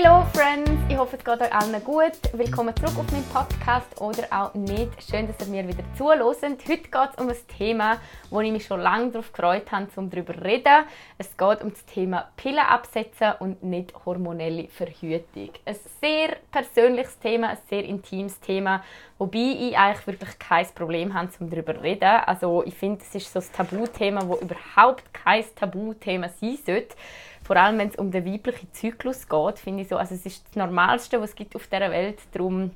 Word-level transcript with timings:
Hallo 0.00 0.24
Friends, 0.32 0.70
ich 0.88 0.96
hoffe 0.96 1.16
es 1.16 1.24
geht 1.24 1.40
euch 1.40 1.52
allen 1.52 1.82
gut. 1.82 2.12
Willkommen 2.32 2.74
zurück 2.76 2.96
auf 2.98 3.10
meinem 3.10 3.24
Podcast 3.32 4.00
oder 4.00 4.28
auch 4.30 4.54
nicht. 4.54 4.92
Schön, 5.02 5.26
dass 5.26 5.44
ihr 5.44 5.52
mir 5.52 5.66
wieder 5.66 5.82
zuhört. 5.96 6.20
Heute 6.22 6.58
geht 6.66 6.92
es 6.92 7.20
um 7.20 7.28
ein 7.28 7.36
Thema, 7.56 7.98
wo 8.30 8.40
ich 8.40 8.52
mich 8.52 8.64
schon 8.64 8.80
lange 8.80 9.10
darauf 9.10 9.32
gefreut 9.32 9.72
habe, 9.72 9.88
um 9.96 10.08
darüber 10.08 10.34
zu 10.34 10.44
reden. 10.44 10.84
Es 11.16 11.36
geht 11.36 11.62
um 11.62 11.70
das 11.70 11.84
Thema 11.86 12.28
Pillen 12.36 12.60
absetzen 12.60 13.32
und 13.40 13.64
nicht 13.64 13.92
hormonelle 14.06 14.68
Verhütung. 14.68 15.50
Ein 15.64 15.76
sehr 16.00 16.36
persönliches 16.52 17.18
Thema, 17.18 17.48
ein 17.48 17.58
sehr 17.68 17.82
intimes 17.82 18.38
Thema, 18.38 18.84
wobei 19.18 19.38
ich 19.38 19.76
eigentlich 19.76 20.06
wirklich 20.06 20.38
kein 20.38 20.66
Problem 20.76 21.12
habe, 21.14 21.28
um 21.40 21.50
darüber 21.50 21.74
zu 21.74 21.82
reden. 21.82 22.20
Also 22.24 22.62
ich 22.64 22.74
finde, 22.74 23.02
es 23.02 23.14
ist 23.16 23.32
so 23.32 23.40
ein 23.40 23.46
Tabuthema, 23.52 24.28
wo 24.28 24.36
überhaupt 24.36 25.12
kein 25.12 25.44
Tabuthema 25.56 26.28
sein 26.28 26.56
sollte 26.64 26.94
vor 27.48 27.56
allem 27.56 27.78
wenn 27.78 27.88
es 27.88 27.96
um 27.96 28.10
den 28.10 28.26
weiblichen 28.26 28.70
Zyklus 28.74 29.26
geht, 29.26 29.58
finde 29.58 29.80
ich 29.82 29.88
so, 29.88 29.96
also 29.96 30.14
es 30.14 30.26
ist 30.26 30.44
das 30.48 30.56
Normalste, 30.56 31.18
was 31.18 31.30
es 31.30 31.34
gibt 31.34 31.56
auf 31.56 31.66
dieser 31.66 31.90
Welt. 31.90 32.18
Darum 32.32 32.72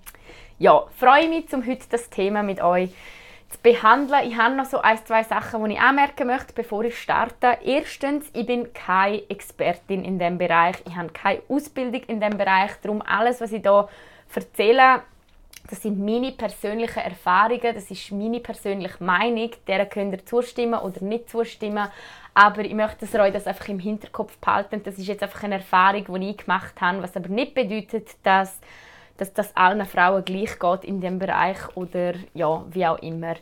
ja, 0.59 0.87
freue 0.97 1.25
ich 1.25 1.29
mich, 1.29 1.53
um 1.53 1.67
heute 1.67 1.85
das 1.91 2.09
Thema 2.09 2.43
mit 2.43 2.63
euch 2.63 2.89
zu 3.51 3.59
behandeln. 3.63 4.27
Ich 4.27 4.39
habe 4.39 4.55
noch 4.55 4.65
so 4.65 4.81
ein, 4.81 4.97
zwei 5.05 5.25
Sachen, 5.25 5.63
die 5.67 5.75
ich 5.75 5.79
anmerken 5.79 6.27
möchte, 6.27 6.55
bevor 6.55 6.85
ich 6.85 6.99
starte. 6.99 7.59
Erstens, 7.63 8.31
ich 8.33 8.47
bin 8.47 8.73
keine 8.73 9.29
Expertin 9.29 10.07
in 10.07 10.19
dem 10.19 10.39
Bereich. 10.39 10.77
Ich 10.87 10.97
habe 10.97 11.11
keine 11.11 11.43
Ausbildung 11.51 12.05
in 12.05 12.21
dem 12.21 12.39
Bereich. 12.39 12.71
Darum 12.81 13.03
alles, 13.03 13.43
was 13.43 13.53
ich 13.53 13.61
hier 13.61 13.89
erzähle, 14.35 15.03
das 15.69 15.83
sind 15.83 15.99
meine 15.99 16.33
persönlichen 16.33 16.99
Erfahrungen, 16.99 17.75
das 17.75 17.91
ist 17.91 18.11
meine 18.13 18.41
persönliche 18.41 19.03
Meinung. 19.03 19.51
Der 19.67 19.87
könnt 19.87 20.13
ihr 20.13 20.27
zustimmen 20.27 20.81
oder 20.81 21.03
nicht 21.03 21.31
zustimmen. 21.31 21.89
Aber 22.35 22.63
ich 22.63 22.75
möchte 22.75 23.01
dass 23.01 23.15
ihr 23.15 23.21
euch 23.21 23.33
das 23.33 23.47
einfach 23.47 23.69
im 23.69 23.79
Hinterkopf 23.79 24.37
behalten. 24.39 24.83
Das 24.83 24.99
ist 24.99 25.07
jetzt 25.07 25.23
einfach 25.23 25.43
eine 25.45 25.57
Erfahrung, 25.57 26.21
die 26.21 26.31
ich 26.31 26.39
gemacht 26.39 26.81
habe, 26.81 27.03
was 27.03 27.17
aber 27.17 27.29
nicht 27.29 27.55
bedeutet, 27.55 28.09
dass, 28.23 28.59
dass 29.19 29.33
das 29.33 29.55
allen 29.57 29.85
Frauen 29.87 30.25
gleich 30.25 30.59
geht 30.59 30.85
in 30.85 31.01
dem 31.01 31.19
Bereich 31.19 31.59
oder 31.77 32.15
ja, 32.35 32.65
wie 32.71 32.87
auch 32.87 32.99
immer. 32.99 33.35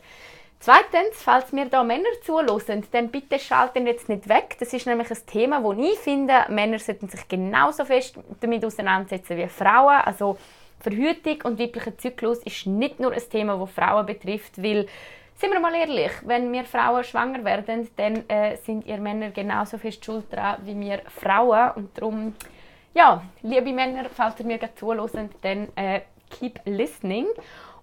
Zweitens, 0.59 1.15
falls 1.15 1.51
mir 1.53 1.65
da 1.65 1.83
Männer 1.83 2.03
zuhören, 2.23 2.83
dann 2.91 3.09
bitte 3.09 3.39
schalten 3.39 3.87
jetzt 3.87 4.09
nicht 4.09 4.29
weg. 4.29 4.57
Das 4.59 4.71
ist 4.73 4.85
nämlich 4.85 5.09
ein 5.09 5.25
Thema, 5.25 5.63
wo 5.63 5.73
ich 5.73 5.97
finde, 5.97 6.45
Männer 6.49 6.77
sollten 6.77 7.09
sich 7.09 7.27
genauso 7.27 7.83
fest 7.83 8.19
damit 8.41 8.63
auseinandersetzen 8.63 9.37
wie 9.37 9.47
Frauen. 9.47 10.01
Also 10.05 10.37
Verhütung 10.81 11.41
und 11.43 11.59
weiblicher 11.59 11.97
Zyklus 11.97 12.39
ist 12.39 12.65
nicht 12.65 12.99
nur 12.99 13.13
ein 13.13 13.29
Thema, 13.29 13.57
das 13.57 13.71
Frauen 13.71 14.05
betrifft, 14.05 14.61
weil 14.61 14.87
sind 15.35 15.53
wir 15.53 15.59
mal 15.59 15.73
ehrlich, 15.73 16.11
wenn 16.23 16.51
wir 16.53 16.63
Frauen 16.65 17.03
schwanger 17.03 17.43
werden, 17.43 17.89
dann 17.95 18.29
äh, 18.29 18.57
sind 18.57 18.85
ihr 18.85 18.97
Männer 18.97 19.31
genauso 19.31 19.79
fest 19.79 20.05
schuld 20.05 20.25
daran 20.29 20.61
wie 20.65 20.79
wir 20.79 21.01
Frauen. 21.07 21.71
Und 21.71 21.97
darum, 21.97 22.35
ja, 22.93 23.23
liebe 23.41 23.73
Männer, 23.73 24.05
falls 24.13 24.39
ihr 24.39 24.45
mir 24.45 24.59
zuhören, 24.75 25.29
dann 25.41 25.67
äh, 25.75 26.01
keep 26.29 26.59
listening. 26.65 27.25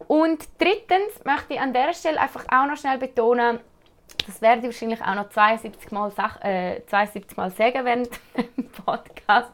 Und 0.06 0.48
drittens 0.58 1.24
möchte 1.24 1.54
ich 1.54 1.60
an 1.60 1.72
dieser 1.72 1.94
Stelle 1.94 2.20
einfach 2.20 2.44
auch 2.48 2.66
noch 2.66 2.76
schnell 2.76 2.98
betonen, 2.98 3.58
das 4.26 4.40
werde 4.40 4.60
ich 4.60 4.66
wahrscheinlich 4.66 5.02
auch 5.02 5.14
noch 5.14 5.28
72 5.30 5.90
Mal, 5.90 6.12
äh, 6.42 6.80
72 6.86 7.36
Mal 7.36 7.50
sagen 7.50 7.84
während 7.84 8.10
dem 8.36 8.68
Podcast. 8.84 9.50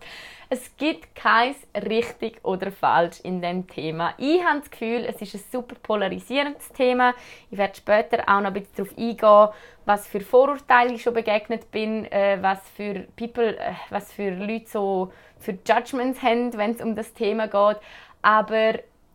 Es 0.49 0.77
gibt 0.77 1.15
kein 1.15 1.55
richtig 1.75 2.45
oder 2.45 2.71
falsch 2.71 3.21
in 3.21 3.41
dem 3.41 3.67
Thema. 3.67 4.15
Ich 4.19 4.43
habe 4.45 4.61
das 4.61 4.71
Gefühl, 4.71 5.07
es 5.09 5.21
ist 5.23 5.35
ein 5.35 5.43
super 5.51 5.75
polarisierendes 5.83 6.69
Thema. 6.73 7.15
Ich 7.51 7.59
werde 7.59 7.75
später 7.75 8.23
auch 8.29 8.41
noch 8.41 8.49
ein 8.49 8.53
bisschen 8.53 8.77
darauf 8.77 8.99
eingehen, 8.99 9.49
was 9.87 10.07
für 10.07 10.21
Vorurteile 10.21 10.95
ich 10.95 11.03
schon 11.03 11.15
begegnet 11.15 11.71
bin, 11.71 12.11
äh, 12.13 12.39
was 12.41 12.61
für 12.71 13.07
People, 13.17 13.57
äh, 13.57 13.73
was 13.91 14.13
für 14.13 14.31
Leute 14.31 14.67
so 14.69 15.13
für 15.39 15.53
Judgments 15.67 16.23
haben, 16.23 16.57
wenn 16.57 16.73
es 16.73 16.81
um 16.81 16.95
das 16.95 17.13
Thema 17.13 17.49
geht. 17.49 17.79
Aber 18.23 18.75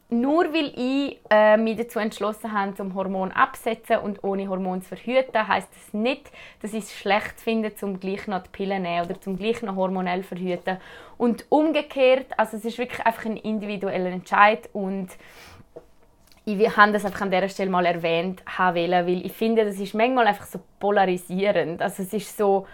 nur 0.10 0.52
weil 0.54 0.72
ich 0.76 1.20
äh, 1.30 1.56
mich 1.58 1.78
dazu 1.78 2.00
entschlossen 2.00 2.52
habe, 2.52 2.74
zum 2.74 2.96
Hormon 2.96 3.32
absetzen 3.32 3.98
und 3.98 4.24
ohne 4.24 4.50
Hormon 4.50 4.82
zu 4.82 4.96
verhüten, 4.96 5.48
heißt 5.48 5.70
das 5.72 5.94
nicht, 5.94 6.32
dass 6.62 6.74
ich 6.74 6.86
es 6.86 6.94
schlecht 6.94 7.40
finde, 7.40 7.76
zum 7.76 8.00
gleich 8.00 8.26
noch 8.28 8.42
die 8.42 8.50
Pille 8.50 8.80
nehmen 8.80 9.06
oder 9.06 9.22
zum 9.22 9.38
gleich 9.38 9.62
noch 9.62 9.76
hormonell 9.76 10.24
verhüten. 10.24 10.78
Und 11.18 11.46
umgekehrt, 11.50 12.26
also 12.38 12.58
es 12.58 12.66
ist 12.66 12.80
wirklich 12.80 13.06
einfach 13.06 13.26
ein 13.26 13.38
individueller 13.38 14.10
Entscheid 14.10 14.68
und 14.74 15.10
ich 16.46 16.78
habe 16.78 16.92
das 16.92 17.06
einfach 17.06 17.22
an 17.22 17.30
dieser 17.30 17.50
Stelle 17.50 17.70
mal 17.70 17.86
erwähnt, 17.86 18.44
weil 18.58 19.26
ich 19.26 19.34
finde, 19.34 19.66
das 19.66 19.80
ist 19.80 19.94
manchmal 19.94 20.26
einfach 20.26 20.48
so 20.48 20.60
polarisierend. 20.80 21.84
Also 21.84 22.02
es 22.02 22.12
ist 22.14 22.36
so, 22.36 22.66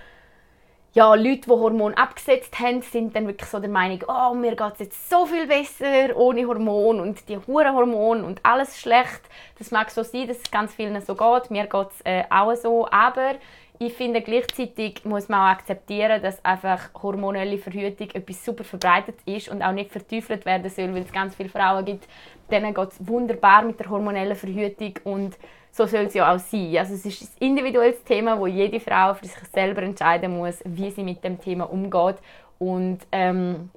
ja, 0.96 1.14
Leute, 1.14 1.42
die 1.42 1.50
Hormone 1.50 1.98
abgesetzt 1.98 2.58
haben, 2.58 2.82
sind 2.82 3.14
dann 3.18 3.28
wirklich 3.28 3.50
so 3.50 3.60
der 3.60 3.70
Meinung, 3.70 4.02
oh, 4.08 4.34
mir 4.34 4.56
geht 4.56 4.74
es 4.76 4.80
jetzt 4.80 5.10
so 5.10 5.26
viel 5.26 5.46
besser 5.46 6.16
ohne 6.16 6.48
Hormon 6.48 7.02
und 7.02 7.28
die 7.28 7.38
Hurenhormone 7.38 8.24
und 8.24 8.40
alles 8.44 8.80
schlecht. 8.80 9.20
Das 9.60 9.72
mag 9.72 9.92
so 9.92 10.04
sein, 10.04 10.26
dass 10.30 10.38
es 10.38 10.50
ganz 10.50 10.74
vielen 10.74 11.02
so 11.02 11.14
geht. 11.16 11.52
Mir 11.52 11.66
geht 11.66 11.88
es 11.92 12.02
äh, 12.06 12.24
auch 12.30 12.56
so. 12.56 12.88
Aber 12.90 13.34
ich 13.78 13.92
finde 13.92 14.22
gleichzeitig 14.22 15.04
muss 15.04 15.28
man 15.28 15.42
auch 15.42 15.58
akzeptieren, 15.58 16.22
dass 16.22 16.44
einfach 16.46 16.90
hormonelle 17.04 17.58
Verhütung 17.58 18.10
etwas 18.12 18.46
super 18.46 18.64
verbreitet 18.64 19.18
ist 19.26 19.50
und 19.50 19.62
auch 19.62 19.74
nicht 19.74 19.92
verteufelt 19.92 20.46
werden 20.46 20.70
soll, 20.70 20.96
weil 20.96 21.02
es 21.02 21.12
ganz 21.12 21.36
viele 21.36 21.50
Frauen 21.50 21.84
gibt, 21.84 22.08
denen 22.50 22.74
geht 22.74 22.92
es 22.92 23.06
wunderbar 23.06 23.64
mit 23.64 23.82
der 23.82 23.90
hormonellen 23.90 24.38
Verhütung 24.38 24.94
und 25.04 25.36
so 25.76 25.86
soll 25.86 26.06
es 26.06 26.14
ja 26.14 26.34
auch 26.34 26.40
sein. 26.40 26.78
Also 26.78 26.94
es 26.94 27.06
ist 27.06 27.42
ein 27.42 27.48
individuelles 27.50 28.02
Thema, 28.06 28.40
wo 28.40 28.48
jede 28.48 28.80
Frau 28.80 29.14
für 29.14 29.26
sich 29.26 29.38
selber 29.54 29.84
entscheiden 29.84 30.38
muss, 30.38 30.60
wie 30.64 30.90
sie 30.90 31.04
mit 31.04 31.22
dem 31.22 31.40
Thema 31.40 31.70
umgeht. 31.70 32.16
Und 32.60 33.00
ähm, 33.12 33.70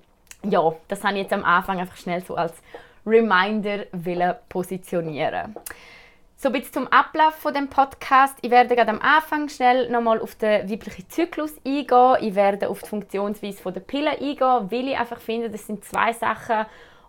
ja, 0.44 0.72
das 0.86 1.02
habe 1.02 1.14
ich 1.14 1.22
jetzt 1.22 1.32
am 1.32 1.42
Anfang 1.42 1.80
einfach 1.80 1.96
schnell 1.96 2.22
so 2.22 2.36
als 2.36 2.54
Reminder 3.04 3.84
positionieren. 4.48 5.56
So 6.36 6.50
bis 6.50 6.70
zum 6.70 6.86
Ablauf 6.86 7.34
von 7.34 7.52
dem 7.52 7.68
Podcast. 7.68 8.38
Ich 8.42 8.50
werde 8.52 8.76
gerade 8.76 8.90
am 8.90 9.00
Anfang 9.00 9.48
schnell 9.48 9.90
nochmal 9.90 10.20
auf 10.20 10.36
den 10.36 10.70
weiblichen 10.70 11.10
Zyklus 11.10 11.56
eingehen. 11.66 12.16
Ich 12.20 12.36
werde 12.36 12.68
auf 12.68 12.80
die 12.80 12.88
Funktionsweise 12.88 13.72
der 13.72 13.80
Pille 13.80 14.12
eingehen, 14.12 14.70
weil 14.70 14.88
ich 14.88 14.96
einfach 14.96 15.18
finde, 15.18 15.50
das 15.50 15.66
sind 15.66 15.84
zwei 15.84 16.12
Sachen, 16.12 16.66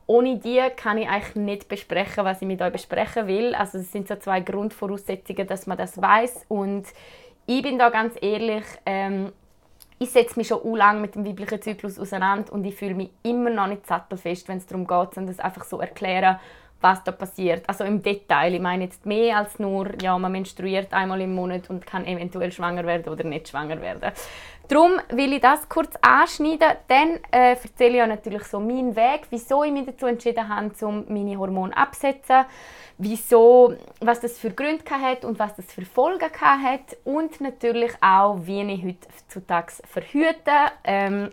ohne 0.09 0.39
die 0.39 0.59
kann 0.75 0.97
ich 0.97 1.07
eigentlich 1.07 1.35
nicht 1.35 1.67
besprechen, 1.69 2.25
was 2.25 2.41
ich 2.41 2.47
mit 2.47 2.63
euch 2.63 2.71
besprechen 2.71 3.27
will. 3.27 3.53
Also 3.53 3.77
es 3.77 3.91
sind 3.91 4.07
so 4.07 4.15
zwei 4.15 4.39
Grundvoraussetzungen, 4.39 5.45
dass 5.45 5.67
man 5.67 5.77
das 5.77 6.01
weiß. 6.01 6.45
Und 6.47 6.87
ich 7.45 7.61
bin 7.61 7.77
da 7.77 7.91
ganz 7.91 8.15
ehrlich, 8.19 8.63
ähm, 8.87 9.31
ich 9.99 10.09
setze 10.09 10.39
mich 10.39 10.47
schon 10.47 10.75
lange 10.75 10.99
mit 10.99 11.13
dem 11.13 11.27
weiblichen 11.27 11.61
Zyklus 11.61 11.99
auseinander 11.99 12.51
und 12.53 12.65
ich 12.65 12.73
fühle 12.73 12.95
mich 12.95 13.11
immer 13.21 13.51
noch 13.51 13.67
nicht 13.67 13.85
sattelfest, 13.85 14.47
wenn 14.47 14.57
es 14.57 14.65
darum 14.65 14.87
geht, 14.87 15.13
sondern 15.13 15.27
das 15.27 15.45
einfach 15.45 15.63
so 15.63 15.79
erklären, 15.79 16.39
was 16.81 17.03
da 17.03 17.11
passiert. 17.11 17.63
Also 17.67 17.83
im 17.83 18.01
Detail. 18.01 18.53
Ich 18.53 18.61
meine 18.61 18.85
jetzt 18.85 19.05
mehr 19.05 19.37
als 19.37 19.59
nur, 19.59 19.89
ja, 20.01 20.17
man 20.17 20.31
menstruiert 20.31 20.93
einmal 20.93 21.21
im 21.21 21.35
Monat 21.35 21.69
und 21.69 21.85
kann 21.85 22.05
eventuell 22.05 22.51
schwanger 22.51 22.85
werden 22.85 23.11
oder 23.11 23.23
nicht 23.23 23.49
schwanger 23.49 23.81
werden. 23.81 24.11
Darum 24.69 24.91
will 25.09 25.33
ich 25.33 25.41
das 25.41 25.67
kurz 25.67 25.95
anschneiden. 26.01 26.69
Dann 26.87 27.19
äh, 27.31 27.55
erzähle 27.55 27.97
ich 27.97 28.01
euch 28.03 28.07
natürlich 28.07 28.43
so 28.43 28.59
meinen 28.59 28.95
Weg, 28.95 29.21
wieso 29.31 29.63
ich 29.63 29.71
mich 29.71 29.87
dazu 29.87 30.05
entschieden 30.05 30.47
habe, 30.47 30.71
um 30.85 31.05
meine 31.09 31.37
Hormone 31.39 31.75
abzusetzen, 31.75 32.45
wieso, 32.99 33.73
was 33.99 34.19
das 34.19 34.37
für 34.37 34.51
Gründe 34.51 34.83
hat 34.91 35.25
und 35.25 35.39
was 35.39 35.55
das 35.55 35.65
für 35.73 35.85
Folgen 35.85 36.29
hat 36.39 36.97
und 37.03 37.41
natürlich 37.41 37.93
auch, 37.99 38.37
wie 38.43 38.61
ich 38.61 38.85
heutzutage 38.85 39.73
verhüte, 39.87 40.51
ähm, 40.83 41.31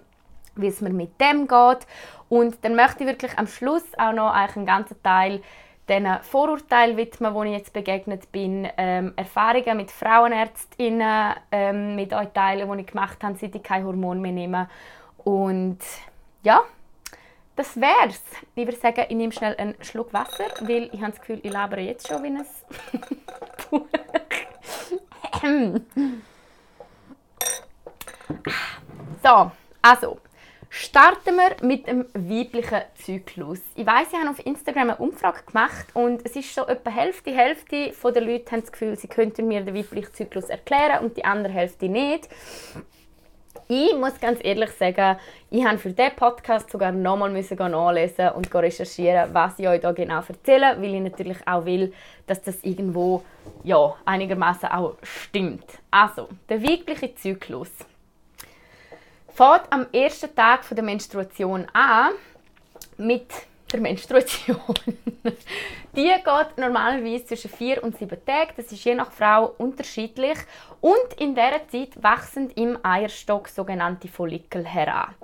wie 0.56 0.69
es 0.69 0.81
mir 0.81 0.91
mit 0.91 1.21
dem 1.21 1.47
geht. 1.47 1.87
Und 2.28 2.65
dann 2.65 2.75
möchte 2.75 3.05
ich 3.05 3.11
wirklich 3.11 3.39
am 3.39 3.47
Schluss 3.47 3.84
auch 3.99 4.12
noch 4.12 4.33
einen 4.33 4.67
ganzen 4.67 5.00
Teil 5.03 5.43
diesen 5.89 6.19
Vorurteilen 6.22 6.97
widmen, 6.97 7.32
wo 7.32 7.44
ich 7.44 7.53
jetzt 7.53 7.73
begegnet 7.73 8.32
bin, 8.32 8.69
ähm, 8.76 9.12
Erfahrungen 9.17 9.76
mit 9.76 9.93
Frauenärztinnen 9.93 11.35
ähm, 11.53 11.94
mit 11.94 12.12
euch 12.12 12.26
teilen, 12.35 12.69
die 12.70 12.81
ich 12.81 12.88
gemacht 12.88 13.23
habe, 13.23 13.37
seit 13.37 13.55
ich 13.55 13.62
kein 13.62 13.85
Hormon 13.85 14.20
mehr 14.20 14.32
nehme. 14.32 14.69
Und 15.19 15.79
ja, 16.43 16.62
das 17.55 17.81
wär's. 17.81 18.20
Ich 18.55 18.67
würde 18.67 18.79
sagen, 18.79 19.05
ich 19.08 19.17
nehme 19.17 19.32
schnell 19.32 19.55
einen 19.56 19.76
Schluck 19.81 20.12
Wasser, 20.12 20.44
weil 20.61 20.91
ich 20.93 21.00
habe 21.00 21.12
das 21.12 21.20
Gefühl, 21.20 21.41
ich 21.43 21.53
labere 21.53 21.81
jetzt 21.81 22.08
schon 22.08 22.23
wie 22.23 22.29
ein 22.29 22.44
So, 29.23 29.50
also 29.82 30.19
Starten 30.78 31.37
wir 31.37 31.67
mit 31.67 31.87
dem 31.87 32.05
weiblichen 32.12 32.82
Zyklus. 32.96 33.61
Ich 33.76 33.87
weiß, 33.87 34.08
ich 34.12 34.19
habe 34.19 34.28
auf 34.28 34.44
Instagram 34.44 34.90
eine 34.90 34.96
Umfrage 34.99 35.43
gemacht 35.46 35.87
und 35.94 36.20
es 36.26 36.37
ist 36.37 36.55
so 36.55 36.67
etwa 36.67 36.90
Hälfte, 36.90 37.34
Hälfte 37.34 37.94
von 37.94 38.12
den 38.12 38.25
Leuten 38.25 38.50
haben 38.50 38.61
das 38.61 38.73
Gefühl, 38.73 38.94
sie 38.94 39.08
könnten 39.08 39.49
mir 39.49 39.62
den 39.62 39.75
weiblichen 39.75 40.12
Zyklus 40.12 40.50
erklären 40.50 41.02
und 41.02 41.17
die 41.17 41.25
andere 41.25 41.50
Hälfte 41.55 41.88
nicht. 41.88 42.28
Ich 43.69 43.96
muss 43.96 44.20
ganz 44.20 44.38
ehrlich 44.44 44.70
sagen, 44.73 45.19
ich 45.49 45.64
habe 45.64 45.78
für 45.78 45.93
diesen 45.93 46.14
Podcast 46.14 46.70
sogar 46.70 46.93
nochmal 46.93 47.31
nachlesen 47.32 48.29
und 48.32 48.55
recherchieren, 48.55 49.32
was 49.32 49.58
ich 49.58 49.67
euch 49.67 49.81
da 49.81 49.93
genau 49.93 50.20
erzähle, 50.29 50.76
weil 50.79 50.94
ich 50.94 51.00
natürlich 51.00 51.38
auch 51.46 51.64
will, 51.64 51.94
dass 52.26 52.43
das 52.43 52.62
irgendwo 52.62 53.22
ja, 53.64 53.94
einigermaßen 54.05 54.69
auch 54.69 54.96
stimmt. 55.02 55.64
Also, 55.90 56.29
der 56.50 56.62
weibliche 56.62 57.14
Zyklus. 57.14 57.70
Fängt 59.37 59.71
am 59.71 59.87
ersten 59.93 60.35
Tag 60.35 60.62
der 60.71 60.83
Menstruation 60.83 61.67
an 61.75 62.12
mit 62.97 63.27
der 63.71 63.81
Menstruation. 63.81 64.56
die 65.94 66.05
geht 66.05 66.56
normalerweise 66.56 67.27
zwischen 67.27 67.50
vier 67.50 67.83
und 67.83 67.99
sieben 67.99 68.25
Tagen. 68.25 68.53
Das 68.56 68.73
ist 68.73 68.83
je 68.83 68.94
nach 68.94 69.12
Frau 69.12 69.55
unterschiedlich. 69.59 70.38
Und 70.81 71.21
in 71.21 71.35
dieser 71.35 71.69
Zeit 71.69 72.03
wachsen 72.03 72.49
im 72.53 72.79
Eierstock 72.83 73.49
sogenannte 73.49 74.09
Follikel 74.09 74.65
heran. 74.65 75.15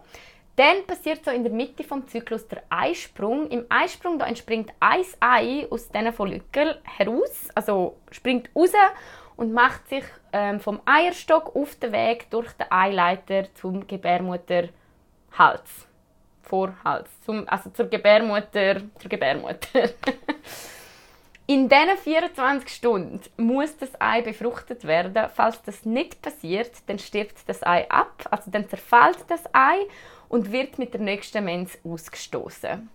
Dann 0.56 0.87
passiert 0.87 1.25
so 1.25 1.31
in 1.31 1.44
der 1.44 1.53
Mitte 1.53 1.82
vom 1.82 2.06
Zyklus 2.06 2.47
der 2.49 2.65
Eisprung. 2.69 3.49
Im 3.49 3.65
Eisprung 3.70 4.19
da 4.19 4.26
entspringt 4.26 4.70
ein 4.81 5.05
Ei 5.20 5.67
aus 5.70 5.88
diesen 5.88 6.12
Follikel 6.12 6.79
heraus, 6.85 7.49
also 7.55 7.97
springt 8.11 8.50
raus 8.55 8.73
und 9.37 9.55
macht 9.55 9.88
sich 9.88 10.05
ähm, 10.32 10.61
vom 10.61 10.81
Eierstock 10.84 11.55
auf 11.55 11.76
den 11.76 11.93
Weg 11.93 12.31
durch 12.31 12.52
den 12.52 12.70
Eileiter 12.70 13.52
zum 13.55 13.87
Gebärmutterhals. 13.87 14.73
Vorhals, 16.43 17.08
zum, 17.23 17.49
also 17.49 17.70
zur 17.70 17.87
Gebärmutter, 17.87 18.82
zur 18.99 19.08
Gebärmutter. 19.08 19.90
In 21.46 21.69
diesen 21.69 21.99
24 21.99 22.69
Stunden 22.69 23.20
muss 23.37 23.76
das 23.76 23.90
Ei 24.00 24.23
befruchtet 24.23 24.87
werden. 24.87 25.29
Falls 25.34 25.61
das 25.62 25.84
nicht 25.84 26.23
passiert, 26.23 26.70
dann 26.87 26.99
stirbt 26.99 27.46
das 27.46 27.62
Ei 27.62 27.90
ab, 27.90 28.26
also 28.31 28.50
dann 28.50 28.69
zerfällt 28.69 29.25
das 29.29 29.43
Ei 29.52 29.87
und 30.29 30.52
wird 30.52 30.79
mit 30.79 30.94
der 30.94 31.00
nächsten 31.00 31.44
Mens 31.44 31.79
ausgestoßen. 31.84 32.88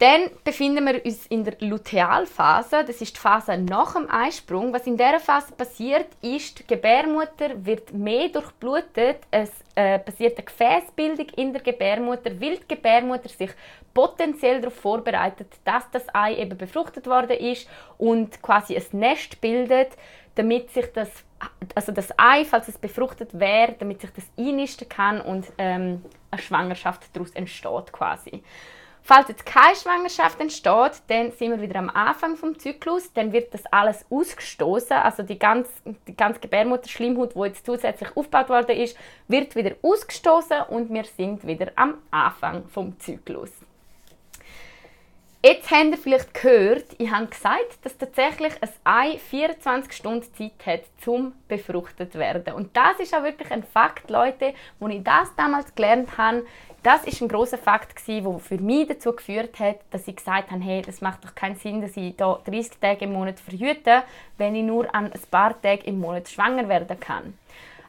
Dann 0.00 0.28
befinden 0.42 0.84
wir 0.86 1.04
uns 1.04 1.26
in 1.28 1.44
der 1.44 1.54
Lutealphase. 1.60 2.84
Das 2.84 3.00
ist 3.00 3.14
die 3.14 3.20
Phase 3.20 3.56
nach 3.56 3.94
dem 3.94 4.10
Eisprung. 4.10 4.72
Was 4.72 4.86
in 4.88 4.96
dieser 4.96 5.20
Phase 5.20 5.52
passiert, 5.52 6.08
ist, 6.20 6.58
die 6.58 6.66
Gebärmutter 6.66 7.64
wird 7.64 7.92
mehr 7.92 8.28
durchblutet. 8.28 9.18
Es 9.30 9.50
äh, 9.76 10.00
passiert 10.00 10.36
eine 10.36 10.46
Gefäßbildung 10.46 11.26
in 11.36 11.52
der 11.52 11.62
Gebärmutter, 11.62 12.32
weil 12.40 12.56
die 12.56 12.68
Gebärmutter 12.68 13.28
sich 13.28 13.50
potenziell 13.94 14.60
darauf 14.60 14.74
vorbereitet, 14.74 15.48
dass 15.64 15.88
das 15.92 16.12
Ei 16.12 16.34
eben 16.34 16.58
befruchtet 16.58 17.06
worden 17.06 17.38
ist 17.38 17.68
und 17.96 18.42
quasi 18.42 18.76
ein 18.76 18.98
Nest 18.98 19.40
bildet, 19.40 19.90
damit 20.34 20.70
sich 20.70 20.92
das, 20.92 21.08
also 21.76 21.92
das 21.92 22.12
Ei, 22.18 22.44
falls 22.44 22.66
es 22.66 22.78
befruchtet 22.78 23.38
wäre, 23.38 23.76
damit 23.78 24.00
sich 24.00 24.10
das 24.10 24.24
einnisten 24.36 24.88
kann 24.88 25.20
und 25.20 25.46
ähm, 25.58 26.04
eine 26.32 26.42
Schwangerschaft 26.42 27.04
daraus 27.12 27.30
entsteht 27.30 27.92
quasi. 27.92 28.42
Falls 29.06 29.28
jetzt 29.28 29.44
keine 29.44 29.76
Schwangerschaft 29.76 30.40
entsteht, 30.40 31.02
dann 31.08 31.30
sind 31.32 31.50
wir 31.50 31.60
wieder 31.60 31.78
am 31.78 31.90
Anfang 31.90 32.36
vom 32.36 32.58
Zyklus. 32.58 33.12
Dann 33.12 33.34
wird 33.34 33.52
das 33.52 33.66
alles 33.66 34.06
ausgestoßen, 34.08 34.96
also 34.96 35.22
die 35.22 35.38
ganze, 35.38 35.70
die 36.08 36.16
ganze 36.16 36.40
Gebärmutterschleimhaut, 36.40 37.34
die 37.34 37.40
jetzt 37.40 37.66
zusätzlich 37.66 38.16
aufgebaut 38.16 38.48
worden 38.48 38.78
ist, 38.78 38.96
wird 39.28 39.54
wieder 39.56 39.76
ausgestoßen 39.82 40.62
und 40.70 40.88
wir 40.88 41.04
sind 41.04 41.46
wieder 41.46 41.70
am 41.76 41.98
Anfang 42.10 42.66
vom 42.68 42.98
Zyklus. 42.98 43.50
Jetzt 45.46 45.70
habt 45.70 45.90
ihr 45.90 45.98
vielleicht 45.98 46.32
gehört, 46.32 46.86
ich 46.96 47.10
habe 47.10 47.26
gesagt, 47.26 47.76
dass 47.82 47.98
tatsächlich 47.98 48.54
ein 48.62 48.70
Ei 48.84 49.18
24 49.18 49.92
Stunden 49.92 50.24
Zeit 50.32 50.64
hat, 50.64 50.80
zum 51.02 51.34
befruchtet 51.48 52.14
werden. 52.14 52.54
Und 52.54 52.74
das 52.74 52.98
ist 52.98 53.14
auch 53.14 53.24
wirklich 53.24 53.50
ein 53.50 53.62
Fakt, 53.62 54.08
Leute, 54.08 54.54
wo 54.80 54.88
ich 54.88 55.04
das 55.04 55.36
damals 55.36 55.74
gelernt 55.74 56.16
habe. 56.16 56.46
Das 56.82 57.04
ist 57.04 57.20
ein 57.20 57.28
großer 57.28 57.58
Fakt 57.58 57.94
der 58.08 58.38
für 58.38 58.56
mich 58.56 58.88
dazu 58.88 59.12
geführt 59.12 59.60
hat, 59.60 59.80
dass 59.90 60.08
ich 60.08 60.16
gesagt 60.16 60.50
habe, 60.50 60.64
hey, 60.64 60.80
das 60.80 61.02
macht 61.02 61.22
doch 61.22 61.34
keinen 61.34 61.56
Sinn, 61.56 61.82
dass 61.82 61.94
ich 61.94 62.16
da 62.16 62.40
30 62.46 62.78
Tage 62.80 63.04
im 63.04 63.12
Monat 63.12 63.38
verhüte, 63.38 64.02
wenn 64.38 64.54
ich 64.54 64.64
nur 64.64 64.94
an 64.94 65.12
ein 65.12 65.20
paar 65.30 65.60
Tage 65.60 65.84
im 65.84 66.00
Monat 66.00 66.26
schwanger 66.26 66.70
werden 66.70 66.98
kann. 66.98 67.38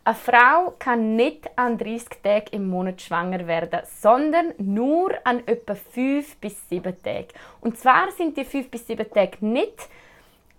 Eine 0.08 0.14
Frau 0.14 0.76
kann 0.78 1.16
nicht 1.16 1.50
an 1.56 1.80
30 1.80 2.22
Tagen 2.22 2.46
im 2.52 2.70
Monat 2.70 3.02
schwanger 3.02 3.48
werden, 3.48 3.80
sondern 3.86 4.54
nur 4.60 5.16
an 5.24 5.42
etwa 5.48 5.74
5 5.74 6.38
bis 6.38 6.70
7 6.70 7.02
Tagen. 7.02 7.30
Und 7.60 7.80
zwar 7.80 8.12
sind 8.12 8.38
die 8.38 8.46
5 8.46 8.70
bis 8.70 8.86
7 8.86 9.12
Tage 9.12 9.44
nicht, 9.44 9.90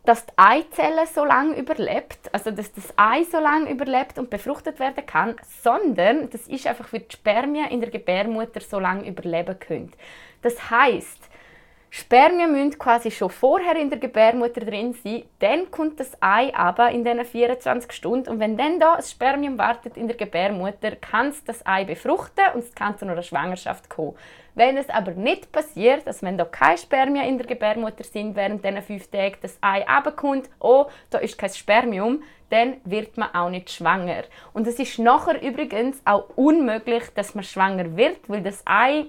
dass 0.04 0.26
die 0.26 0.32
Eizelle 0.36 1.06
so 1.06 1.24
lange 1.24 1.56
überlebt, 1.58 2.28
also 2.32 2.50
dass 2.50 2.72
das 2.72 2.92
Ei 2.96 3.22
so 3.22 3.38
lange 3.38 3.70
überlebt 3.70 4.18
und 4.18 4.30
befruchtet 4.30 4.80
werden 4.80 5.06
kann, 5.06 5.36
sondern 5.62 6.28
das 6.30 6.48
ist 6.48 6.66
einfach 6.66 6.88
für 6.88 6.98
die 6.98 7.14
Spermien 7.14 7.70
in 7.70 7.80
der 7.80 7.90
Gebärmutter 7.90 8.60
so 8.60 8.80
lange 8.80 9.06
überleben 9.08 9.60
können. 9.60 9.92
Das 10.42 10.72
heißt, 10.72 11.30
Spermien 11.90 12.52
müssen 12.52 12.78
quasi 12.78 13.10
schon 13.10 13.30
vorher 13.30 13.76
in 13.76 13.90
der 13.90 13.98
Gebärmutter 13.98 14.60
drin 14.60 14.92
sein, 14.92 15.22
dann 15.38 15.70
kommt 15.70 16.00
das 16.00 16.12
Ei 16.20 16.52
aber 16.54 16.90
in 16.90 17.04
diesen 17.04 17.24
24 17.24 17.92
Stunden 17.92 18.30
und 18.30 18.40
wenn 18.40 18.56
dann 18.56 18.80
da 18.80 18.94
ein 18.94 19.02
Spermium 19.02 19.56
wartet 19.56 19.96
in 19.96 20.08
der 20.08 20.16
Gebärmutter, 20.16 20.96
kann 20.96 21.28
es 21.28 21.44
das 21.44 21.64
Ei 21.64 21.84
befruchten 21.84 22.44
und 22.54 22.64
es 22.64 22.74
kann 22.74 22.98
zu 22.98 23.06
einer 23.06 23.22
Schwangerschaft 23.22 23.88
kommen. 23.88 24.16
Wenn 24.54 24.76
es 24.76 24.88
aber 24.88 25.12
nicht 25.12 25.52
passiert, 25.52 26.06
dass 26.06 26.22
wenn 26.22 26.38
da 26.38 26.44
keine 26.44 26.78
Spermien 26.78 27.26
in 27.26 27.38
der 27.38 27.46
Gebärmutter 27.46 28.04
sind 28.04 28.36
während 28.36 28.64
diesen 28.64 28.82
fünf 28.82 29.08
Tagen, 29.10 29.36
das 29.42 29.58
Ei 29.60 29.86
abkommt, 29.86 30.48
oh, 30.60 30.86
da 31.10 31.18
ist 31.18 31.38
kein 31.38 31.50
Spermium, 31.50 32.22
dann 32.50 32.78
wird 32.84 33.16
man 33.16 33.34
auch 33.34 33.50
nicht 33.50 33.70
schwanger. 33.70 34.24
Und 34.52 34.66
es 34.66 34.78
ist 34.78 34.98
nachher 34.98 35.42
übrigens 35.42 36.00
auch 36.04 36.30
unmöglich, 36.36 37.04
dass 37.14 37.34
man 37.34 37.44
schwanger 37.44 37.96
wird, 37.96 38.28
weil 38.28 38.42
das 38.42 38.62
Ei 38.64 39.06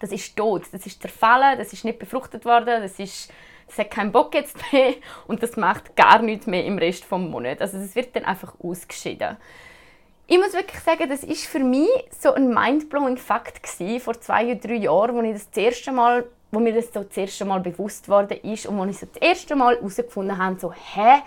das 0.00 0.12
ist 0.12 0.36
tot, 0.36 0.62
das 0.72 0.86
ist 0.86 1.00
zerfallen, 1.00 1.58
das 1.58 1.72
ist 1.72 1.84
nicht 1.84 1.98
befruchtet 1.98 2.44
worden, 2.44 2.82
das 2.82 2.98
ist 2.98 3.30
das 3.66 3.78
hat 3.78 3.90
keinen 3.90 4.12
Bock 4.12 4.34
jetzt 4.34 4.56
mehr. 4.72 4.94
Und 5.26 5.42
das 5.42 5.56
macht 5.56 5.96
gar 5.96 6.20
nichts 6.22 6.46
mehr 6.46 6.64
im 6.64 6.78
Rest 6.78 7.04
vom 7.04 7.30
Monat. 7.30 7.60
Also 7.60 7.78
das 7.78 7.94
wird 7.94 8.14
dann 8.14 8.24
einfach 8.24 8.54
ausgeschieden. 8.62 9.36
Ich 10.28 10.38
muss 10.38 10.54
wirklich 10.54 10.80
sagen, 10.80 11.08
das 11.08 11.22
ist 11.22 11.46
für 11.46 11.60
mich 11.60 11.88
so 12.10 12.34
ein 12.34 12.48
mindblowing 12.48 13.16
Fakt 13.16 13.62
gewesen, 13.62 14.00
vor 14.00 14.20
zwei 14.20 14.46
oder 14.46 14.56
drei 14.56 14.74
Jahren, 14.74 15.14
wo 15.14 15.22
ich 15.22 15.34
das 15.34 15.48
erste 15.56 15.92
Mal, 15.92 16.26
wo 16.50 16.58
mir 16.58 16.74
das 16.74 16.92
so 16.92 17.04
das 17.04 17.16
erste 17.16 17.44
Mal 17.44 17.60
bewusst 17.60 18.08
worden 18.08 18.38
ist 18.42 18.66
und 18.66 18.76
wo 18.76 18.84
ich 18.86 18.98
so 18.98 19.06
das 19.06 19.22
erste 19.22 19.54
Mal 19.54 19.76
herausgefunden 19.76 20.36
habe, 20.36 20.58
so 20.58 20.72
hä, 20.72 21.22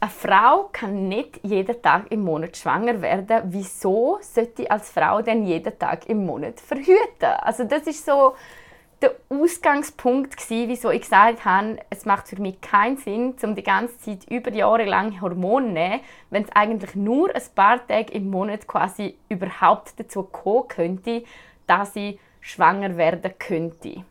eine 0.00 0.10
Frau 0.10 0.70
kann 0.72 1.08
nicht 1.08 1.40
jeden 1.42 1.82
Tag 1.82 2.10
im 2.10 2.22
Monat 2.22 2.56
schwanger 2.56 3.02
werden. 3.02 3.42
Wieso 3.46 4.18
sollte 4.22 4.62
ich 4.62 4.72
als 4.72 4.90
Frau 4.90 5.20
denn 5.20 5.44
jeden 5.44 5.78
Tag 5.78 6.08
im 6.08 6.24
Monat 6.24 6.58
verhüten? 6.58 7.26
Also 7.42 7.64
das 7.64 7.82
ist 7.82 8.06
so 8.06 8.34
der 9.02 9.14
Ausgangspunkt 9.28 10.36
gewesen, 10.36 10.68
wieso 10.68 10.90
ich 10.90 11.02
gesagt 11.02 11.44
habe, 11.44 11.78
es 11.88 12.04
macht 12.04 12.28
für 12.28 12.40
mich 12.40 12.60
keinen 12.60 12.96
Sinn, 12.96 13.34
um 13.42 13.54
die 13.54 13.62
ganze 13.62 13.98
Zeit 13.98 14.30
über 14.30 14.52
Jahre 14.52 14.84
lang 14.84 15.20
Hormone 15.20 15.68
zu 15.68 15.72
nehmen, 15.72 16.00
wenn 16.30 16.44
es 16.44 16.52
eigentlich 16.52 16.94
nur 16.94 17.34
ein 17.34 17.42
paar 17.54 17.86
Tage 17.86 18.12
im 18.12 18.30
Monat 18.30 18.66
quasi 18.66 19.16
überhaupt 19.28 19.98
dazu 19.98 20.22
kommen 20.22 20.68
könnte, 20.68 21.24
dass 21.66 21.96
ich 21.96 22.18
schwanger 22.40 22.96
werden 22.96 23.32
könnte. 23.38 24.04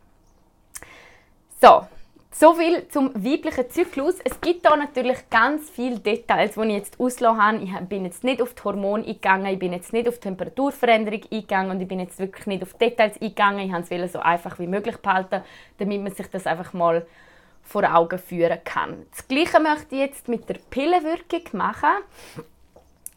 So, 1.61 1.87
so 2.31 2.53
viel 2.53 2.87
zum 2.89 3.13
weiblichen 3.15 3.69
Zyklus. 3.69 4.15
Es 4.23 4.39
gibt 4.39 4.65
da 4.65 4.75
natürlich 4.75 5.29
ganz 5.29 5.69
viele 5.69 5.99
Details, 5.99 6.53
die 6.53 6.61
ich 6.61 6.73
jetzt 6.73 6.99
ausgelassen 6.99 7.73
habe. 7.73 7.83
Ich 7.83 7.89
bin 7.89 8.05
jetzt 8.05 8.23
nicht 8.23 8.41
auf 8.41 8.53
die 8.53 8.63
Hormone 8.63 9.03
eingegangen, 9.03 9.47
ich 9.47 9.59
bin 9.59 9.73
jetzt 9.73 9.93
nicht 9.93 10.07
auf 10.07 10.15
die 10.15 10.21
Temperaturveränderung 10.21 11.21
eingegangen 11.31 11.71
und 11.71 11.81
ich 11.81 11.87
bin 11.87 11.99
jetzt 11.99 12.19
wirklich 12.19 12.45
nicht 12.45 12.63
auf 12.63 12.73
Details 12.73 13.19
eingegangen. 13.19 13.65
Ich 13.65 13.71
wollte 13.71 14.03
es 14.03 14.13
so 14.13 14.19
einfach 14.19 14.59
wie 14.59 14.67
möglich 14.67 14.97
behalten, 14.97 15.41
damit 15.79 16.01
man 16.01 16.13
sich 16.13 16.27
das 16.27 16.45
einfach 16.45 16.73
mal 16.73 17.05
vor 17.63 17.83
Augen 17.83 18.19
führen 18.19 18.59
kann. 18.63 19.05
Das 19.11 19.27
Gleiche 19.27 19.59
möchte 19.59 19.95
ich 19.95 20.01
jetzt 20.01 20.27
mit 20.27 20.47
der 20.49 20.57
Pillenwirkung 20.69 21.43
machen. 21.53 21.89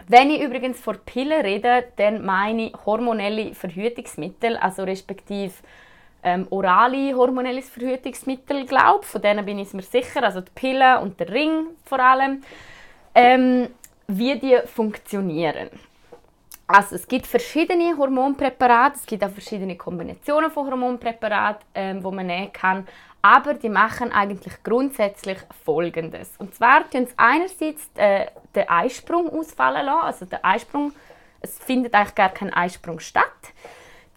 Wenn 0.08 0.30
ich 0.30 0.42
übrigens 0.42 0.80
vor 0.80 0.94
Pillen 0.94 1.42
rede, 1.42 1.84
dann 1.96 2.24
meine 2.24 2.66
ich 2.68 2.74
hormonelle 2.84 3.54
Verhütungsmittel, 3.54 4.56
also 4.56 4.82
respektive 4.82 5.52
ähm, 6.22 6.46
orale 6.50 7.14
hormonelles 7.14 7.68
Verhütungsmittel, 7.68 8.64
glaube 8.66 9.04
Von 9.04 9.22
denen 9.22 9.44
bin 9.44 9.58
ich 9.58 9.72
mir 9.72 9.82
sicher, 9.82 10.22
also 10.22 10.40
die 10.40 10.50
Pille 10.54 11.00
und 11.00 11.18
der 11.18 11.30
Ring 11.30 11.66
vor 11.84 12.00
allem, 12.00 12.42
ähm, 13.14 13.68
wie 14.06 14.38
die 14.38 14.58
funktionieren. 14.66 15.70
Also 16.66 16.94
es 16.94 17.06
gibt 17.06 17.26
verschiedene 17.26 17.96
Hormonpräparate, 17.96 18.96
es 18.96 19.06
gibt 19.06 19.22
auch 19.24 19.30
verschiedene 19.30 19.76
Kombinationen 19.76 20.50
von 20.50 20.70
Hormonpräparaten, 20.70 21.66
ähm, 21.74 22.04
wo 22.04 22.10
man 22.10 22.26
nehmen 22.26 22.52
kann, 22.52 22.86
aber 23.20 23.54
die 23.54 23.68
machen 23.68 24.10
eigentlich 24.12 24.62
grundsätzlich 24.62 25.38
Folgendes. 25.64 26.30
Und 26.38 26.54
zwar 26.54 26.88
tun 26.88 27.06
sie 27.06 27.12
einerseits 27.16 27.90
äh, 27.96 28.26
den 28.54 28.68
Eisprung 28.68 29.28
ausfallen 29.28 29.86
lassen, 29.86 30.06
also 30.06 30.24
der 30.24 30.44
Eisprung, 30.44 30.92
es 31.40 31.58
findet 31.58 31.94
eigentlich 31.94 32.14
gar 32.14 32.30
kein 32.30 32.52
Eisprung 32.52 33.00
statt. 33.00 33.24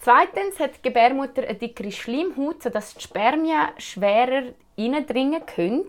Zweitens 0.06 0.60
hat 0.60 0.76
die 0.78 0.82
Gebärmutter 0.84 1.42
eine 1.42 1.56
dickere 1.56 1.92
Schleimhaut, 1.92 2.62
sodass 2.62 2.94
die 2.94 3.02
Spermien 3.02 3.70
schwerer 3.80 4.44
reindringen 4.78 5.44
können. 5.48 5.88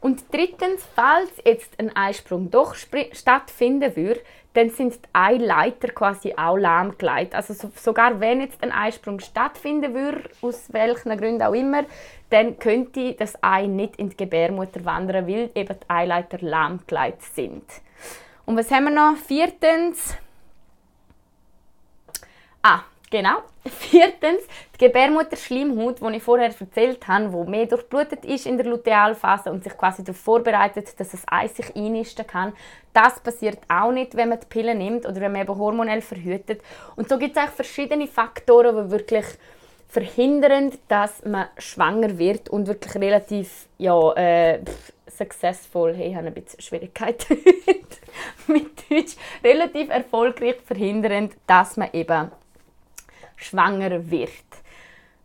Und 0.00 0.24
drittens, 0.32 0.84
falls 0.96 1.30
jetzt 1.44 1.78
ein 1.78 1.94
Eisprung 1.94 2.50
doch 2.50 2.74
stattfinden 2.74 3.94
würde, 3.94 4.18
dann 4.54 4.70
sind 4.70 4.94
die 4.94 5.08
Eileiter 5.12 5.86
quasi 5.90 6.34
auch 6.36 6.56
lahmgelegt. 6.56 7.36
Also 7.36 7.54
so, 7.54 7.70
sogar 7.76 8.18
wenn 8.18 8.40
jetzt 8.40 8.60
ein 8.60 8.72
Eisprung 8.72 9.20
stattfinden 9.20 9.94
würde, 9.94 10.28
aus 10.42 10.72
welchen 10.72 11.16
Gründen 11.16 11.42
auch 11.42 11.54
immer, 11.54 11.84
dann 12.30 12.58
könnte 12.58 13.12
das 13.12 13.40
Ei 13.40 13.68
nicht 13.68 13.94
in 13.98 14.08
die 14.08 14.16
Gebärmutter 14.16 14.84
wandern, 14.84 15.28
weil 15.28 15.50
eben 15.54 15.78
die 15.78 15.90
Eileiter 15.90 16.38
lahmgelegt 16.40 17.22
sind. 17.22 17.62
Und 18.46 18.56
was 18.56 18.72
haben 18.72 18.86
wir 18.86 18.90
noch? 18.90 19.16
Viertens, 19.16 20.16
Ah, 22.66 22.82
genau. 23.14 23.42
Viertens, 23.64 24.42
die 24.74 24.86
Gebärmutterschleimhaut, 24.86 26.00
die 26.00 26.16
ich 26.16 26.22
vorher 26.22 26.48
erzählt 26.48 27.06
habe, 27.06 27.30
die 27.30 27.50
mehr 27.50 27.66
durchblutet 27.66 28.24
ist 28.24 28.46
in 28.46 28.56
der 28.56 28.66
Lutealphase 28.66 29.52
und 29.52 29.62
sich 29.62 29.76
quasi 29.76 30.02
darauf 30.02 30.20
vorbereitet, 30.20 30.98
dass 30.98 31.14
es 31.14 31.22
Eis 31.28 31.54
sich 31.56 31.76
einnisten 31.76 32.26
kann. 32.26 32.52
Das 32.92 33.20
passiert 33.20 33.58
auch 33.68 33.92
nicht, 33.92 34.16
wenn 34.16 34.30
man 34.30 34.40
die 34.40 34.46
Pille 34.46 34.74
nimmt 34.74 35.06
oder 35.06 35.20
wenn 35.20 35.32
man 35.32 35.42
eben 35.42 35.56
hormonell 35.56 36.00
verhütet. 36.00 36.60
Und 36.96 37.08
so 37.08 37.16
gibt 37.16 37.36
es 37.36 37.54
verschiedene 37.54 38.08
Faktoren, 38.08 38.76
die 38.76 38.90
wirklich 38.90 39.26
verhindern, 39.86 40.72
dass 40.88 41.24
man 41.24 41.46
schwanger 41.56 42.18
wird 42.18 42.48
und 42.48 42.66
wirklich 42.66 42.96
relativ 42.96 43.68
ja, 43.78 44.12
äh, 44.14 44.58
successful, 45.06 45.94
hey, 45.94 46.08
ich 46.08 46.16
habe 46.16 46.26
ein 46.26 46.34
bisschen 46.34 46.60
Schwierigkeiten 46.60 47.38
mit 48.48 48.90
Deutsch, 48.90 49.14
relativ 49.44 49.88
erfolgreich 49.90 50.56
verhindern, 50.66 51.30
dass 51.46 51.76
man 51.76 51.90
eben 51.92 52.32
schwanger 53.36 54.10
wird. 54.10 54.30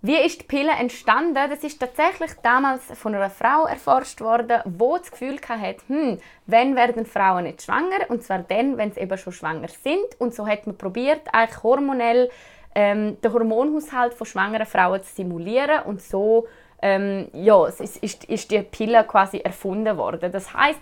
Wie 0.01 0.15
ist 0.15 0.41
die 0.41 0.45
Pille 0.45 0.71
entstanden? 0.71 1.33
Das 1.33 1.61
ist 1.61 1.77
tatsächlich 1.77 2.31
damals 2.41 2.83
von 2.93 3.13
einer 3.13 3.29
Frau 3.29 3.65
erforscht 3.65 4.21
worden, 4.21 4.61
wo 4.63 4.97
das 4.97 5.11
Gefühl 5.11 5.37
hatte, 5.45 5.81
hm, 5.87 6.19
wenn 6.45 6.77
werden 6.77 7.05
Frauen 7.05 7.43
nicht 7.43 7.63
schwanger 7.63 8.09
und 8.09 8.23
zwar 8.23 8.39
dann, 8.39 8.77
wenn 8.77 8.93
sie 8.93 9.01
eben 9.01 9.17
schon 9.17 9.33
schwanger 9.33 9.67
sind 9.67 10.19
und 10.19 10.33
so 10.33 10.47
hat 10.47 10.65
man 10.67 10.77
probiert, 10.77 11.23
eigentlich 11.33 11.63
hormonell 11.63 12.29
ähm, 12.75 13.19
den 13.19 13.33
Hormonhaushalt 13.33 14.13
von 14.13 14.25
schwangeren 14.25 14.65
Frauen 14.65 15.03
zu 15.03 15.15
simulieren 15.15 15.83
und 15.83 16.01
so 16.01 16.47
ähm, 16.81 17.27
ja, 17.33 17.67
ist, 17.67 17.81
ist, 17.81 18.23
ist 18.23 18.51
die 18.51 18.61
Pille 18.61 19.03
quasi 19.03 19.39
erfunden 19.39 19.97
worden. 19.97 20.31
Das 20.31 20.53
heißt, 20.53 20.79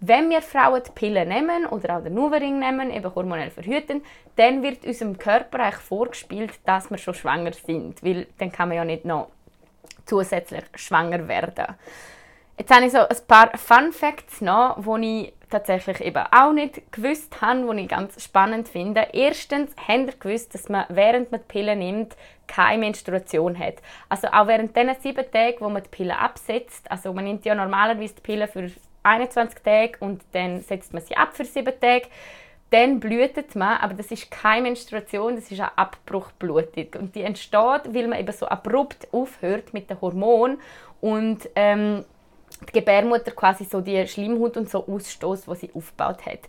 wenn 0.00 0.30
wir 0.30 0.42
Frauen 0.42 0.82
die 0.86 0.92
Pille 0.92 1.26
nehmen 1.26 1.66
oder 1.66 1.96
auch 1.96 2.02
den 2.02 2.14
Nuvaring 2.14 2.58
nehmen, 2.58 2.90
eben 2.92 3.14
hormonell 3.14 3.50
verhüten, 3.50 4.02
dann 4.36 4.62
wird 4.62 4.84
unserem 4.84 5.18
Körper 5.18 5.72
vorgespielt, 5.72 6.52
dass 6.64 6.90
wir 6.90 6.98
schon 6.98 7.14
schwanger 7.14 7.52
sind, 7.52 8.02
weil 8.04 8.26
dann 8.38 8.52
kann 8.52 8.68
man 8.68 8.76
ja 8.76 8.84
nicht 8.84 9.04
noch 9.04 9.28
zusätzlich 10.06 10.64
schwanger 10.76 11.26
werden. 11.26 11.66
Jetzt 12.56 12.74
habe 12.74 12.86
ich 12.86 12.92
so 12.92 12.98
ein 12.98 13.16
paar 13.28 13.56
Fun 13.56 13.92
Facts 13.92 14.40
noch, 14.40 14.82
die 14.84 15.22
ich 15.22 15.32
tatsächlich 15.48 16.00
eben 16.00 16.24
auch 16.32 16.52
nicht 16.52 16.90
gewusst 16.92 17.40
habe, 17.40 17.74
die 17.74 17.82
ich 17.82 17.88
ganz 17.88 18.22
spannend 18.22 18.68
finde. 18.68 19.08
Erstens, 19.12 19.70
habt 19.86 20.06
ihr 20.06 20.12
gewusst, 20.18 20.54
dass 20.54 20.68
man 20.68 20.84
während 20.88 21.30
man 21.30 21.40
die 21.40 21.46
Pille 21.46 21.76
nimmt, 21.76 22.16
keine 22.48 22.78
Menstruation 22.78 23.58
hat. 23.58 23.76
Also 24.08 24.28
auch 24.28 24.46
während 24.48 24.76
diesen 24.76 24.94
sieben 25.00 25.30
Tagen, 25.30 25.56
wo 25.60 25.68
man 25.68 25.82
die 25.82 25.88
Pille 25.88 26.18
absetzt, 26.18 26.90
also 26.90 27.12
man 27.12 27.24
nimmt 27.24 27.44
ja 27.44 27.54
normalerweise 27.54 28.14
die 28.14 28.22
Pille 28.22 28.48
für 28.48 28.70
21 29.08 29.62
Tage 29.62 29.92
und 30.00 30.22
dann 30.32 30.60
setzt 30.60 30.92
man 30.92 31.02
sie 31.02 31.16
ab 31.16 31.36
für 31.36 31.44
sieben 31.44 31.72
Tage, 31.80 32.08
dann 32.70 33.00
blutet 33.00 33.56
man, 33.56 33.78
aber 33.78 33.94
das 33.94 34.10
ist 34.10 34.30
keine 34.30 34.62
Menstruation, 34.62 35.36
das 35.36 35.50
ist 35.50 35.60
eine 35.60 35.76
Abbruchblutung. 35.78 37.00
Und 37.00 37.14
die 37.14 37.22
entsteht, 37.22 37.82
weil 37.94 38.08
man 38.08 38.18
eben 38.18 38.32
so 38.32 38.46
abrupt 38.46 39.08
aufhört 39.12 39.72
mit 39.72 39.88
den 39.88 40.00
Hormonen 40.00 40.58
und 41.00 41.48
ähm, 41.54 42.04
die 42.66 42.72
Gebärmutter 42.72 43.30
quasi 43.30 43.64
so 43.64 43.80
die 43.80 44.06
Schleimhaut 44.06 44.56
und 44.56 44.70
so 44.70 44.84
ausstößt, 44.86 45.48
was 45.48 45.60
sie 45.60 45.70
aufgebaut 45.74 46.26
hat. 46.26 46.40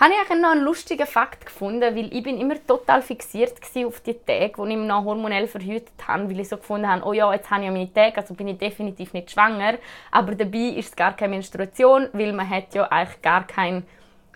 Habe 0.00 0.12
ich 0.12 0.40
noch 0.40 0.50
einen 0.50 0.64
lustigen 0.64 1.06
Fakt 1.06 1.46
gefunden, 1.46 1.94
weil 1.94 2.12
ich 2.12 2.22
bin 2.22 2.40
immer 2.40 2.54
total 2.66 3.00
fixiert 3.00 3.54
auf 3.86 4.00
die 4.00 4.14
Tage, 4.14 4.52
wo 4.56 4.66
ich 4.66 4.76
noch 4.76 5.04
hormonell 5.04 5.46
verhütet 5.46 5.92
habe, 6.06 6.28
weil 6.28 6.40
ich 6.40 6.48
so 6.48 6.56
gefunden 6.56 6.88
habe, 6.88 7.04
oh 7.04 7.12
ja, 7.12 7.32
jetzt 7.32 7.50
habe 7.50 7.60
ich 7.60 7.66
ja 7.66 7.72
meine 7.72 7.92
Tage, 7.92 8.16
also 8.16 8.34
bin 8.34 8.48
ich 8.48 8.58
definitiv 8.58 9.12
nicht 9.12 9.30
schwanger, 9.30 9.74
aber 10.10 10.34
dabei 10.34 10.74
ist 10.76 10.88
es 10.90 10.96
gar 10.96 11.16
keine 11.16 11.30
Menstruation, 11.30 12.08
weil 12.12 12.32
man 12.32 12.48
hat 12.48 12.74
ja 12.74 12.84
eigentlich 12.90 13.22
gar 13.22 13.46
keinen 13.46 13.86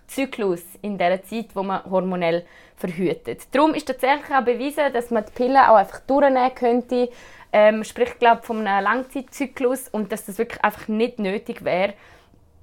Zyklus 0.07 0.63
in 0.81 0.97
der 0.97 1.23
Zeit, 1.23 1.49
wo 1.55 1.63
man 1.63 1.85
hormonell 1.85 2.47
verhütet. 2.77 3.43
Darum 3.53 3.75
ist 3.75 3.87
tatsächlich 3.87 4.31
auch 4.35 4.45
bewiesen, 4.45 4.93
dass 4.93 5.11
man 5.11 5.25
die 5.25 5.33
Pille 5.33 5.71
auch 5.71 5.77
einfach 5.77 6.01
durchnehmen 6.01 6.55
könnte, 6.55 7.11
ähm, 7.53 7.85
spricht 7.85 8.19
glaube 8.19 8.43
von 8.43 8.67
einem 8.67 8.85
Langzeitzyklus 8.85 9.89
und 9.89 10.13
dass 10.13 10.27
das 10.27 10.39
wirklich 10.39 10.63
einfach 10.63 10.89
nicht 10.89 11.19
nötig 11.19 11.65
wäre, 11.65 11.95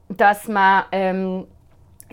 dass 0.09 0.47
man 0.47 0.83
ähm, 0.91 1.47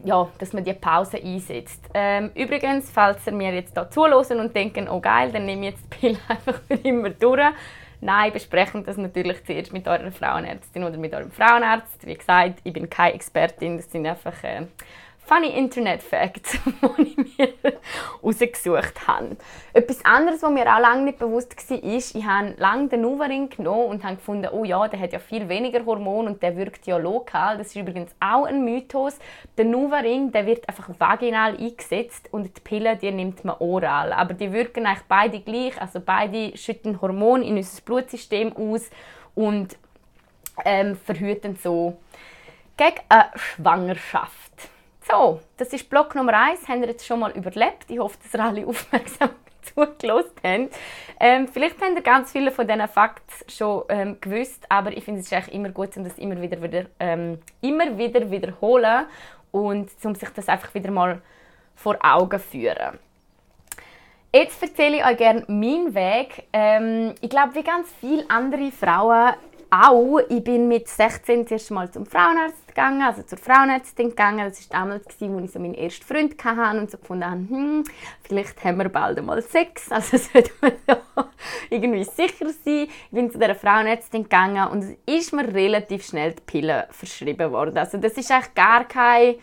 ja, 0.05 0.29
dass 0.39 0.53
man 0.53 0.65
die 0.65 0.73
Pause 0.73 1.19
einsetzt. 1.23 1.89
Ähm, 1.95 2.31
übrigens, 2.35 2.91
falls 2.91 3.27
ihr 3.27 3.33
mir 3.33 3.53
jetzt 3.53 3.77
da 3.77 3.91
zuhören 3.91 4.41
und 4.41 4.55
denken, 4.55 4.89
oh 4.89 5.01
geil, 5.01 5.31
dann 5.33 5.45
nehme 5.45 5.69
ich 5.69 5.75
jetzt 5.75 5.85
die 5.85 5.99
Pille 5.99 6.19
einfach 6.29 6.61
für 6.67 6.75
immer 6.75 7.11
durch. 7.11 7.53
Nein, 8.01 8.33
besprechen 8.33 8.85
das 8.85 8.97
natürlich 8.97 9.45
zuerst 9.45 9.73
mit 9.73 9.87
eurer 9.87 10.11
Frauenärztin 10.11 10.83
oder 10.83 10.97
mit 10.97 11.15
eurem 11.15 11.31
Frauenarzt. 11.31 12.05
Wie 12.05 12.15
gesagt, 12.15 12.59
ich 12.65 12.73
bin 12.73 12.91
keine 12.91 13.15
Expertin, 13.15 13.77
das 13.77 13.93
sind 13.93 14.07
einfach 14.07 14.43
äh, 14.43 14.67
funny 15.33 15.49
Internet 15.49 16.03
Facts, 16.03 16.59
die 16.99 17.03
ich 17.03 17.17
mir 17.39 17.55
rausgesucht 18.23 19.07
habe. 19.07 19.37
Etwas 19.73 20.05
anderes, 20.05 20.43
was 20.43 20.51
mir 20.51 20.67
auch 20.67 20.81
lange 20.81 21.05
nicht 21.05 21.19
bewusst 21.19 21.57
war, 21.71 21.83
ist, 21.83 22.15
ich 22.15 22.27
habe 22.27 22.55
lange 22.59 22.89
den 22.89 23.01
Nuvaring 23.01 23.49
genommen 23.49 23.87
und 23.87 24.05
habe 24.05 24.17
gefunden, 24.17 24.49
oh 24.53 24.65
ja, 24.65 24.87
der 24.89 25.01
hat 25.01 25.15
ja 25.15 25.19
viel 25.19 25.49
weniger 25.49 25.87
Hormone 25.87 26.29
und 26.29 26.43
der 26.43 26.55
wirkt 26.57 26.87
ja 26.87 26.99
lokal. 26.99 27.57
Das 27.57 27.69
ist 27.69 27.77
übrigens 27.77 28.15
auch 28.21 28.45
ein 28.45 28.63
Mythos. 28.63 29.19
Der 29.57 29.65
Nuvaring, 29.65 30.33
der 30.33 30.45
wird 30.45 30.69
einfach 30.69 30.91
vaginal 30.99 31.57
eingesetzt 31.57 32.29
und 32.31 32.55
die 32.55 32.61
Pille, 32.61 32.97
die 32.97 33.11
nimmt 33.11 33.43
man 33.43 33.57
oral. 33.59 34.13
Aber 34.13 34.35
die 34.35 34.53
wirken 34.53 34.85
eigentlich 34.85 35.07
beide 35.09 35.41
gleich, 35.41 35.81
also 35.81 36.01
beide 36.01 36.55
schütten 36.59 37.01
Hormone 37.01 37.47
in 37.47 37.57
unser 37.57 37.81
Blutsystem 37.81 38.55
aus 38.55 38.91
und 39.35 39.79
ähm, 40.67 40.95
verhüten 40.95 41.57
so 41.57 41.97
gegen 42.77 43.01
eine 43.09 43.31
Schwangerschaft. 43.35 44.72
So, 45.13 45.41
das 45.59 45.69
ist 45.75 45.91
Block 45.91 46.15
Nummer 46.15 46.33
1. 46.33 46.67
Haben 46.69 46.85
ihr 46.85 46.89
jetzt 46.89 47.07
schon 47.07 47.21
mal 47.21 47.33
überlebt? 47.33 47.85
Ich 47.89 47.99
hoffe, 47.99 48.17
dass 48.23 48.33
ihr 48.33 48.43
alle 48.43 48.67
aufmerksam 48.67 49.29
zugelassen 49.61 50.31
habt. 50.43 50.75
Ähm, 51.21 51.49
vielleicht 51.49 51.79
habt 51.83 51.95
ihr 51.95 52.01
ganz 52.01 52.33
viele 52.33 52.51
von 52.51 52.67
diesen 52.67 52.89
Fakten 52.89 53.51
schon 53.51 53.83
ähm, 53.91 54.17
gewusst, 54.23 54.65
aber 54.71 54.97
ich 54.97 55.05
finde 55.05 55.21
es 55.21 55.31
ist 55.31 55.49
immer 55.49 55.69
gut, 55.69 55.95
um 55.99 56.05
das 56.05 56.17
immer 56.17 56.41
wieder, 56.41 56.63
wieder, 56.63 56.87
ähm, 56.99 57.41
immer 57.61 57.99
wieder 57.99 58.31
wiederholen 58.31 59.05
und 59.51 59.91
um 60.03 60.15
sich 60.15 60.31
das 60.31 60.49
einfach 60.49 60.73
wieder 60.73 60.91
mal 60.91 61.21
vor 61.75 61.99
Augen 62.03 62.41
führen. 62.41 62.99
Jetzt 64.35 64.63
erzähle 64.63 64.97
ich 64.97 65.05
euch 65.05 65.19
gerne 65.19 65.45
meinen 65.47 65.95
Weg. 65.95 66.45
Ähm, 66.55 67.15
ich 67.21 67.29
glaube, 67.29 67.55
wie 67.55 67.63
ganz 67.63 67.87
viele 68.01 68.25
andere 68.31 68.73
Frauen 68.73 69.35
auch, 69.73 70.19
ich 70.29 70.45
bin 70.45 70.69
mit 70.69 70.87
16 70.87 71.45
das 71.45 71.53
erste 71.53 71.73
Mal 71.73 71.91
zum 71.91 72.05
Frauenarzt 72.05 72.69
gegangen, 72.69 73.01
also 73.01 73.23
zur 73.23 73.39
Frauenärztin 73.39 74.11
gegangen. 74.11 74.47
Das 74.47 74.71
war 74.71 74.81
damals, 74.81 75.07
als 75.07 75.17
ich 75.21 75.51
so 75.51 75.59
meinen 75.59 75.75
ersten 75.75 76.05
Freund 76.05 76.45
hatte 76.45 76.79
und 76.79 76.91
so 76.91 76.99
gefunden 76.99 77.25
habe, 77.25 77.49
hm, 77.49 77.85
vielleicht 78.23 78.63
haben 78.65 78.79
wir 78.79 78.91
bald 78.91 79.19
einmal 79.19 79.41
Sex, 79.41 79.87
also 79.91 80.19
sollte 80.19 80.51
man 80.61 80.73
so 80.87 81.25
irgendwie 81.71 82.05
sicher 82.05 82.51
sein. 82.65 82.87
Ich 82.87 83.11
bin 83.11 83.31
zu 83.31 83.39
dieser 83.39 83.55
Frauenärztin 83.55 84.25
gegangen 84.25 84.69
und 84.69 84.85
es 84.85 84.97
ist 85.07 85.33
mir 85.33 85.53
relativ 85.55 86.05
schnell 86.05 86.33
die 86.33 86.43
Pille 86.43 86.87
verschrieben 86.91 87.51
worden. 87.51 87.79
Also 87.79 87.97
das 87.97 88.13
ist 88.13 88.31
eigentlich 88.31 88.55
gar 88.55 88.85
kein 88.85 89.37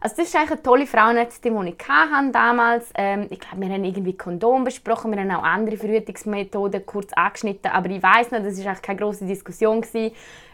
also 0.00 0.16
das 0.16 0.28
ist 0.28 0.36
eigentlich 0.36 0.52
eine 0.52 0.62
tolle 0.62 0.86
Frauenärztin, 0.86 1.58
die 1.64 1.70
ich 1.70 1.88
hatte 1.88 2.30
damals. 2.30 2.90
Ähm, 2.94 3.26
ich 3.30 3.40
glaube, 3.40 3.60
wir 3.60 3.68
haben 3.72 3.84
irgendwie 3.84 4.16
Kondom 4.16 4.64
besprochen, 4.64 5.12
wir 5.12 5.20
haben 5.20 5.30
auch 5.30 5.42
andere 5.42 5.76
Verhütungsmethoden 5.76 6.84
kurz 6.84 7.12
angeschnitten, 7.14 7.70
aber 7.70 7.88
ich 7.90 8.02
weiß 8.02 8.30
noch, 8.30 8.42
das 8.42 8.58
war 8.58 8.72
eigentlich 8.72 8.82
keine 8.82 8.98
große 9.00 9.24
Diskussion. 9.24 9.82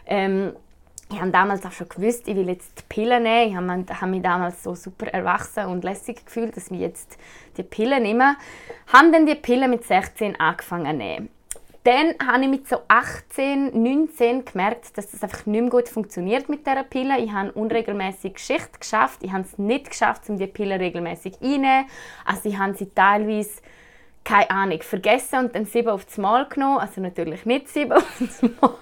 Ähm, 0.05 0.53
ich 1.11 1.19
habe 1.19 1.31
damals 1.31 1.65
auch 1.65 1.71
schon 1.71 1.89
gewusst, 1.89 2.27
ich 2.27 2.35
will 2.35 2.49
jetzt 2.49 2.79
die 2.79 2.83
Pille 2.89 3.19
nehmen. 3.19 3.51
Ich 3.51 3.55
habe, 3.55 4.01
habe 4.01 4.11
mich 4.11 4.23
damals 4.23 4.63
so 4.63 4.73
super 4.73 5.07
erwachsen 5.07 5.65
und 5.65 5.83
lässig 5.83 6.25
gefühlt, 6.25 6.55
dass 6.57 6.71
ich 6.71 6.79
jetzt 6.79 7.17
die 7.57 7.63
Pille 7.63 7.99
nehme. 7.99 8.35
Ich 8.87 8.93
habe 8.93 9.11
dann 9.11 9.25
die 9.25 9.35
Pille 9.35 9.67
mit 9.67 9.83
16 9.83 10.39
angefangen 10.39 10.91
zu 10.91 10.97
nehmen. 10.97 11.29
Dann 11.83 12.15
habe 12.25 12.43
ich 12.43 12.49
mit 12.49 12.67
so 12.67 12.77
18, 12.87 13.83
19 13.83 14.45
gemerkt, 14.45 14.97
dass 14.97 15.11
das 15.11 15.21
einfach 15.21 15.45
nicht 15.45 15.61
mehr 15.61 15.69
gut 15.69 15.89
funktioniert 15.89 16.47
mit 16.47 16.65
dieser 16.65 16.83
Pille. 16.83 17.19
Ich 17.19 17.31
habe 17.31 17.51
unregelmäßig 17.51 18.39
Schicht 18.39 18.79
geschafft. 18.79 19.19
Ich 19.21 19.33
habe 19.33 19.43
es 19.43 19.57
nicht 19.57 19.89
geschafft, 19.89 20.29
um 20.29 20.37
die 20.37 20.47
Pille 20.47 20.79
regelmäßig 20.79 21.33
einzunehmen. 21.41 21.85
Also 22.25 22.47
ich 22.47 22.57
habe 22.57 22.73
sie 22.73 22.89
teilweise 22.93 23.61
keine 24.23 24.49
Ahnung, 24.51 24.81
vergessen 24.81 25.39
und 25.39 25.55
dann 25.55 25.65
sieben 25.65 25.89
auf 25.89 26.05
das 26.05 26.17
Mal 26.17 26.47
genommen. 26.47 26.79
Also 26.79 27.01
natürlich 27.01 27.45
nicht 27.45 27.67
sieben 27.67 27.91
auf 27.93 28.15
das 28.19 28.41
Mal 28.41 28.77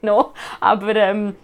genommen, 0.00 0.30
aber 0.60 0.94
ähm, 0.94 1.36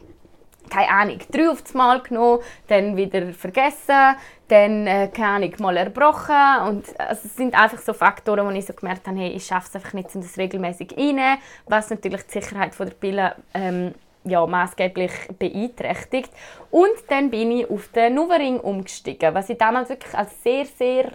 keine 0.71 0.89
Ahnung, 0.89 1.19
drei 1.31 1.51
auf 1.51 1.63
das 1.63 1.75
Mal 1.75 2.01
genommen, 2.01 2.43
dann 2.69 2.97
wieder 2.97 3.33
vergessen, 3.33 4.17
dann, 4.53 4.87
äh, 4.87 5.09
keine 5.09 5.29
Ahnung, 5.29 5.53
mal 5.61 5.77
erbrochen. 5.77 6.69
Und, 6.69 7.01
also, 7.01 7.23
es 7.25 7.37
sind 7.37 7.55
einfach 7.55 7.79
so 7.79 7.95
Faktoren, 7.95 8.47
wo 8.47 8.51
ich 8.51 8.67
so 8.67 8.75
gemerkt 8.75 9.07
habe, 9.07 9.19
hey, 9.19 9.31
ich 9.31 9.47
schaffe 9.47 9.69
es 9.71 9.77
einfach 9.77 9.95
nicht, 9.95 10.15
um 10.15 10.21
das 10.21 10.37
regelmäßig 10.37 10.91
reinzunehmen, 10.91 11.39
was 11.67 11.91
natürlich 11.91 12.23
die 12.27 12.41
Sicherheit 12.41 12.75
von 12.75 12.87
der 12.87 12.95
Pille 12.95 13.35
ähm, 13.55 13.95
ja, 14.25 14.47
maßgeblich 14.47 15.11
beeinträchtigt. 15.39 16.31
Und 16.71 16.93
dann 17.09 17.31
bin 17.31 17.51
ich 17.51 17.71
auf 17.71 17.89
den 17.89 18.15
Nuvaring 18.15 18.61
umgestiegen, 18.61 19.35
was 19.35 19.49
ich 19.49 19.59
damals 19.59 19.89
wirklich 19.89 20.15
als 20.15 20.43
sehr, 20.43 20.67
sehr 20.67 21.13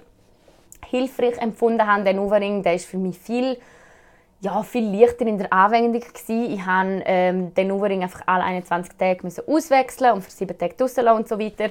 hilfreich 0.89 1.37
empfunden 1.37 1.85
habe. 1.85 2.03
Der 2.03 2.13
Nuvaring, 2.13 2.63
der 2.63 2.73
ist 2.73 2.85
für 2.85 2.97
mich 2.97 3.17
viel 3.19 3.57
ja, 4.41 4.61
viel 4.63 4.85
leichter 4.95 5.25
in 5.25 5.37
der 5.37 5.51
Anwendung. 5.51 6.01
Gewesen. 6.01 6.51
Ich 6.51 6.57
musste 6.57 7.03
ähm, 7.05 7.53
den 7.53 7.67
Nuvaring 7.67 8.03
einfach 8.03 8.21
alle 8.25 8.43
21 8.43 8.93
Tage 8.97 9.23
müssen 9.23 9.43
auswechseln 9.47 10.13
und 10.13 10.23
für 10.23 10.31
7 10.31 10.57
Tage 10.57 10.75
draussen 10.75 11.07
und 11.07 11.27
so 11.27 11.39
weiter. 11.39 11.69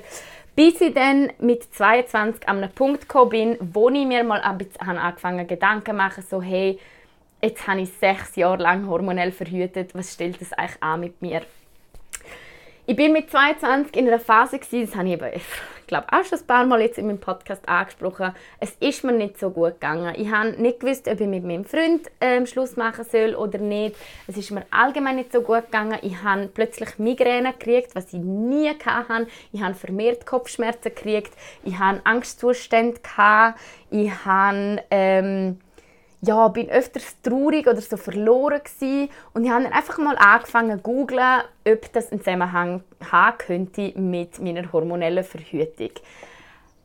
Bis 0.54 0.80
ich 0.80 0.94
dann 0.94 1.30
mit 1.38 1.62
22 1.74 2.48
an 2.48 2.58
einem 2.58 2.70
Punkt 2.70 3.02
gekommen 3.02 3.30
bin, 3.30 3.56
wo 3.60 3.88
ich 3.90 4.06
mir 4.06 4.24
mal 4.24 4.40
angefangen 4.40 5.46
Gedanken 5.46 5.90
zu 5.90 5.92
machen, 5.92 6.24
so 6.28 6.40
hey, 6.40 6.78
jetzt 7.42 7.66
habe 7.66 7.82
ich 7.82 7.92
sechs 7.92 8.36
Jahre 8.36 8.62
lang 8.62 8.88
hormonell 8.88 9.32
verhütet, 9.32 9.94
was 9.94 10.14
stellt 10.14 10.40
das 10.40 10.52
eigentlich 10.54 10.82
an 10.82 11.00
mit 11.00 11.20
mir? 11.20 11.42
Ich 12.88 12.94
bin 12.94 13.12
mit 13.12 13.28
22 13.32 13.96
in 13.96 14.06
einer 14.06 14.20
Phase, 14.20 14.60
gewesen, 14.60 14.86
das 14.86 14.94
habe 14.94 15.08
ich, 15.08 15.14
eben, 15.14 15.28
ich 15.34 15.86
glaube 15.88 16.06
auch 16.12 16.24
schon 16.24 16.38
ein 16.38 16.46
paar 16.46 16.64
Mal 16.66 16.82
jetzt 16.82 16.98
in 16.98 17.08
meinem 17.08 17.18
Podcast 17.18 17.68
angesprochen, 17.68 18.32
es 18.60 18.76
ist 18.78 19.02
mir 19.02 19.10
nicht 19.10 19.40
so 19.40 19.50
gut 19.50 19.80
gegangen. 19.80 20.14
Ich 20.16 20.30
habe 20.30 20.50
nicht 20.50 20.78
gewusst, 20.78 21.08
ob 21.08 21.20
ich 21.20 21.26
mit 21.26 21.42
meinem 21.42 21.64
Freund 21.64 22.02
ähm, 22.20 22.46
Schluss 22.46 22.76
machen 22.76 23.04
soll 23.10 23.34
oder 23.34 23.58
nicht. 23.58 23.96
Es 24.28 24.36
ist 24.36 24.52
mir 24.52 24.64
allgemein 24.70 25.16
nicht 25.16 25.32
so 25.32 25.40
gut 25.40 25.64
gegangen. 25.64 25.98
Ich 26.02 26.22
habe 26.22 26.46
plötzlich 26.46 26.96
Migräne 27.00 27.54
gekriegt, 27.54 27.96
was 27.96 28.12
ich 28.12 28.20
nie 28.20 28.68
hatte. 28.68 29.26
Ich 29.52 29.60
habe 29.60 29.74
vermehrt 29.74 30.24
Kopfschmerzen 30.24 30.94
gekriegt. 30.94 31.32
Ich 31.64 31.76
habe 31.80 32.00
Angstzustände. 32.04 33.00
Ich 33.90 34.24
habe... 34.24 34.84
Ähm, 34.92 35.58
ja, 36.22 36.48
bin 36.48 36.70
öfters 36.70 37.20
traurig 37.22 37.66
oder 37.66 37.80
so 37.80 37.96
verloren 37.96 38.60
gewesen. 38.62 39.10
und 39.34 39.44
ich 39.44 39.50
habe 39.50 39.64
dann 39.64 39.72
einfach 39.72 39.98
mal 39.98 40.16
angefangen 40.16 40.78
zu 40.78 40.82
googlen, 40.82 41.42
ob 41.66 41.92
das 41.92 42.10
einen 42.10 42.20
Zusammenhang 42.20 42.82
haben 43.10 43.38
könnte 43.38 43.92
mit 43.96 44.40
meiner 44.40 44.72
hormonellen 44.72 45.24
Verhütung. 45.24 45.90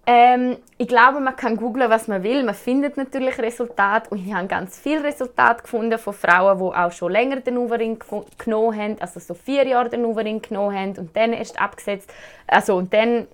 Ähm, 0.07 0.57
ich 0.77 0.87
glaube, 0.87 1.19
man 1.19 1.35
kann 1.35 1.57
googlen, 1.57 1.89
was 1.89 2.07
man 2.07 2.23
will. 2.23 2.43
Man 2.43 2.55
findet 2.55 2.97
natürlich 2.97 3.37
Resultate 3.37 4.09
und 4.09 4.25
ich 4.25 4.33
habe 4.33 4.47
ganz 4.47 4.79
viele 4.79 5.03
Resultate 5.03 5.61
gefunden 5.61 5.99
von 5.99 6.13
Frauen, 6.13 6.57
die 6.57 6.75
auch 6.75 6.91
schon 6.91 7.11
länger 7.11 7.39
den 7.41 7.57
Uverin 7.57 7.99
genommen 8.37 8.77
haben, 8.77 8.95
also 8.99 9.19
so 9.19 9.35
vier 9.35 9.67
Jahre 9.67 9.89
den 9.89 10.03
Uverin 10.03 10.41
genommen 10.41 10.75
haben 10.75 10.97
und 10.97 11.15
dann 11.15 11.33
erst 11.33 11.61
abgesetzt, 11.61 12.11
also 12.47 12.77
und 12.77 12.91
dann 12.93 13.27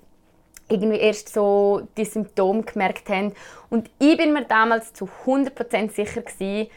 irgendwie 0.69 0.97
erst 0.97 1.33
so 1.33 1.87
die 1.97 2.05
Symptome 2.05 2.63
gemerkt 2.63 3.09
haben. 3.09 3.33
Und 3.69 3.89
ich 3.99 4.17
bin 4.17 4.33
mir 4.33 4.45
damals 4.45 4.93
zu 4.93 5.09
100% 5.25 5.91
sicher 5.91 6.21
gewesen, 6.21 6.69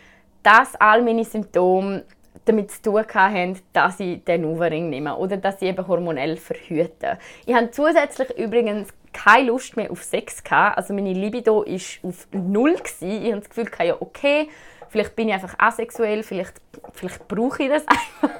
dass 0.42 0.76
all 0.76 1.02
meine 1.02 1.24
Symptome 1.24 2.04
damit 2.44 2.70
zu 2.70 2.82
tun 2.82 3.04
haben, 3.12 3.58
dass 3.72 4.00
ich 4.00 4.24
den 4.24 4.44
Uvaring 4.44 4.88
nehme 4.90 5.16
oder 5.16 5.36
dass 5.36 5.60
ich 5.60 5.68
eben 5.68 5.86
hormonell 5.86 6.36
verhüte. 6.36 7.18
Ich 7.46 7.54
habe 7.54 7.70
zusätzlich 7.70 8.30
übrigens 8.38 8.88
keine 9.12 9.48
Lust 9.48 9.76
mehr 9.76 9.90
auf 9.90 10.02
Sex 10.02 10.42
gehabt. 10.42 10.78
Also 10.78 10.94
meine 10.94 11.12
Libido 11.12 11.62
ist 11.62 12.00
auf 12.02 12.28
null 12.32 12.74
gewesen. 12.74 13.24
Ich 13.24 13.32
habe 13.32 13.40
das 13.40 13.50
Gefühl, 13.50 13.86
ja 13.86 13.96
okay, 14.00 14.48
vielleicht 14.88 15.16
bin 15.16 15.28
ich 15.28 15.34
einfach 15.34 15.54
asexuell, 15.58 16.22
vielleicht, 16.22 16.54
vielleicht 16.92 17.26
brauche 17.28 17.62
ich 17.62 17.68
das 17.68 17.84
einfach 18.22 18.30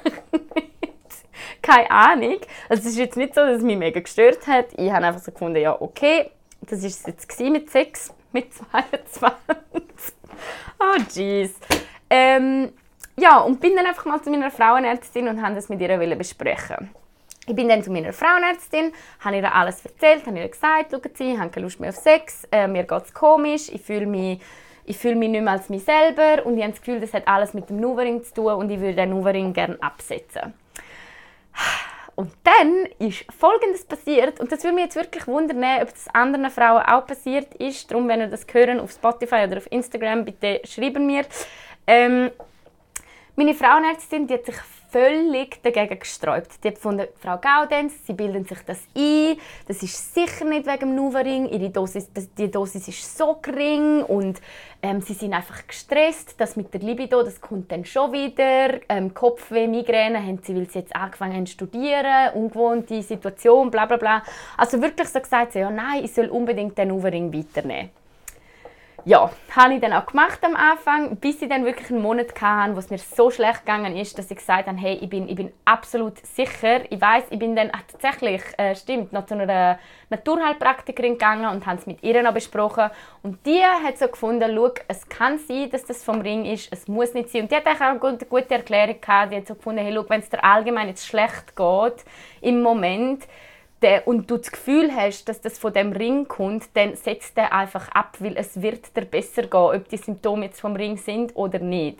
keine 1.61 1.89
Ahnung. 1.91 2.39
Also 2.69 2.81
es 2.81 2.93
ist 2.93 2.97
jetzt 2.97 3.17
nicht 3.17 3.35
so, 3.35 3.41
dass 3.41 3.57
es 3.57 3.63
mich 3.63 3.77
mega 3.77 3.99
gestört 3.99 4.47
hat. 4.47 4.67
Ich 4.77 4.91
habe 4.91 5.05
einfach 5.05 5.21
so 5.21 5.31
gefunden, 5.31 5.61
ja, 5.61 5.79
okay, 5.79 6.31
das 6.61 6.81
war 6.81 6.87
es 6.87 7.05
jetzt 7.05 7.39
mit 7.39 7.69
Sex, 7.69 8.13
mit 8.31 8.53
22. 8.53 10.15
oh, 10.79 11.01
jeez. 11.13 11.53
Ähm, 12.09 12.73
ja, 13.17 13.39
und 13.39 13.59
bin 13.59 13.75
dann 13.75 13.85
einfach 13.85 14.05
mal 14.05 14.21
zu 14.21 14.29
meiner 14.29 14.51
Frauenärztin 14.51 15.27
und 15.27 15.41
habe 15.41 15.55
das 15.55 15.69
mit 15.69 15.81
ihr 15.81 16.15
besprechen. 16.15 16.89
Ich 17.47 17.55
bin 17.55 17.67
dann 17.67 17.83
zu 17.83 17.91
meiner 17.91 18.13
Frauenärztin, 18.13 18.93
habe 19.19 19.37
ihr 19.37 19.53
alles 19.53 19.83
erzählt, 19.83 20.25
habe 20.25 20.39
ihr 20.39 20.47
gesagt, 20.47 20.91
schauen 20.91 21.01
Sie, 21.13 21.33
ich 21.33 21.39
habe 21.39 21.49
keine 21.49 21.65
Lust 21.65 21.79
mehr 21.79 21.89
auf 21.89 21.95
Sex, 21.95 22.47
äh, 22.51 22.67
mir 22.67 22.83
geht 22.83 23.03
es 23.03 23.13
komisch, 23.13 23.69
ich 23.69 23.81
fühle 23.81 24.05
mich, 24.05 24.39
ich 24.85 25.03
mich 25.03 25.29
nicht 25.29 25.41
mehr 25.41 25.53
als 25.53 25.69
mich 25.69 25.83
selber 25.83 26.45
und 26.45 26.57
ich 26.57 26.63
habe 26.63 26.73
das 26.73 26.81
Gefühl, 26.81 26.99
das 26.99 27.13
hat 27.13 27.27
alles 27.27 27.53
mit 27.53 27.69
dem 27.69 27.79
Nuvaring 27.79 28.23
zu 28.23 28.33
tun 28.33 28.53
und 28.53 28.69
ich 28.69 28.79
würde 28.79 28.95
den 28.95 29.09
Nuvaring 29.09 29.53
gerne 29.53 29.77
absetzen. 29.81 30.53
Und 32.15 32.31
dann 32.43 32.85
ist 32.99 33.25
Folgendes 33.31 33.85
passiert, 33.85 34.39
und 34.39 34.51
das 34.51 34.63
würde 34.63 34.75
mich 34.75 34.83
jetzt 34.85 34.95
wirklich 34.95 35.27
wundern, 35.27 35.63
ob 35.81 35.89
das 35.89 36.07
anderen 36.13 36.51
Frauen 36.51 36.83
auch 36.83 37.07
passiert 37.07 37.55
ist. 37.55 37.89
Darum, 37.89 38.07
wenn 38.07 38.19
ihr 38.19 38.27
das 38.27 38.45
hören 38.51 38.79
auf 38.79 38.91
Spotify 38.91 39.45
oder 39.47 39.57
auf 39.57 39.71
Instagram, 39.71 40.25
bitte 40.25 40.61
schreiben 40.65 41.05
mir. 41.05 41.25
Ähm, 41.87 42.29
meine 43.35 43.53
Frauenärztin 43.53 44.27
die 44.27 44.35
hat 44.35 44.45
sich 44.45 44.55
völlig 44.91 45.63
dagegen 45.63 45.97
gesträubt. 45.97 46.63
Die 46.63 46.67
hat 46.67 46.75
gefunden, 46.75 47.07
Frau 47.19 47.37
Gaudenz, 47.37 48.05
Sie 48.05 48.13
bilden 48.13 48.43
sich 48.45 48.59
das 48.65 48.79
ein, 48.95 49.37
das 49.67 49.81
ist 49.81 50.13
sicher 50.13 50.45
nicht 50.45 50.67
wegen 50.67 50.79
dem 50.79 50.95
Nuvaring, 50.95 51.47
Ihre 51.47 51.69
Dosis, 51.69 52.09
die 52.37 52.51
Dosis 52.51 52.87
ist 52.89 53.17
so 53.17 53.37
gering 53.41 54.03
und 54.03 54.41
ähm, 54.81 55.01
Sie 55.01 55.13
sind 55.13 55.33
einfach 55.33 55.65
gestresst, 55.65 56.35
das 56.39 56.55
mit 56.57 56.73
der 56.73 56.81
Libido, 56.81 57.23
das 57.23 57.39
kommt 57.39 57.71
dann 57.71 57.85
schon 57.85 58.11
wieder, 58.11 58.81
ähm, 58.89 59.13
Kopfweh, 59.13 59.67
Migräne 59.67 60.21
haben 60.21 60.39
Sie, 60.43 60.55
weil 60.55 60.69
Sie 60.69 60.79
jetzt 60.79 60.95
angefangen 60.95 61.35
haben 61.35 61.45
zu 61.45 61.53
studieren, 61.53 62.33
ungewohnte 62.33 63.01
Situation, 63.01 63.71
bla 63.71 63.85
bla 63.85 63.97
bla. 63.97 64.23
Also 64.57 64.81
wirklich 64.81 65.07
so 65.07 65.19
gesagt, 65.21 65.55
ja 65.55 65.69
nein, 65.69 66.03
ich 66.03 66.13
soll 66.13 66.27
unbedingt 66.27 66.77
den 66.77 66.89
Nuvaring 66.89 67.33
weiternehmen 67.33 67.91
ja, 69.05 69.29
habe 69.55 69.73
ich 69.73 69.81
dann 69.81 69.93
auch 69.93 70.05
gemacht 70.05 70.39
am 70.43 70.55
Anfang, 70.55 71.15
bis 71.17 71.41
ich 71.41 71.49
dann 71.49 71.65
wirklich 71.65 71.89
einen 71.89 72.01
Monat 72.01 72.39
hatte, 72.39 72.75
wo 72.75 72.79
es 72.79 72.89
mir 72.89 72.97
so 72.97 73.31
schlecht 73.31 73.65
gegangen 73.65 73.95
ist, 73.97 74.17
dass 74.17 74.29
ich 74.29 74.37
gesagt 74.37 74.67
habe, 74.67 74.77
hey, 74.77 74.99
ich 75.01 75.09
bin, 75.09 75.27
ich 75.27 75.35
bin 75.35 75.51
absolut 75.65 76.25
sicher. 76.25 76.81
Ich 76.91 77.01
weiß, 77.01 77.25
ich 77.29 77.39
bin 77.39 77.55
dann 77.55 77.69
ach, 77.73 77.81
tatsächlich, 77.91 78.41
äh, 78.57 78.75
stimmt, 78.75 79.13
noch 79.13 79.25
zu 79.25 79.35
einer 79.35 79.79
Naturheilpraktikerin 80.09 81.13
gegangen 81.13 81.45
und 81.45 81.65
habe 81.65 81.79
es 81.79 81.87
mit 81.87 82.03
ihr 82.03 82.21
noch 82.21 82.33
besprochen. 82.33 82.89
Und 83.23 83.45
die 83.45 83.61
hat 83.63 83.97
so 83.97 84.07
gefunden, 84.07 84.51
schau, 84.55 84.71
es 84.87 85.07
kann 85.09 85.39
sein, 85.39 85.69
dass 85.69 85.85
das 85.85 86.03
vom 86.03 86.21
Ring 86.21 86.45
ist, 86.45 86.71
es 86.71 86.87
muss 86.87 87.13
nicht 87.13 87.29
sein. 87.29 87.43
Und 87.43 87.51
die 87.51 87.55
hat 87.55 87.67
auch 87.67 87.79
eine 87.79 87.99
gute, 87.99 88.53
Erklärung 88.53 88.99
gehabt. 89.01 89.31
Die 89.31 89.37
hat 89.37 89.47
so 89.47 89.55
gefunden, 89.55 89.83
hey, 89.83 89.95
wenn 90.07 90.19
es 90.19 90.29
dir 90.29 90.43
allgemein 90.43 90.87
jetzt 90.87 91.07
schlecht 91.07 91.55
geht 91.55 92.05
im 92.41 92.61
Moment, 92.61 93.27
der, 93.81 94.07
und 94.07 94.29
du 94.29 94.37
das 94.37 94.51
Gefühl 94.51 94.91
hast, 94.95 95.27
dass 95.27 95.41
das 95.41 95.57
von 95.57 95.73
dem 95.73 95.91
Ring 95.91 96.27
kommt, 96.27 96.75
dann 96.75 96.95
setzt 96.95 97.37
der 97.37 97.53
einfach 97.53 97.89
ab, 97.89 98.17
weil 98.19 98.37
es 98.37 98.61
wird 98.61 98.95
dir 98.95 99.05
besser 99.05 99.43
gehen, 99.43 99.53
ob 99.53 99.89
die 99.89 99.97
Symptome 99.97 100.45
jetzt 100.45 100.61
vom 100.61 100.75
Ring 100.75 100.97
sind 100.97 101.35
oder 101.35 101.59
nicht. 101.59 101.99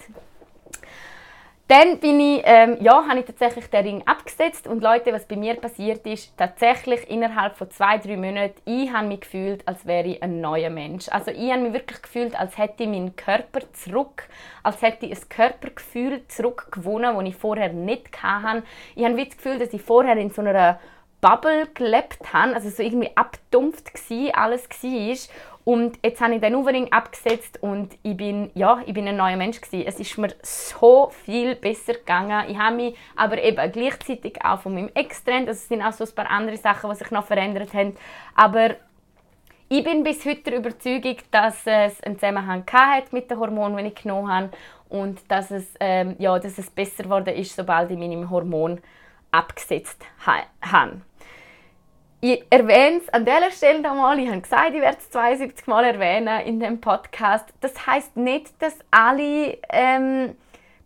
Dann 1.72 2.00
bin 2.00 2.20
ich, 2.20 2.41
ähm, 2.44 2.80
ja, 2.82 3.08
habe 3.08 3.20
ich 3.20 3.26
tatsächlich 3.26 3.65
den 3.67 3.86
Ring 3.86 4.04
abgesetzt 4.06 4.67
und 4.67 4.84
Leute, 4.84 5.13
was 5.13 5.26
bei 5.26 5.38
mir 5.38 5.56
passiert 5.56 6.06
ist, 6.06 6.36
tatsächlich 6.36 7.10
innerhalb 7.10 7.56
von 7.56 7.72
zwei, 7.72 7.98
drei 7.98 8.17
Monaten, 8.17 8.60
ich 8.65 8.91
habe 8.91 9.08
mich 9.08 9.22
gefühlt, 9.22 9.65
als 9.65 9.86
wäre 9.86 10.06
ich 10.06 10.22
ein 10.22 10.41
neuer 10.41 10.70
Mensch. 10.70 11.08
Also 11.08 11.32
ich 11.32 11.50
habe 11.50 11.62
mich 11.62 11.72
wirklich 11.72 12.02
gefühlt, 12.02 12.38
als 12.38 12.58
hätte 12.58 12.84
ich 12.84 12.89
meinen 12.89 13.15
Körper 13.15 13.62
zurück, 13.72 14.28
als 14.63 14.82
hätte 14.82 15.06
ich 15.06 15.17
ein 15.17 15.30
Körpergefühl 15.30 16.28
zurückgewonnen, 16.28 17.15
das 17.15 17.24
ich 17.24 17.36
vorher 17.38 17.72
nicht 17.72 18.22
hatte. 18.22 18.63
Ich 18.98 19.06
habe 19.06 19.15
das 19.15 19.38
Gefühl, 19.38 19.58
dass 19.58 19.72
ich 19.72 19.82
vorher 19.82 20.17
in 20.17 20.30
so 20.30 20.41
einer 20.41 20.78
Bubble 21.22 21.68
gelebt 21.74 22.34
habe, 22.34 22.56
also 22.56 22.70
so 22.70 22.82
irgendwie 22.82 23.16
abdumpft 23.16 23.94
gsi 23.94 24.32
alles 24.34 24.68
war. 24.70 25.18
Und 25.64 26.00
jetzt 26.04 26.20
habe 26.20 26.34
ich 26.34 26.42
den 26.42 26.56
Uvering 26.56 26.92
abgesetzt 26.92 27.62
und 27.62 27.96
ich 28.02 28.18
bin, 28.18 28.50
ja, 28.56 28.82
ich 28.86 28.96
bin 28.96 29.08
ein 29.08 29.16
neuer 29.16 29.38
Mensch 29.38 29.62
gewesen. 29.62 29.86
Es 29.88 30.00
ist 30.00 30.18
mir 30.18 30.34
so 30.42 31.12
viel 31.24 31.54
besser 31.56 31.94
gegangen. 31.94 32.50
Ich 32.50 32.58
habe 32.58 32.76
mich 32.76 32.98
aber 33.16 33.42
eben 33.42 33.72
gleichzeitig 33.72 34.44
auch 34.44 34.62
von 34.62 34.74
meinem 34.74 34.90
Ex 34.96 35.24
getrennt. 35.24 35.48
Also 35.48 35.60
es 35.60 35.68
sind 35.68 35.84
auch 35.84 35.94
so 35.94 36.04
ein 36.04 36.16
paar 36.16 36.32
andere 36.32 36.58
Sachen, 36.58 36.90
die 36.90 36.96
sich 36.96 37.12
noch 37.12 37.28
verändert 37.28 37.76
haben. 37.76 37.96
Aber 38.36 38.72
ich 39.70 39.84
bin 39.84 40.04
bis 40.04 40.26
heute 40.26 40.42
der 40.42 40.58
Überzeugung, 40.58 41.18
dass 41.30 41.62
es 41.66 42.02
einen 42.02 42.16
Zusammenhang 42.16 42.66
hat 42.74 43.14
mit 43.14 43.30
den 43.30 43.40
Hormonen, 43.40 43.78
die 43.78 43.92
ich 43.92 43.96
genommen 43.96 44.34
habe 44.34 44.50
und 44.90 45.20
dass 45.30 45.52
es, 45.52 45.68
ähm, 45.80 46.16
ja, 46.18 46.38
dass 46.40 46.58
es 46.58 46.72
besser 46.72 47.04
geworden 47.04 47.36
ist, 47.36 47.56
sobald 47.56 47.92
ich 47.92 47.98
meine 47.98 48.30
Hormone 48.30 48.80
abgesetzt 49.32 50.04
habe. 50.26 51.02
Ich 52.24 52.44
erwähne 52.52 52.98
es 52.98 53.10
an 53.10 53.26
dieser 53.26 53.50
Stelle 53.50 53.82
nochmal. 53.82 54.20
Ich 54.20 54.30
habe 54.30 54.42
gesagt, 54.42 54.76
ich 54.76 54.82
werde 54.82 54.98
es 55.00 55.10
72 55.10 55.66
Mal 55.66 55.86
erwähnen 55.86 56.46
in 56.46 56.60
dem 56.60 56.80
Podcast. 56.80 57.52
Das 57.62 57.88
heißt 57.88 58.16
nicht, 58.16 58.62
dass 58.62 58.78
alle 58.92 59.58
ähm, 59.72 60.36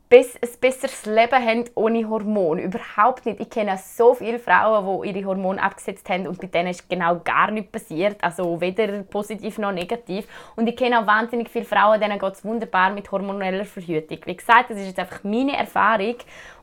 ein 0.10 0.50
besseres 0.62 1.06
Leben 1.06 1.46
haben 1.46 1.66
ohne 1.76 2.08
Hormone. 2.08 2.62
Überhaupt 2.62 3.26
nicht. 3.26 3.42
Ich 3.42 3.50
kenne 3.50 3.78
so 3.78 4.14
viele 4.14 4.40
Frauen, 4.40 5.02
die 5.02 5.10
ihre 5.10 5.28
Hormone 5.28 5.62
abgesetzt 5.62 6.08
haben 6.08 6.26
und 6.26 6.40
bei 6.40 6.48
denen 6.48 6.70
ist 6.70 6.90
genau 6.90 7.20
gar 7.20 7.52
nichts 7.52 7.70
passiert. 7.70 8.24
Also 8.24 8.62
weder 8.62 9.04
positiv 9.04 9.58
noch 9.58 9.74
negativ. 9.74 10.28
Und 10.56 10.68
ich 10.68 10.78
kenne 10.78 11.02
auch 11.02 11.08
wahnsinnig 11.08 11.50
viele 11.50 11.66
Frauen, 11.66 12.00
denen 12.00 12.18
geht 12.18 12.34
es 12.34 12.46
wunderbar 12.46 12.92
mit 12.92 13.12
hormoneller 13.12 13.66
Verhütung. 13.66 14.20
Wie 14.24 14.38
gesagt, 14.38 14.70
das 14.70 14.78
ist 14.78 14.88
jetzt 14.88 15.00
einfach 15.00 15.22
meine 15.26 15.58
Erfahrung. 15.58 16.16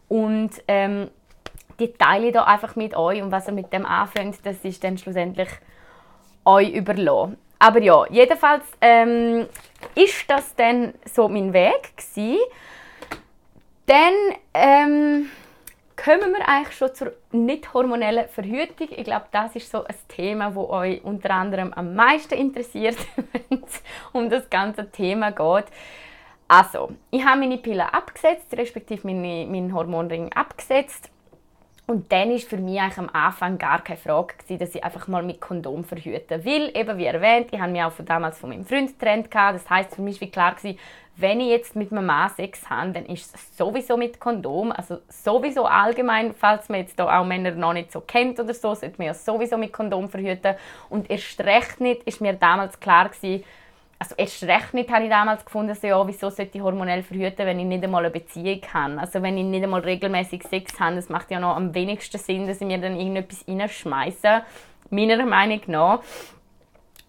Und 0.08 0.50
ähm, 0.66 1.10
die 1.78 1.92
teile 1.92 2.28
ich 2.28 2.32
da 2.32 2.44
einfach 2.44 2.76
mit 2.76 2.96
euch 2.96 3.22
und 3.22 3.32
was 3.32 3.46
ihr 3.46 3.52
mit 3.52 3.72
dem 3.72 3.86
anfängt, 3.86 4.44
das 4.44 4.64
ist 4.64 4.82
dann 4.84 4.98
schlussendlich 4.98 5.48
euch 6.44 6.70
überlassen. 6.70 7.36
Aber 7.58 7.80
ja, 7.80 8.04
jedenfalls 8.10 8.64
ähm, 8.80 9.46
ist 9.94 10.28
das 10.28 10.56
dann 10.56 10.94
so 11.04 11.28
mein 11.28 11.52
Weg 11.52 11.96
gewesen. 11.96 12.40
Dann 13.86 14.14
ähm, 14.52 15.30
kommen 15.96 16.32
wir 16.32 16.48
eigentlich 16.48 16.76
schon 16.76 16.92
zur 16.92 17.12
nicht 17.30 17.72
hormonellen 17.72 18.28
Verhütung. 18.28 18.88
Ich 18.90 19.04
glaube, 19.04 19.26
das 19.30 19.54
ist 19.54 19.70
so 19.70 19.84
ein 19.84 19.94
Thema, 20.08 20.50
das 20.50 20.56
euch 20.56 21.04
unter 21.04 21.30
anderem 21.30 21.72
am 21.72 21.94
meisten 21.94 22.34
interessiert, 22.34 22.96
wenn 23.48 23.62
es 23.62 23.80
um 24.12 24.28
das 24.28 24.50
ganze 24.50 24.90
Thema 24.90 25.30
geht. 25.30 25.66
Also, 26.48 26.90
ich 27.12 27.24
habe 27.24 27.40
meine 27.40 27.58
Pille 27.58 27.94
abgesetzt, 27.94 28.52
respektive 28.56 29.06
meine, 29.06 29.46
meinen 29.46 29.72
Hormonring 29.72 30.32
abgesetzt. 30.32 31.11
Und 31.92 32.10
dann 32.10 32.30
war 32.30 32.38
für 32.38 32.56
mich 32.56 32.80
eigentlich 32.80 32.96
am 32.96 33.10
Anfang 33.12 33.58
gar 33.58 33.84
keine 33.84 33.98
Frage, 33.98 34.34
gewesen, 34.38 34.58
dass 34.58 34.74
ich 34.74 34.82
einfach 34.82 35.08
mal 35.08 35.22
mit 35.22 35.42
Kondom 35.42 35.84
verhüte. 35.84 36.42
Weil, 36.42 36.74
eben 36.74 36.96
wie 36.96 37.04
erwähnt, 37.04 37.48
ich 37.50 37.60
habe 37.60 37.70
mich 37.70 37.82
auch 37.82 37.92
von 37.92 38.06
damals 38.06 38.38
von 38.38 38.48
meinem 38.48 38.64
Freund 38.64 38.98
getrennt. 38.98 39.28
Das 39.30 39.68
heißt 39.68 39.96
für 39.96 40.00
mich 40.00 40.18
war 40.18 40.28
klar, 40.28 40.54
gewesen, 40.54 40.78
wenn 41.16 41.40
ich 41.40 41.48
jetzt 41.48 41.76
mit 41.76 41.92
meinem 41.92 42.06
Mann 42.06 42.30
Sex 42.30 42.70
habe, 42.70 42.92
dann 42.92 43.04
ist 43.04 43.34
es 43.34 43.58
sowieso 43.58 43.98
mit 43.98 44.18
Kondom. 44.18 44.72
Also 44.72 45.00
sowieso 45.10 45.66
allgemein, 45.66 46.32
falls 46.32 46.70
man 46.70 46.80
jetzt 46.80 46.98
auch 46.98 47.26
Männer 47.26 47.50
noch 47.50 47.74
nicht 47.74 47.92
so 47.92 48.00
kennt 48.00 48.40
oder 48.40 48.54
so, 48.54 48.74
sollte 48.74 48.96
man 48.96 49.08
ja 49.08 49.12
sowieso 49.12 49.58
mit 49.58 49.74
Kondom 49.74 50.08
verhüten. 50.08 50.54
Und 50.88 51.10
erst 51.10 51.40
recht 51.40 51.78
nicht 51.82 52.04
ist 52.04 52.22
mir 52.22 52.32
damals 52.32 52.80
klar 52.80 53.10
gewesen, 53.10 53.44
also 54.02 54.16
erst 54.16 54.42
recht 54.42 54.74
nicht 54.74 54.90
habe 54.90 55.04
ich 55.04 55.10
damals 55.10 55.44
gefunden, 55.44 55.76
so, 55.76 55.86
ja, 55.86 56.06
wieso 56.06 56.28
sollte 56.28 56.58
ich 56.58 56.60
hormonell 56.60 57.04
verhüten, 57.04 57.46
wenn 57.46 57.60
ich 57.60 57.66
nicht 57.66 57.84
einmal 57.84 58.04
eine 58.04 58.12
Beziehung 58.12 58.60
habe. 58.74 58.98
Also 58.98 59.22
wenn 59.22 59.38
ich 59.38 59.44
nicht 59.44 59.62
einmal 59.62 59.80
regelmäßig 59.80 60.42
Sex 60.42 60.80
habe, 60.80 60.96
das 60.96 61.08
macht 61.08 61.30
ja 61.30 61.38
noch 61.38 61.54
am 61.54 61.72
wenigsten 61.72 62.18
Sinn, 62.18 62.48
dass 62.48 62.60
ich 62.60 62.66
mir 62.66 62.78
dann 62.78 62.96
irgendetwas 62.96 63.44
reinschmeiße, 63.46 64.42
meiner 64.90 65.24
Meinung 65.24 65.60
nach. 65.68 66.00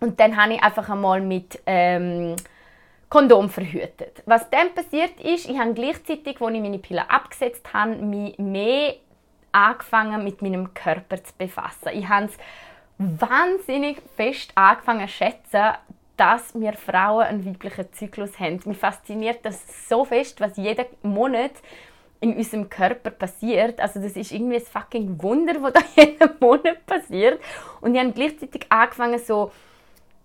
Und 0.01 0.19
dann 0.19 0.38
habe 0.38 0.53
ich 0.53 0.62
einfach 0.62 0.88
einmal 0.88 1.19
mit 1.21 1.60
ähm, 1.65 2.36
Kondom 3.10 3.49
verhütet. 3.49 4.21
Was 4.27 4.47
dann 4.51 4.75
passiert 4.75 5.19
ist, 5.19 5.49
ich 5.49 5.58
habe 5.58 5.73
gleichzeitig, 5.73 6.39
als 6.39 6.53
ich 6.53 6.62
meine 6.62 6.77
Pille 6.77 7.10
abgesetzt 7.10 7.73
habe, 7.73 7.95
mich 7.95 8.38
mehr 8.38 8.95
angefangen 9.51 10.23
mit 10.23 10.43
meinem 10.43 10.75
Körper 10.75 11.23
zu 11.23 11.34
befassen. 11.39 11.89
Ich 11.93 12.08
habe 12.08 12.25
es 12.25 12.38
wahnsinnig 12.99 13.97
fest 14.15 14.51
angefangen 14.53 15.08
zu 15.08 15.13
schätzen, 15.13 15.73
dass 16.23 16.57
wir 16.57 16.71
Frauen 16.71 17.25
einen 17.25 17.45
weiblichen 17.45 17.91
Zyklus 17.91 18.39
haben. 18.39 18.57
Mich 18.63 18.77
fasziniert 18.77 19.39
das 19.43 19.89
so 19.89 20.05
fest, 20.05 20.39
was 20.39 20.55
jeden 20.55 20.86
Monat 21.01 21.51
in 22.21 22.38
unserem 22.38 22.69
Körper 22.69 23.12
passiert. 23.12 23.81
Also 23.81 23.99
das 23.99 24.15
ist 24.15 24.31
irgendwie 24.31 24.55
ein 24.55 24.62
fucking 24.62 25.21
Wunder, 25.21 25.55
was 25.62 25.73
da 25.73 25.81
jeden 25.97 26.29
Monat 26.39 26.86
passiert. 26.86 27.41
Und 27.81 27.95
ich 27.95 27.99
habe 27.99 28.13
gleichzeitig 28.13 28.65
angefangen, 28.69 29.19
so 29.19 29.51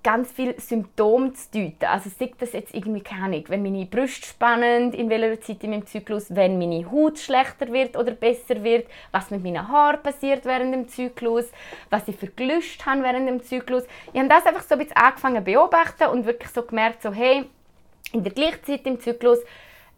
ganz 0.09 0.33
viele 0.33 0.59
Symptome 0.59 1.35
zu 1.35 1.51
deuten. 1.53 1.85
Also 1.85 2.09
sagt 2.09 2.41
das 2.41 2.55
jetzt 2.55 2.75
irgendwie 2.75 3.03
keine 3.03 3.45
wenn 3.51 3.63
meine 3.63 3.85
Brüste 3.85 4.27
spannend, 4.27 4.95
in 4.95 5.11
welcher 5.11 5.39
Zeit 5.39 5.63
in 5.63 5.69
meinem 5.69 5.87
Zyklus, 5.87 6.35
wenn 6.35 6.59
meine 6.59 6.91
Haut 6.91 7.19
schlechter 7.19 7.71
wird 7.71 7.95
oder 7.95 8.13
besser 8.13 8.65
wird, 8.65 8.87
was 9.13 9.31
mit 9.31 9.45
meinen 9.45 9.69
Haaren 9.69 10.03
passiert 10.03 10.47
während 10.47 10.73
dem 10.73 10.89
Zyklus, 10.89 11.53
was 11.91 12.09
ich 12.09 12.17
Gelüste 12.35 12.87
habe 12.87 13.03
während 13.03 13.29
dem 13.29 13.43
Zyklus. 13.43 13.85
Ich 14.15 14.19
habe 14.19 14.31
das 14.31 14.47
einfach 14.47 14.63
so 14.63 14.77
ein 14.77 14.79
bisschen 14.79 14.97
angefangen 14.97 15.45
zu 15.45 15.45
beobachten 15.45 16.09
und 16.09 16.25
wirklich 16.25 16.53
so 16.53 16.63
gemerkt, 16.63 17.03
so 17.03 17.13
hey, 17.13 17.45
in 18.13 18.25
der 18.25 18.33
gleichen 18.33 18.65
Zeit 18.65 18.87
im 18.87 18.99
Zyklus 19.01 19.41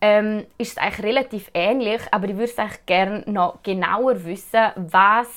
ähm, 0.01 0.45
ist 0.59 0.73
es 0.73 0.79
eigentlich 0.79 1.07
relativ 1.07 1.51
ähnlich, 1.55 2.01
aber 2.11 2.27
ich 2.27 2.35
würde 2.35 2.51
es 2.51 2.59
eigentlich 2.59 2.85
gerne 2.87 3.23
noch 3.27 3.63
genauer 3.63 4.25
wissen, 4.25 4.73
was 4.75 5.29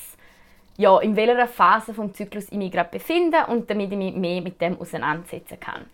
ja, 0.76 0.98
in 1.00 1.16
welcher 1.16 1.46
Phase 1.46 1.94
vom 1.94 2.12
Zyklus 2.14 2.46
ich 2.50 2.58
mich 2.58 2.72
gerade 2.72 2.90
befinde 2.90 3.46
und 3.48 3.70
damit 3.70 3.92
ich 3.92 3.98
mich 3.98 4.14
mehr 4.14 4.42
mit 4.42 4.60
dem 4.60 4.80
auseinandersetzen 4.80 5.60
kann. 5.60 5.86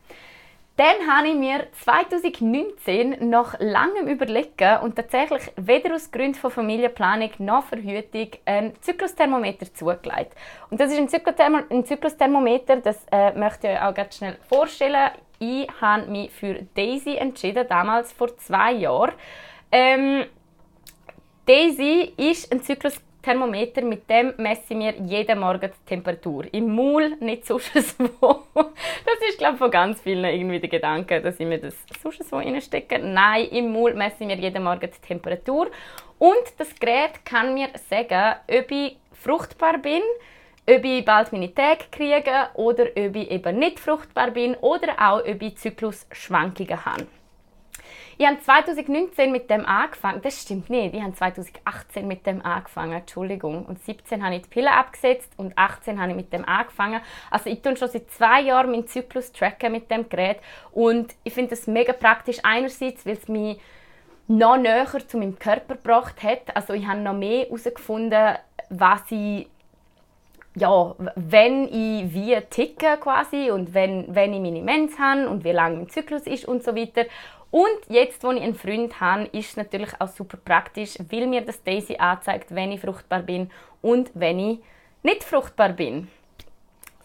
Dann 0.81 1.07
habe 1.07 1.29
ich 1.29 1.35
mir 1.35 1.67
2019 1.73 3.29
nach 3.29 3.55
langem 3.59 4.07
Überlegen 4.07 4.79
und 4.83 4.97
tatsächlich 4.97 5.43
weder 5.57 5.95
aus 5.95 6.11
Gründen 6.11 6.37
von 6.37 6.51
Familienplanung 6.51 7.31
noch 7.37 7.65
Verhütung 7.65 8.29
ein 8.47 8.73
Zyklusthermometer 8.81 9.75
zugelegt. 9.75 10.35
Und 10.71 10.81
das 10.81 10.91
ist 10.91 10.99
ein, 10.99 11.65
ein 11.69 11.85
Zyklusthermometer, 11.85 12.77
das 12.77 13.05
äh, 13.13 13.33
möchte 13.39 13.69
ich 13.69 13.75
euch 13.75 13.83
auch 13.83 13.95
ganz 13.95 14.17
schnell 14.17 14.39
vorstellen. 14.49 15.11
Ich 15.39 15.69
habe 15.83 16.07
mich 16.07 16.31
für 16.31 16.63
Daisy 16.75 17.17
entschieden, 17.17 17.67
damals 17.69 18.13
vor 18.13 18.35
zwei 18.39 18.73
Jahren. 18.73 19.13
Ähm, 19.71 20.25
Daisy 21.45 22.15
ist 22.17 22.51
ein 22.51 22.63
Zyklus 22.63 23.03
Thermometer, 23.23 23.83
mit 23.83 24.09
dem 24.09 24.35
messe 24.39 24.63
ich 24.71 24.77
mir 24.77 24.95
jeden 25.01 25.39
Morgen 25.41 25.71
die 25.71 25.89
Temperatur. 25.89 26.45
Im 26.53 26.75
Maul, 26.75 27.17
nicht 27.21 27.47
sonst 27.47 27.71
wo. 28.21 28.45
Das 28.55 29.29
ist, 29.29 29.39
glaube 29.39 29.55
ich, 29.55 29.59
von 29.59 29.71
ganz 29.71 30.01
vielen 30.01 30.25
irgendwie 30.25 30.61
der 30.61 30.69
Gedanke, 30.69 31.21
dass 31.21 31.39
ich 31.39 31.47
mir 31.47 31.59
das 31.59 31.77
sonst 32.03 32.33
wo 32.33 32.37
reinstecke. 32.37 32.99
Nein, 32.99 33.49
im 33.49 33.73
Maul 33.73 33.95
messe 33.95 34.17
ich 34.21 34.27
mir 34.27 34.37
jeden 34.37 34.63
Morgen 34.63 34.91
die 34.91 35.07
Temperatur. 35.07 35.71
Und 36.19 36.45
das 36.59 36.75
Gerät 36.79 37.25
kann 37.25 37.55
mir 37.55 37.69
sagen, 37.89 38.37
ob 38.49 38.71
ich 38.71 38.97
fruchtbar 39.13 39.79
bin, 39.79 40.03
ob 40.69 40.85
ich 40.85 41.05
bald 41.05 41.33
meine 41.33 41.55
Tage 41.55 41.85
kriege 41.91 42.49
oder 42.55 42.85
ob 42.85 43.17
ich 43.17 43.31
eben 43.31 43.59
nicht 43.59 43.81
fruchtbar 43.81 44.31
bin 44.31 44.55
oder 44.57 44.95
auch 44.99 45.21
ob 45.21 45.43
ich 45.43 45.57
Zyklusschwankungen 45.57 46.85
habe. 46.85 47.07
Ich 48.21 48.27
habe 48.27 48.39
2019 48.39 49.33
mit 49.33 49.49
dem 49.49 49.65
angefangen. 49.65 50.21
Das 50.21 50.43
stimmt 50.43 50.69
nicht. 50.69 50.95
Ich 50.95 51.01
habe 51.01 51.15
2018 51.15 52.07
mit 52.07 52.27
dem 52.27 52.45
angefangen. 52.45 52.93
Entschuldigung. 52.93 53.65
Und 53.65 53.83
17 53.83 54.23
habe 54.23 54.35
ich 54.35 54.43
die 54.43 54.49
Pille 54.51 54.71
abgesetzt 54.71 55.33
und 55.39 55.57
18 55.57 55.99
habe 55.99 56.11
ich 56.11 56.17
mit 56.17 56.31
dem 56.31 56.45
angefangen. 56.45 57.01
Also 57.31 57.49
ich 57.49 57.63
tue 57.63 57.79
schon 57.79 57.89
seit 57.89 58.11
zwei 58.11 58.43
Jahren 58.43 58.73
meinen 58.73 58.87
Zyklus 58.87 59.33
tracken 59.33 59.73
mit 59.73 59.91
dem 59.91 60.07
Gerät 60.11 60.37
und 60.71 61.15
ich 61.25 61.33
finde 61.33 61.57
das 61.57 61.67
mega 61.67 61.95
praktisch. 61.95 62.41
Einerseits, 62.43 63.07
weil 63.07 63.15
es 63.15 63.27
mich 63.27 63.59
noch 64.29 64.59
näher 64.59 64.87
zu 65.09 65.17
meinem 65.17 65.39
Körper 65.39 65.77
gebracht 65.77 66.23
hat. 66.23 66.55
Also 66.55 66.75
ich 66.75 66.87
habe 66.87 67.01
noch 67.01 67.15
mehr 67.15 67.47
herausgefunden, 67.47 68.35
was 68.69 69.01
ich 69.09 69.49
ja, 70.57 70.95
wenn 71.15 71.65
ich 71.69 72.13
wie 72.13 72.39
ticke 72.51 72.99
quasi 73.01 73.51
und 73.51 73.73
wenn, 73.73 74.15
wenn 74.15 74.35
ich 74.35 74.41
meine 74.41 74.61
Mens 74.61 74.99
habe 74.99 75.29
und 75.29 75.45
wie 75.45 75.53
lange 75.53 75.77
mein 75.77 75.89
Zyklus 75.89 76.27
ist 76.27 76.45
und 76.45 76.63
so 76.63 76.75
weiter. 76.75 77.07
Und 77.51 77.81
jetzt, 77.89 78.23
wo 78.23 78.31
ich 78.31 78.43
einen 78.43 78.55
Freund 78.55 79.01
habe, 79.01 79.25
ist 79.33 79.51
es 79.51 79.57
natürlich 79.57 79.91
auch 79.99 80.09
super 80.09 80.39
praktisch, 80.43 80.97
weil 81.11 81.27
mir 81.27 81.41
das 81.41 81.63
Daisy 81.63 81.97
anzeigt, 81.97 82.55
wenn 82.55 82.73
ich 82.73 82.81
fruchtbar 82.81 83.21
bin 83.21 83.51
und 83.83 84.11
wenn 84.15 84.39
ich 84.39 84.59
nicht 85.03 85.25
fruchtbar 85.25 85.71
bin. 85.71 86.09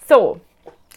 So, 0.08 0.40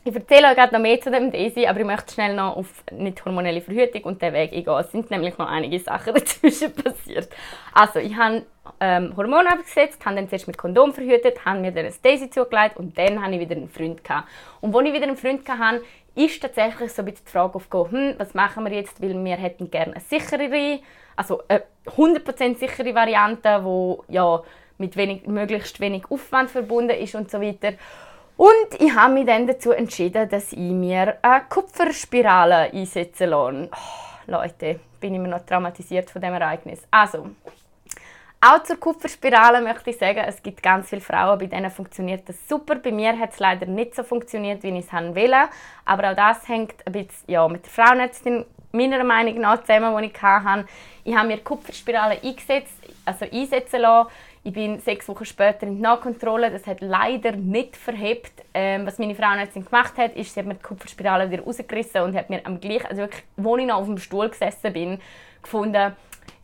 ich 0.04 0.14
erzähle 0.14 0.48
euch 0.48 0.54
gerade 0.54 0.72
noch 0.72 0.80
mehr 0.80 1.00
zu 1.00 1.10
dem 1.10 1.30
Daisy, 1.30 1.66
aber 1.66 1.80
ich 1.80 1.86
möchte 1.86 2.14
schnell 2.14 2.34
noch 2.34 2.56
auf 2.56 2.84
nicht 2.92 3.24
hormonelle 3.24 3.60
Verhütung 3.60 4.04
und 4.04 4.22
den 4.22 4.32
Weg 4.32 4.52
eingehen. 4.52 4.78
Es 4.78 4.92
sind 4.92 5.10
nämlich 5.10 5.36
noch 5.38 5.48
einige 5.48 5.78
Sachen 5.80 6.14
dazwischen 6.14 6.72
passiert. 6.72 7.28
Also, 7.72 7.98
ich 7.98 8.16
habe 8.16 8.44
ähm, 8.80 9.16
Hormone 9.16 9.50
abgesetzt, 9.50 10.04
habe 10.04 10.16
dann 10.16 10.28
zuerst 10.28 10.46
mit 10.46 10.56
Kondom 10.56 10.92
verhütet, 10.92 11.44
habe 11.44 11.60
mir 11.60 11.72
dann 11.72 11.86
ein 11.86 11.94
Daisy 12.02 12.30
zugelegt 12.30 12.76
und 12.76 12.96
dann 12.96 13.22
habe 13.22 13.34
ich 13.34 13.40
wieder 13.40 13.56
einen 13.56 13.68
Freund 13.68 14.04
gehabt. 14.04 14.28
Und 14.60 14.74
als 14.74 14.86
ich 14.86 14.94
wieder 14.94 15.04
einen 15.04 15.16
Freund 15.16 15.48
hatte, 15.48 15.82
ist 16.18 16.40
tatsächlich 16.40 16.92
so 16.92 17.02
ein 17.02 17.06
bisschen 17.06 17.24
die 17.24 17.30
Frage 17.30 17.54
aufgekommen, 17.54 17.92
hm, 17.92 18.14
was 18.18 18.34
machen 18.34 18.64
wir 18.64 18.72
jetzt, 18.72 19.00
weil 19.00 19.14
wir 19.24 19.36
hätten 19.36 19.70
gerne 19.70 19.92
eine 19.92 20.00
sicherere, 20.00 20.80
also 21.16 21.42
eine 21.48 21.62
100% 21.86 22.58
sichere 22.58 22.94
Variante, 22.94 23.64
wo 23.64 24.04
ja 24.08 24.42
mit 24.78 24.96
wenig, 24.96 25.26
möglichst 25.26 25.80
wenig 25.80 26.04
Aufwand 26.10 26.50
verbunden 26.50 26.96
ist 26.96 27.14
und 27.14 27.30
so 27.30 27.40
weiter. 27.40 27.72
Und 28.36 28.80
ich 28.80 28.94
habe 28.94 29.14
mich 29.14 29.26
dann 29.26 29.46
dazu 29.46 29.72
entschieden, 29.72 30.28
dass 30.28 30.52
ich 30.52 30.58
mir 30.58 31.18
eine 31.22 31.42
Kupferspirale 31.48 32.72
einsetzen 32.72 33.30
lasse. 33.30 33.68
Oh, 33.72 34.30
Leute, 34.30 34.78
bin 35.00 35.14
ich 35.14 35.20
mir 35.20 35.28
noch 35.28 35.44
traumatisiert 35.44 36.10
von 36.10 36.22
dem 36.22 36.34
Ereignis. 36.34 36.82
Also, 36.90 37.30
auch 38.40 38.62
zur 38.62 38.76
Kupferspirale 38.76 39.60
möchte 39.60 39.90
ich 39.90 39.98
sagen, 39.98 40.22
es 40.26 40.42
gibt 40.42 40.62
ganz 40.62 40.88
viele 40.88 41.00
Frauen, 41.00 41.38
bei 41.38 41.46
denen 41.46 41.70
funktioniert 41.70 42.28
das 42.28 42.36
super. 42.48 42.76
Bei 42.76 42.92
mir 42.92 43.18
hat 43.18 43.32
es 43.32 43.40
leider 43.40 43.66
nicht 43.66 43.96
so 43.96 44.04
funktioniert, 44.04 44.62
wie 44.62 44.68
ich 44.68 44.86
es 44.86 44.92
wollte. 44.92 45.48
Aber 45.84 46.10
auch 46.10 46.16
das 46.16 46.48
hängt 46.48 46.86
ein 46.86 46.92
bisschen 46.92 47.24
ja, 47.26 47.48
mit 47.48 47.64
der 47.64 47.72
Frauenärztin 47.72 48.44
meiner 48.70 49.02
Meinung 49.02 49.40
nach 49.40 49.62
zusammen, 49.62 49.96
die 50.02 50.10
ich 50.14 50.22
hatte. 50.22 50.66
Ich 51.02 51.16
habe 51.16 51.28
mir 51.28 51.38
Kupferspirale 51.38 52.22
eingesetzt, 52.22 52.74
also 53.04 53.24
einsetzen 53.24 53.80
lassen. 53.80 54.10
Ich 54.44 54.52
bin 54.52 54.78
sechs 54.78 55.08
Wochen 55.08 55.24
später 55.24 55.66
in 55.66 55.76
die 55.76 55.82
Nachkontrolle. 55.82 56.52
Das 56.52 56.66
hat 56.66 56.80
leider 56.80 57.32
nicht 57.32 57.76
verhebt. 57.76 58.44
Ähm, 58.54 58.86
was 58.86 58.98
meine 58.98 59.16
Frauenärztin 59.16 59.64
gemacht 59.64 59.98
hat, 59.98 60.14
ist, 60.14 60.32
sie 60.32 60.40
hat 60.40 60.46
mir 60.46 60.54
die 60.54 60.62
Kupferspirale 60.62 61.30
wieder 61.30 61.42
rausgerissen 61.42 62.02
und 62.02 62.14
hat 62.14 62.30
mir 62.30 62.46
am 62.46 62.60
gleichen, 62.60 62.86
also 62.86 63.02
wirklich, 63.02 63.24
wo 63.36 63.56
ich 63.56 63.66
noch 63.66 63.78
auf 63.78 63.86
dem 63.86 63.98
Stuhl 63.98 64.28
gesessen 64.28 64.72
bin, 64.72 65.00
gefunden, 65.42 65.96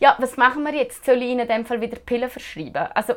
ja, 0.04 0.14
was 0.18 0.36
machen 0.36 0.62
wir 0.64 0.74
jetzt? 0.74 1.06
Soll 1.06 1.22
ich 1.22 1.30
ihnen 1.30 1.40
in 1.40 1.48
dem 1.48 1.64
Fall 1.64 1.80
wieder 1.80 1.96
Pillen 1.96 2.28
verschreiben? 2.28 2.88
Also, 2.92 3.14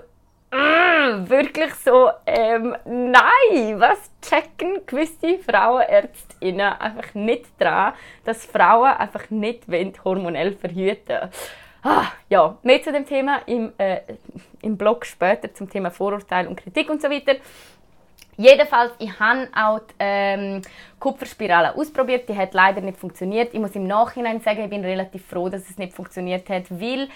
mm, 0.51 1.29
wirklich 1.29 1.73
so, 1.75 2.09
ähm, 2.25 2.77
nein, 2.85 3.77
was 3.77 4.09
checken 4.21 4.85
gewisse 4.85 5.37
Frauenärztinnen 5.39 6.79
einfach 6.79 7.13
nicht 7.13 7.47
dran, 7.59 7.93
dass 8.23 8.45
Frauen 8.45 8.91
einfach 8.91 9.29
nicht 9.29 9.65
hormonell 10.05 10.53
verhüten 10.53 11.29
ah, 11.83 12.05
ja, 12.29 12.57
mehr 12.63 12.81
zu 12.81 12.91
dem 12.91 13.05
Thema 13.05 13.41
im, 13.45 13.73
äh, 13.77 13.99
im 14.61 14.77
Blog 14.77 15.05
später 15.05 15.53
zum 15.53 15.69
Thema 15.69 15.91
Vorurteil 15.91 16.47
und 16.47 16.55
Kritik 16.55 16.89
und 16.89 17.01
so 17.01 17.09
weiter. 17.09 17.35
Jedenfalls, 18.37 18.93
ich 18.99 19.19
habe 19.19 19.47
auch 19.55 19.79
die 19.79 19.93
ähm, 19.99 20.61
Kupferspirale 20.99 21.75
ausprobiert. 21.75 22.29
Die 22.29 22.37
hat 22.37 22.53
leider 22.53 22.81
nicht 22.81 22.99
funktioniert. 22.99 23.53
Ich 23.53 23.59
muss 23.59 23.75
im 23.75 23.87
Nachhinein 23.87 24.39
sagen, 24.41 24.63
ich 24.63 24.69
bin 24.69 24.85
relativ 24.85 25.25
froh, 25.25 25.49
dass 25.49 25.67
es 25.67 25.77
nicht 25.79 25.93
funktioniert 25.93 26.47
hat, 26.49 26.69
weil 26.69 27.09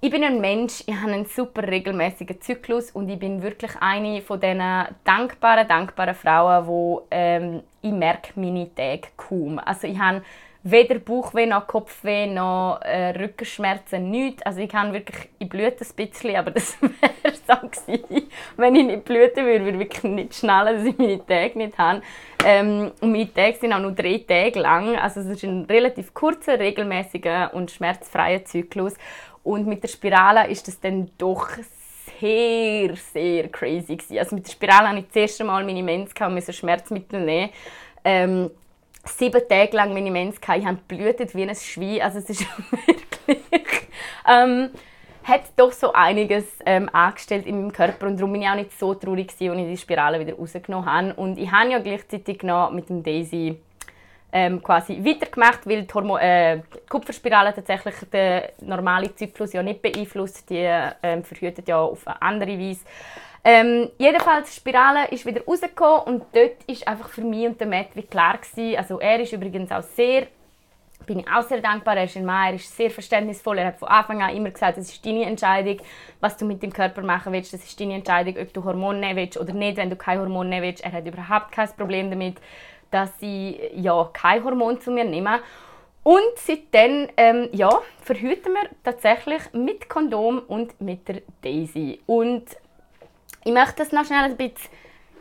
ich 0.00 0.10
bin 0.10 0.24
ein 0.24 0.40
Mensch, 0.40 0.82
ich 0.86 0.94
habe 0.94 1.12
einen 1.12 1.24
super 1.24 1.66
regelmäßigen 1.66 2.40
Zyklus 2.40 2.90
und 2.90 3.08
ich 3.08 3.18
bin 3.18 3.40
wirklich 3.40 3.70
eine 3.80 4.20
von 4.20 4.38
diesen 4.40 4.60
dankbaren, 5.04 5.66
dankbaren 5.66 6.14
Frauen, 6.14 6.66
wo 6.66 7.06
ähm, 7.10 7.62
ich 7.80 7.92
merke 7.92 8.38
meine 8.38 8.68
Tage 8.74 9.08
kaum. 9.16 9.58
Also 9.60 9.86
ich 9.86 9.98
habe 9.98 10.22
weder 10.64 10.98
Bauchweh 10.98 11.44
noch 11.44 11.66
Kopfweh 11.66 12.26
noch 12.26 12.80
äh, 12.80 13.10
Rückenschmerzen, 13.10 14.10
nichts. 14.10 14.42
Also 14.42 14.60
ich 14.60 14.70
kann 14.70 14.94
wirklich, 14.94 15.28
ich 15.38 15.48
blüte 15.48 15.84
ein 15.84 15.94
bisschen, 15.94 16.36
aber 16.36 16.50
das 16.50 16.76
wäre 16.80 17.34
so 17.46 17.68
gewesen. 17.68 18.28
Wenn 18.56 18.74
ich 18.74 18.86
nicht 18.86 19.04
blüten 19.04 19.44
würde, 19.44 19.64
würde 19.66 19.78
ich 19.78 19.90
wirklich 19.90 20.04
nicht 20.04 20.34
schnell, 20.34 20.76
dass 20.76 20.84
ich 20.86 20.96
meine 20.96 21.24
Tage 21.24 21.58
nicht 21.58 21.76
habe. 21.76 22.00
Ähm, 22.46 22.92
und 23.02 23.12
meine 23.12 23.32
Tage 23.32 23.58
sind 23.58 23.74
auch 23.74 23.78
nur 23.78 23.92
drei 23.92 24.24
Tage 24.26 24.58
lang. 24.58 24.96
Also 24.96 25.20
es 25.20 25.26
ist 25.26 25.44
ein 25.44 25.66
relativ 25.66 26.14
kurzer, 26.14 26.58
regelmäßiger 26.58 27.52
und 27.52 27.70
schmerzfreier 27.70 28.42
Zyklus. 28.46 28.94
Und 29.42 29.66
mit 29.66 29.82
der 29.82 29.88
Spirale 29.88 30.48
ist 30.48 30.66
das 30.66 30.80
dann 30.80 31.10
doch 31.18 31.46
sehr, 32.20 32.96
sehr 32.96 33.48
crazy 33.48 33.96
gewesen. 33.96 34.18
Also 34.18 34.34
mit 34.34 34.46
der 34.46 34.52
Spirale 34.52 34.88
habe 34.88 35.00
ich 35.00 35.06
das 35.08 35.16
erste 35.16 35.44
Mal 35.44 35.62
meine 35.62 35.82
Mens 35.82 36.12
und 36.18 36.34
musste 36.34 36.54
Schmerzmittel 36.54 37.20
nehmen. 37.20 37.50
Ähm, 38.02 38.50
sieben 39.04 39.42
Tage 39.48 39.76
lang 39.76 39.94
Mens 40.12 40.40
gehabt. 40.40 40.58
Ich 40.60 40.66
habe 40.66 40.78
blutet 40.88 41.34
wie 41.34 41.42
ein 41.42 41.54
Schwein. 41.54 42.02
Also 42.02 42.18
es 42.18 42.30
ist 42.30 42.46
wirklich... 42.86 43.88
Ähm, 44.26 44.70
hat 45.24 45.40
doch 45.56 45.72
so 45.72 45.92
einiges 45.92 46.44
ähm, 46.66 46.88
angestellt 46.92 47.46
in 47.46 47.56
meinem 47.56 47.72
Körper 47.72 48.06
und 48.06 48.18
darum 48.18 48.32
bin 48.32 48.42
ich 48.42 48.48
auch 48.48 48.54
nicht 48.54 48.78
so 48.78 48.94
traurig 48.94 49.30
als 49.30 49.40
ich 49.40 49.48
die 49.48 49.76
Spirale 49.78 50.20
wieder 50.20 50.34
rausgenommen 50.34 50.86
habe. 50.86 51.14
Und 51.14 51.38
ich 51.38 51.50
habe 51.50 51.70
ja 51.70 51.78
gleichzeitig 51.78 52.42
noch 52.42 52.70
mit 52.70 52.90
dem 52.90 53.02
Daisy 53.02 53.58
ähm, 54.32 54.62
quasi 54.62 55.02
weitergemacht, 55.02 55.66
weil 55.66 55.84
die, 55.84 55.94
Hormo 55.94 56.18
äh, 56.18 56.56
die 56.58 56.86
Kupferspirale 56.88 57.54
tatsächlich 57.54 57.94
den 58.12 58.42
normalen 58.60 59.16
Zyklus 59.16 59.52
ja 59.54 59.62
nicht 59.62 59.80
beeinflusst. 59.80 60.50
Die 60.50 60.68
ähm, 61.02 61.24
verhütet 61.24 61.68
ja 61.68 61.80
auf 61.80 62.06
eine 62.06 62.20
andere 62.20 62.58
Weise. 62.58 62.84
Ähm, 63.46 63.90
jedenfalls, 63.98 64.50
die 64.50 64.56
Spirale 64.56 65.08
ist 65.08 65.26
wieder 65.26 65.44
rausgekommen 65.44 66.02
und 66.04 66.24
dort 66.32 66.64
ist 66.66 66.88
einfach 66.88 67.10
für 67.10 67.20
mich 67.20 67.46
und 67.46 67.60
der 67.60 67.66
Matt 67.66 67.88
wie 67.94 68.02
klar 68.02 68.38
gewesen, 68.38 68.78
also 68.78 68.98
er 68.98 69.20
ist 69.20 69.34
übrigens 69.34 69.70
auch 69.70 69.82
sehr, 69.82 70.28
bin 71.04 71.18
ich 71.18 71.28
auch 71.28 71.42
sehr 71.42 71.60
dankbar, 71.60 71.98
er 71.98 72.04
ist 72.04 72.16
in 72.16 72.24
Mai, 72.24 72.48
er 72.48 72.54
ist 72.54 72.74
sehr 72.74 72.90
verständnisvoll, 72.90 73.58
er 73.58 73.66
hat 73.66 73.78
von 73.78 73.88
Anfang 73.88 74.22
an 74.22 74.34
immer 74.34 74.50
gesagt, 74.50 74.78
es 74.78 74.90
ist 74.90 75.04
deine 75.04 75.26
Entscheidung, 75.26 75.76
was 76.20 76.38
du 76.38 76.46
mit 76.46 76.62
dem 76.62 76.72
Körper 76.72 77.02
machen 77.02 77.34
willst, 77.34 77.52
das 77.52 77.62
ist 77.62 77.78
deine 77.78 77.96
Entscheidung, 77.96 78.34
ob 78.40 78.50
du 78.54 78.64
Hormone 78.64 79.00
nehmen 79.00 79.16
willst 79.16 79.36
oder 79.36 79.52
nicht, 79.52 79.76
wenn 79.76 79.90
du 79.90 79.96
kein 79.96 80.20
Hormon 80.20 80.48
nehmen 80.48 80.62
willst, 80.62 80.82
er 80.82 80.92
hat 80.92 81.06
überhaupt 81.06 81.52
kein 81.52 81.68
Problem 81.76 82.08
damit, 82.08 82.36
dass 82.90 83.10
sie 83.20 83.60
ja 83.74 84.08
kein 84.14 84.42
Hormon 84.42 84.80
zu 84.80 84.90
mir 84.90 85.04
nehmen. 85.04 85.40
Und 86.02 86.20
seitdem 86.36 87.08
ähm, 87.16 87.48
ja, 87.52 87.80
verhüten 88.02 88.52
wir 88.52 88.68
tatsächlich 88.84 89.40
mit 89.52 89.88
Kondom 89.88 90.38
und 90.38 90.78
mit 90.80 91.08
der 91.08 91.22
Daisy. 91.42 92.00
Und 92.06 92.44
ich 93.44 93.52
möchte 93.52 93.76
das 93.76 93.92
noch 93.92 94.04
schnell 94.04 94.24
ein 94.24 94.36
bisschen 94.36 94.70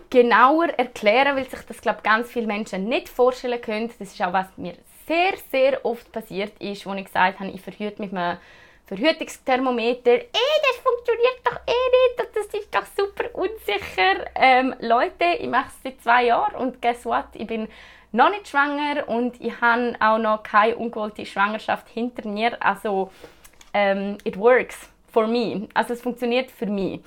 genauer 0.09 0.69
erklären, 0.77 1.35
weil 1.35 1.49
sich 1.49 1.61
das 1.67 1.81
glaube 1.81 2.01
ganz 2.03 2.31
viele 2.31 2.47
Menschen 2.47 2.85
nicht 2.85 3.09
vorstellen 3.09 3.61
können. 3.61 3.87
Das 3.87 3.99
ist 3.99 4.21
auch 4.21 4.33
was 4.33 4.47
mir 4.57 4.75
sehr, 5.07 5.33
sehr 5.51 5.85
oft 5.85 6.11
passiert 6.11 6.53
ist, 6.59 6.85
wo 6.85 6.93
ich 6.93 7.05
gesagt 7.05 7.39
habe, 7.39 7.49
ich 7.49 7.61
verhüte 7.61 8.01
mit 8.01 8.13
einem 8.13 8.37
Verhütungsthermometer. 8.85 10.11
Eh, 10.11 10.27
das 10.31 10.77
funktioniert 10.83 11.39
doch 11.43 11.59
eh 11.67 12.21
nicht, 12.21 12.35
das 12.35 12.45
ist 12.45 12.75
doch 12.75 12.85
super 12.97 13.33
unsicher. 13.33 14.27
Ähm, 14.35 14.75
Leute, 14.79 15.25
ich 15.39 15.47
mache 15.47 15.69
es 15.69 15.83
seit 15.83 16.01
zwei 16.01 16.25
Jahren 16.25 16.55
und 16.55 16.81
guess 16.81 17.05
what? 17.05 17.25
Ich 17.33 17.47
bin 17.47 17.67
noch 18.11 18.29
nicht 18.29 18.47
schwanger 18.47 19.07
und 19.07 19.41
ich 19.41 19.59
habe 19.59 19.95
auch 19.99 20.19
noch 20.19 20.43
keine 20.43 20.75
ungewollte 20.75 21.25
Schwangerschaft 21.25 21.89
hinter 21.89 22.27
mir. 22.27 22.55
Also, 22.63 23.11
ähm, 23.73 24.17
it 24.23 24.37
works 24.37 24.89
for 25.11 25.27
me. 25.27 25.67
Also, 25.73 25.93
es 25.93 26.01
funktioniert 26.01 26.51
für 26.51 26.67
mich. 26.67 27.01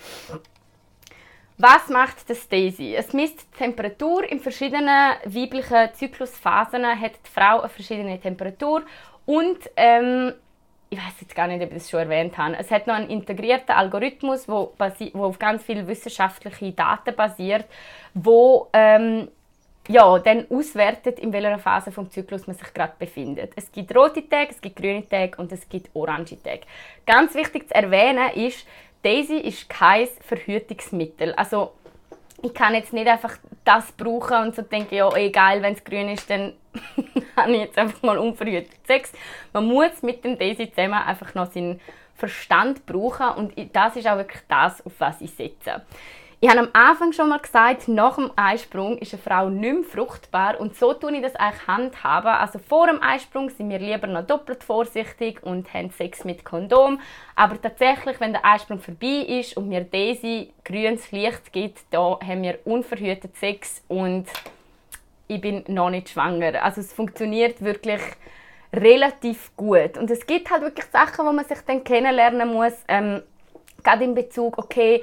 Was 1.58 1.88
macht 1.88 2.28
das 2.28 2.48
Daisy? 2.48 2.94
Es 2.94 3.14
misst 3.14 3.40
die 3.40 3.58
Temperatur 3.58 4.30
in 4.30 4.40
verschiedenen 4.40 5.14
weiblichen 5.24 5.94
Zyklusphasen, 5.94 6.84
hat 6.84 7.12
die 7.12 7.30
Frau 7.32 7.60
eine 7.60 7.68
verschiedene 7.70 8.20
Temperatur 8.20 8.82
und 9.24 9.58
ähm, 9.76 10.34
ich 10.90 10.98
weiß 10.98 11.14
jetzt 11.22 11.34
gar 11.34 11.48
nicht, 11.48 11.62
ob 11.62 11.70
ich 11.70 11.78
das 11.78 11.90
schon 11.90 12.00
erwähnt 12.00 12.36
habe. 12.36 12.56
Es 12.58 12.70
hat 12.70 12.86
noch 12.86 12.94
einen 12.94 13.08
integrierten 13.08 13.74
Algorithmus, 13.74 14.46
wo 14.46 14.74
auf 14.78 15.38
ganz 15.38 15.64
viele 15.64 15.86
wissenschaftliche 15.88 16.72
Daten 16.72 17.16
basiert, 17.16 17.64
wo 18.12 18.68
ähm, 18.74 19.28
ja, 19.88 20.18
dann 20.18 20.46
auswertet, 20.50 21.18
in 21.20 21.32
welcher 21.32 21.58
Phase 21.58 21.92
vom 21.92 22.10
Zyklus 22.10 22.46
man 22.46 22.56
sich 22.56 22.72
gerade 22.74 22.94
befindet. 22.98 23.52
Es 23.56 23.70
gibt 23.70 23.94
rote 23.94 24.28
Tage, 24.28 24.50
es 24.50 24.60
gibt 24.60 24.76
grüne 24.76 25.08
Tage 25.08 25.36
und 25.38 25.52
es 25.52 25.68
gibt 25.68 25.90
orange 25.94 26.40
Tage. 26.42 26.62
Ganz 27.06 27.34
wichtig 27.34 27.68
zu 27.68 27.74
erwähnen 27.74 28.30
ist, 28.34 28.66
Daisy 29.06 29.36
ist 29.36 29.68
kein 29.68 30.08
Verhütungsmittel. 30.20 31.32
Also 31.34 31.74
ich 32.42 32.52
kann 32.52 32.74
jetzt 32.74 32.92
nicht 32.92 33.06
einfach 33.06 33.38
das 33.64 33.92
brauchen 33.92 34.48
und 34.48 34.56
so 34.56 34.62
denken, 34.62 34.96
ja, 34.96 35.08
egal, 35.14 35.62
wenn 35.62 35.74
es 35.74 35.84
grün 35.84 36.08
ist, 36.08 36.28
dann 36.28 36.54
habe 37.36 37.52
ich 37.52 37.60
jetzt 37.60 37.78
einfach 37.78 38.02
mal 38.02 38.18
unverhütet 38.18 38.72
Sex. 38.84 39.12
Man 39.52 39.66
muss 39.66 40.02
mit 40.02 40.24
dem 40.24 40.36
Daisy 40.36 40.68
zusammen 40.70 40.94
einfach 40.94 41.36
noch 41.36 41.52
seinen 41.52 41.80
Verstand 42.16 42.84
brauchen 42.84 43.28
und 43.36 43.54
das 43.72 43.94
ist 43.94 44.08
auch 44.08 44.16
wirklich 44.16 44.42
das, 44.48 44.84
auf 44.84 44.94
was 44.98 45.20
ich 45.20 45.30
setze. 45.30 45.82
Ich 46.38 46.50
habe 46.50 46.60
am 46.60 46.68
Anfang 46.74 47.14
schon 47.14 47.30
mal 47.30 47.38
gesagt, 47.38 47.88
nach 47.88 48.16
dem 48.16 48.30
Eisprung 48.36 48.98
ist 48.98 49.14
eine 49.14 49.22
Frau 49.22 49.48
nicht 49.48 49.72
mehr 49.72 49.84
fruchtbar 49.84 50.60
und 50.60 50.76
so 50.76 50.92
tue 50.92 51.16
ich 51.16 51.22
das 51.22 51.34
eigentlich 51.34 51.66
handhaben. 51.66 52.28
Also 52.28 52.58
vor 52.58 52.88
dem 52.88 53.02
Eisprung 53.02 53.48
sind 53.48 53.70
wir 53.70 53.78
lieber 53.78 54.06
noch 54.06 54.26
doppelt 54.26 54.62
vorsichtig 54.62 55.42
und 55.42 55.72
haben 55.72 55.88
Sex 55.88 56.24
mit 56.24 56.44
Kondom. 56.44 57.00
Aber 57.36 57.60
tatsächlich, 57.60 58.20
wenn 58.20 58.32
der 58.32 58.44
Eisprung 58.44 58.80
vorbei 58.80 59.24
ist 59.40 59.56
und 59.56 59.70
mir 59.70 59.80
Daisy 59.80 60.52
grünes 60.62 61.10
Licht 61.10 61.54
gibt, 61.54 61.80
da 61.90 62.18
haben 62.22 62.42
wir 62.42 62.58
unverhütet 62.66 63.34
Sex 63.38 63.82
und 63.88 64.26
ich 65.28 65.40
bin 65.40 65.64
noch 65.68 65.88
nicht 65.88 66.10
schwanger. 66.10 66.62
Also 66.62 66.82
es 66.82 66.92
funktioniert 66.92 67.64
wirklich 67.64 68.02
relativ 68.74 69.56
gut. 69.56 69.96
Und 69.96 70.10
es 70.10 70.26
gibt 70.26 70.50
halt 70.50 70.60
wirklich 70.60 70.86
Sachen, 70.86 71.24
wo 71.24 71.32
man 71.32 71.46
sich 71.46 71.60
dann 71.66 71.82
kennenlernen 71.82 72.52
muss. 72.52 72.74
Ähm, 72.88 73.22
gerade 73.82 74.04
in 74.04 74.14
Bezug, 74.14 74.58
okay, 74.58 75.02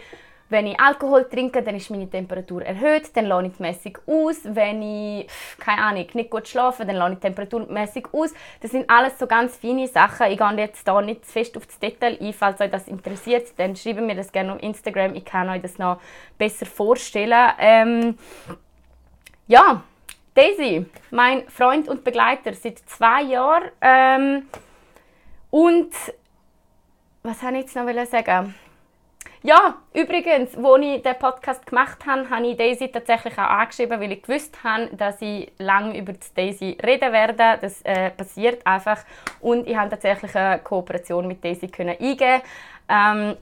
wenn 0.54 0.68
ich 0.68 0.80
Alkohol 0.80 1.26
trinke, 1.26 1.62
dann 1.64 1.76
ist 1.76 1.90
meine 1.90 2.10
Temperatur 2.10 2.62
erhöht, 2.62 3.10
dann 3.18 3.26
lasse 3.26 3.48
ich 3.48 3.60
mäßig 3.60 3.98
aus. 4.06 4.38
Wenn 4.44 4.82
ich, 4.82 5.28
keine 5.60 5.82
Ahnung, 5.82 6.08
nicht 6.14 6.30
gut 6.30 6.48
schlafe, 6.48 6.86
dann 6.86 6.96
lasse 6.96 7.14
ich 7.14 7.20
temperaturmäßig 7.20 8.06
aus. 8.14 8.34
Das 8.62 8.72
sind 8.72 8.90
alles 8.90 9.18
so 9.18 9.26
ganz 9.28 9.58
feine 9.58 9.88
Sachen. 9.88 10.32
Ich 10.32 10.38
gehe 10.38 10.58
jetzt 10.58 10.88
da 10.88 11.02
nicht 11.02 11.26
zu 11.26 11.32
fest 11.32 11.58
auf 11.58 11.66
das 11.66 11.80
Detail 11.80 12.18
ein. 12.22 12.34
Falls 12.34 12.62
euch 12.62 12.70
das 12.70 12.88
interessiert, 12.88 13.48
dann 13.58 13.76
schreibt 13.76 14.02
mir 14.02 14.16
das 14.16 14.32
gerne 14.32 14.54
auf 14.54 14.64
Instagram. 14.64 15.16
Ich 15.16 15.26
kann 15.26 15.50
euch 15.50 15.62
das 15.62 15.78
noch 15.78 16.00
besser 16.38 16.68
vorstellen. 16.68 17.52
Ähm, 17.58 18.18
ja, 19.48 19.84
Daisy, 20.36 20.86
mein 21.10 21.48
Freund 21.50 21.88
und 21.90 22.04
Begleiter 22.04 22.54
seit 22.54 22.80
zwei 22.88 23.24
Jahren. 23.24 23.72
Ähm, 23.82 24.48
und 25.50 25.92
was 27.24 27.42
habe 27.42 27.58
ich 27.58 27.64
jetzt 27.64 27.76
noch 27.76 28.06
sagen? 28.06 28.54
Ja, 29.46 29.76
übrigens, 29.94 30.56
als 30.56 30.86
ich 30.86 31.02
den 31.04 31.20
Podcast 31.20 31.66
gemacht 31.66 32.06
habe, 32.08 32.30
habe 32.30 32.48
ich 32.48 32.56
Daisy 32.56 32.88
tatsächlich 32.88 33.34
auch 33.34 33.50
angeschrieben, 33.50 34.00
weil 34.00 34.14
ich 34.14 34.22
gewusst 34.22 34.64
habe, 34.64 34.88
dass 34.96 35.22
ich 35.22 35.52
lange 35.58 35.98
über 35.98 36.14
Daisy 36.34 36.78
reden 36.82 37.12
werde. 37.12 37.60
Das 37.60 37.82
äh, 37.82 38.12
passiert 38.12 38.66
einfach. 38.66 39.04
Und 39.42 39.68
ich 39.68 39.76
habe 39.76 39.90
tatsächlich 39.90 40.34
eine 40.34 40.60
Kooperation 40.60 41.28
mit 41.28 41.44
Daisy 41.44 41.68
können 41.68 41.98
eingehen. 42.00 42.42
Ähm, 42.88 43.36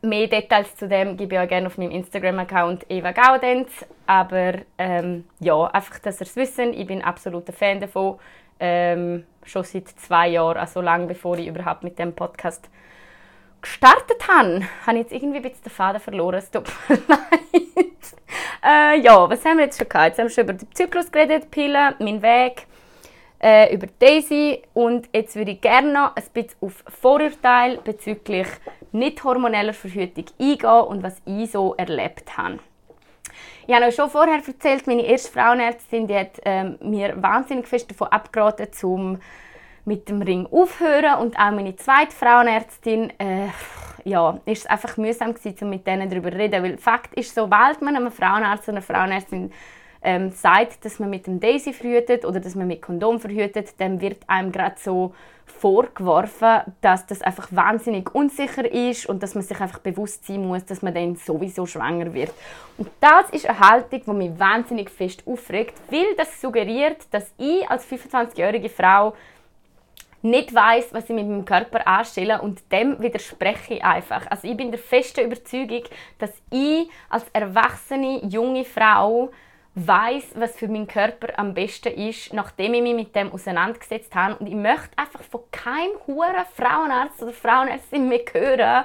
mehr 0.00 0.28
Details 0.28 0.74
zu 0.76 0.88
dem 0.88 1.18
gebe 1.18 1.34
ich 1.34 1.40
auch 1.42 1.48
gerne 1.48 1.66
auf 1.66 1.76
meinem 1.76 1.90
Instagram-Account 1.90 2.86
Eva 2.88 3.12
Gaudenz. 3.12 3.84
Aber 4.06 4.54
ähm, 4.78 5.26
ja, 5.40 5.66
einfach, 5.66 5.98
dass 5.98 6.22
ihr 6.22 6.26
es 6.26 6.36
wissen, 6.36 6.72
ich 6.72 6.86
bin 6.86 7.04
absoluter 7.04 7.52
Fan 7.52 7.80
davon. 7.80 8.18
Ähm, 8.58 9.26
schon 9.44 9.64
seit 9.64 9.88
zwei 9.88 10.28
Jahren, 10.28 10.56
also 10.56 10.80
lange 10.80 11.06
bevor 11.06 11.36
ich 11.36 11.48
überhaupt 11.48 11.82
mit 11.82 11.98
dem 11.98 12.14
Podcast 12.14 12.70
gestartet 13.62 14.28
habe, 14.28 14.62
habe 14.86 14.98
ich 14.98 15.04
jetzt 15.04 15.12
irgendwie 15.12 15.38
ein 15.38 15.42
bisschen 15.42 15.62
den 15.64 15.70
Faden 15.70 16.00
verloren. 16.00 16.34
Es 16.34 16.50
tut 16.50 16.64
mir 16.88 16.98
leid. 17.08 17.92
Äh, 18.64 19.00
ja, 19.00 19.28
was 19.28 19.44
haben 19.44 19.58
wir 19.58 19.64
jetzt 19.64 19.78
schon 19.78 19.88
gehabt? 19.88 20.08
Jetzt 20.08 20.18
haben 20.18 20.26
wir 20.26 20.30
schon 20.30 20.44
über 20.44 20.52
den 20.52 20.72
Zyklus 20.74 21.10
geredet, 21.10 21.50
Pillen, 21.50 21.94
meinen 21.98 22.22
Weg, 22.22 22.66
äh, 23.42 23.74
über 23.74 23.88
Daisy 23.98 24.62
und 24.72 25.08
jetzt 25.12 25.34
würde 25.34 25.52
ich 25.52 25.60
gerne 25.60 25.92
noch 25.92 26.16
ein 26.16 26.22
bisschen 26.32 26.56
auf 26.60 26.84
Vorurteile 26.86 27.78
bezüglich 27.78 28.46
nicht 28.92 29.24
hormoneller 29.24 29.74
Verhütung 29.74 30.26
eingehen 30.38 30.80
und 30.82 31.02
was 31.02 31.16
ich 31.24 31.50
so 31.50 31.74
erlebt 31.74 32.36
habe. 32.36 32.60
Ich 33.66 33.74
habe 33.74 33.86
euch 33.86 33.94
schon 33.94 34.10
vorher 34.10 34.40
erzählt, 34.44 34.86
meine 34.86 35.02
erste 35.02 35.32
Frauenärztin 35.32 36.06
die 36.06 36.14
hat 36.14 36.40
ähm, 36.44 36.78
mir 36.82 37.20
wahnsinnig 37.20 37.66
fest 37.66 37.90
davon 37.90 38.08
abgeraten, 38.08 38.72
zum 38.72 39.18
mit 39.84 40.08
dem 40.08 40.22
Ring 40.22 40.46
aufhören 40.50 41.20
und 41.20 41.36
auch 41.36 41.50
meine 41.50 41.76
zweite 41.76 42.12
Frauenärztin, 42.14 43.10
äh, 43.18 43.48
ja, 44.04 44.38
ist 44.44 44.70
einfach 44.70 44.96
mühsam 44.96 45.34
gewesen, 45.34 45.70
mit 45.70 45.86
denen 45.86 46.08
darüber 46.08 46.30
zu 46.30 46.38
reden, 46.38 46.62
weil 46.62 46.78
Fakt 46.78 47.14
ist, 47.14 47.34
sobald 47.34 47.82
man 47.82 47.96
einem 47.96 48.10
Frauenarzt 48.10 48.64
oder 48.64 48.78
einer 48.78 48.82
Frauenärztin 48.82 49.52
ähm, 50.02 50.30
sagt, 50.30 50.84
dass 50.84 50.98
man 50.98 51.10
mit 51.10 51.26
dem 51.26 51.40
Daisy 51.40 51.72
verhütet 51.72 52.24
oder 52.24 52.40
dass 52.40 52.54
man 52.54 52.66
mit 52.66 52.82
Kondom 52.82 53.20
verhütet, 53.20 53.74
dann 53.78 54.00
wird 54.00 54.18
einem 54.28 54.50
gerade 54.50 54.76
so 54.78 55.14
vorgeworfen, 55.46 56.62
dass 56.80 57.06
das 57.06 57.22
einfach 57.22 57.48
wahnsinnig 57.52 58.12
unsicher 58.14 58.70
ist 58.70 59.06
und 59.06 59.22
dass 59.22 59.34
man 59.34 59.44
sich 59.44 59.60
einfach 59.60 59.78
bewusst 59.78 60.26
sein 60.26 60.46
muss, 60.46 60.64
dass 60.64 60.82
man 60.82 60.94
dann 60.94 61.14
sowieso 61.16 61.66
schwanger 61.66 62.12
wird. 62.14 62.32
Und 62.78 62.88
das 63.00 63.30
ist 63.30 63.46
eine 63.46 63.60
Haltung, 63.60 64.02
die 64.04 64.12
mich 64.12 64.38
wahnsinnig 64.38 64.90
fest 64.90 65.22
aufregt, 65.26 65.74
weil 65.90 66.16
das 66.16 66.40
suggeriert, 66.40 67.06
dass 67.12 67.32
ich 67.38 67.68
als 67.70 67.86
25-jährige 67.86 68.68
Frau 68.70 69.14
nicht 70.22 70.54
weiß, 70.54 70.94
was 70.94 71.04
ich 71.04 71.16
mit 71.16 71.26
meinem 71.26 71.44
Körper 71.44 71.86
anstelle 71.86 72.40
und 72.40 72.60
dem 72.72 73.00
widerspreche 73.00 73.74
ich 73.74 73.84
einfach. 73.84 74.26
Also 74.30 74.48
ich 74.48 74.56
bin 74.56 74.70
der 74.70 74.78
festen 74.78 75.26
Überzeugung, 75.26 75.82
dass 76.18 76.30
ich 76.50 76.88
als 77.10 77.24
erwachsene 77.32 78.24
junge 78.26 78.64
Frau 78.64 79.30
weiß, 79.74 80.32
was 80.34 80.56
für 80.56 80.68
meinen 80.68 80.86
Körper 80.86 81.38
am 81.38 81.54
besten 81.54 81.94
ist, 81.94 82.32
nachdem 82.32 82.74
ich 82.74 82.82
mich 82.82 82.94
mit 82.94 83.16
dem 83.16 83.32
auseinandergesetzt 83.32 84.14
habe. 84.14 84.36
Und 84.36 84.46
ich 84.46 84.54
möchte 84.54 84.96
einfach 84.96 85.22
von 85.22 85.40
keinem 85.50 85.92
huren 86.06 86.44
Frauenarzt 86.54 87.22
oder 87.22 87.32
Frauenärztin 87.32 88.08
mehr 88.08 88.20
hören, 88.32 88.84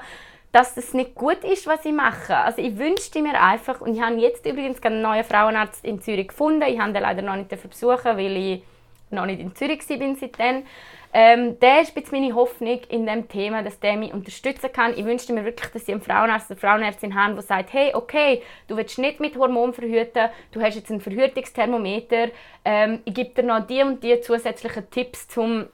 dass 0.53 0.77
es 0.77 0.93
nicht 0.93 1.13
gut 1.13 1.43
ist, 1.43 1.67
was 1.67 1.85
ich 1.85 1.91
mache. 1.91 2.35
Also 2.35 2.61
ich 2.61 2.77
wünschte 2.77 3.21
mir 3.21 3.39
einfach, 3.39 3.81
und 3.81 3.93
ich 3.93 4.01
habe 4.01 4.15
jetzt 4.15 4.45
übrigens 4.45 4.81
einen 4.81 5.01
neuen 5.01 5.25
Frauenarzt 5.25 5.83
in 5.83 6.01
Zürich 6.01 6.29
gefunden. 6.29 6.63
Ich 6.63 6.79
habe 6.79 6.93
den 6.93 7.01
leider 7.01 7.21
noch 7.21 7.35
nicht 7.35 7.49
besuchen, 7.49 8.17
weil 8.17 8.37
ich 8.37 8.63
noch 9.11 9.25
nicht 9.25 9.41
in 9.41 9.55
Zürich 9.55 9.87
war 9.89 10.15
seitdem. 10.15 10.63
Ähm, 11.13 11.59
der 11.59 11.81
ist 11.81 11.95
jetzt 11.95 12.11
meine 12.11 12.35
Hoffnung 12.35 12.81
in 12.89 13.05
dem 13.05 13.27
Thema, 13.27 13.63
dass 13.63 13.79
der 13.79 13.95
mich 13.97 14.13
unterstützen 14.13 14.71
kann. 14.71 14.93
Ich 14.97 15.05
wünschte 15.05 15.33
mir 15.33 15.45
wirklich, 15.45 15.71
dass 15.71 15.83
ich 15.83 15.89
einen 15.89 16.01
Frauenarzt 16.01 16.51
oder 16.51 16.59
Frauenärztin 16.59 17.15
habe, 17.15 17.35
die 17.35 17.41
sagt, 17.41 17.73
hey, 17.73 17.93
okay, 17.93 18.41
du 18.67 18.77
willst 18.77 18.99
nicht 18.99 19.19
mit 19.19 19.37
Hormon 19.37 19.73
verhüten, 19.73 20.29
du 20.51 20.61
hast 20.61 20.75
jetzt 20.75 20.91
ein 20.91 21.01
Verhütungsthermometer, 21.01 22.29
ähm, 22.65 23.01
ich 23.05 23.13
gebe 23.13 23.29
dir 23.29 23.43
noch 23.43 23.65
die 23.65 23.81
und 23.81 24.03
die 24.03 24.19
zusätzlichen 24.21 24.89
Tipps, 24.89 25.25
um 25.37 25.65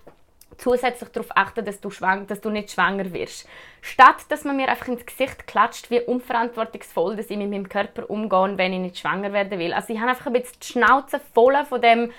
zusätzlich 0.58 1.10
darauf 1.10 1.30
achten, 1.36 1.66
dass 1.66 1.80
du, 1.80 1.90
schwang, 1.90 2.28
dass 2.28 2.42
du 2.42 2.50
nicht 2.50 2.72
schwanger 2.72 3.12
wirst. 3.14 3.48
Statt 3.82 4.26
dass 4.30 4.44
man 4.44 4.56
mir 4.56 4.70
einfach 4.70 4.88
ins 4.88 5.06
Gesicht 5.06 5.48
klatscht, 5.48 5.90
wie 5.90 6.02
unverantwortungsvoll 6.02 7.16
dass 7.16 7.30
ich 7.30 7.38
mit 7.38 7.50
meinem 7.50 7.70
Körper 7.70 8.10
umgehe, 8.10 8.58
wenn 8.58 8.74
ich 8.74 8.80
nicht 8.80 9.00
schwanger 9.00 9.34
werden 9.34 9.60
will. 9.60 9.74
Also 9.74 9.94
ich 9.94 10.00
habe 10.00 10.12
einfach 10.12 10.28
ein 10.28 10.34
bisschen 10.34 10.60
die 10.62 10.68
Schnauze 10.68 11.20
voll 11.34 11.56
von 11.66 11.82
dem 11.82 12.12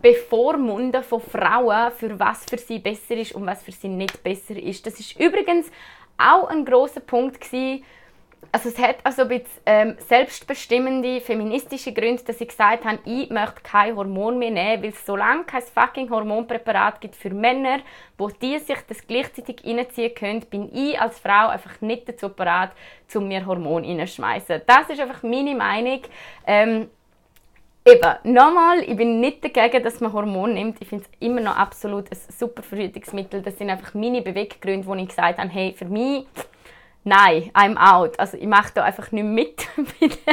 Bevormunden 0.00 1.02
von 1.02 1.20
Frauen, 1.20 1.90
für 1.92 2.18
was 2.18 2.44
für 2.44 2.58
sie 2.58 2.78
besser 2.78 3.16
ist 3.16 3.34
und 3.34 3.46
was 3.46 3.62
für 3.62 3.72
sie 3.72 3.88
nicht 3.88 4.22
besser 4.22 4.56
ist. 4.56 4.86
Das 4.86 5.00
ist 5.00 5.18
übrigens 5.18 5.70
auch 6.18 6.48
ein 6.48 6.64
großer 6.64 7.00
Punkt 7.00 7.40
gewesen, 7.40 7.84
also 8.52 8.68
es 8.68 8.78
hat 8.78 8.96
also 9.04 9.22
ein 9.22 9.28
bisschen 9.28 9.60
ähm, 9.66 9.96
selbstbestimmende 10.08 11.20
feministische 11.20 11.92
Gründe, 11.92 12.22
dass 12.24 12.40
ich 12.40 12.48
gesagt 12.48 12.84
habe, 12.84 12.98
ich 13.04 13.30
möchte 13.30 13.60
kein 13.62 13.96
Hormon 13.96 14.38
mehr 14.38 14.50
nehmen, 14.50 14.82
weil 14.82 14.90
es 14.90 15.04
so 15.04 15.16
lange 15.16 15.44
kein 15.44 15.62
fucking 15.62 16.10
Hormonpräparat 16.10 17.00
gibt 17.00 17.16
für 17.16 17.30
Männer, 17.30 17.80
wo 18.18 18.28
die 18.28 18.58
sich 18.58 18.78
das 18.88 19.06
gleichzeitig 19.06 19.64
reinziehen 19.64 20.14
können, 20.14 20.40
bin 20.40 20.70
ich 20.74 21.00
als 21.00 21.18
Frau 21.18 21.48
einfach 21.48 21.80
nicht 21.80 22.08
dazu 22.08 22.28
bereit, 22.28 22.70
um 23.14 23.28
mir 23.28 23.44
Hormon 23.46 23.84
reinzuschmeißen. 23.84 24.62
Das 24.66 24.90
ist 24.90 25.00
einfach 25.00 25.22
meine 25.22 25.54
Meinung. 25.54 26.02
Ähm, 26.46 26.90
Eben, 27.88 28.34
nochmal, 28.34 28.80
ich 28.80 28.96
bin 28.96 29.20
nicht 29.20 29.44
dagegen, 29.44 29.84
dass 29.84 30.00
man 30.00 30.12
Hormone 30.12 30.54
nimmt. 30.54 30.78
Ich 30.80 30.88
finde 30.88 31.04
es 31.04 31.10
immer 31.24 31.40
noch 31.40 31.56
absolut 31.56 32.10
ein 32.10 32.18
super 32.36 32.64
Verhütungsmittel. 32.64 33.42
Das 33.42 33.58
sind 33.58 33.70
einfach 33.70 33.94
meine 33.94 34.22
Beweggründe, 34.22 34.84
wo 34.84 34.94
ich 34.96 35.06
gesagt 35.06 35.38
habe, 35.38 35.48
hey, 35.48 35.72
für 35.72 35.84
mich 35.84 36.26
nein, 37.06 37.50
I'm 37.54 37.76
out. 37.76 38.18
Also 38.18 38.36
ich 38.36 38.46
mache 38.46 38.72
da 38.74 38.84
einfach 38.84 39.12
nicht 39.12 39.24
mit. 39.24 39.68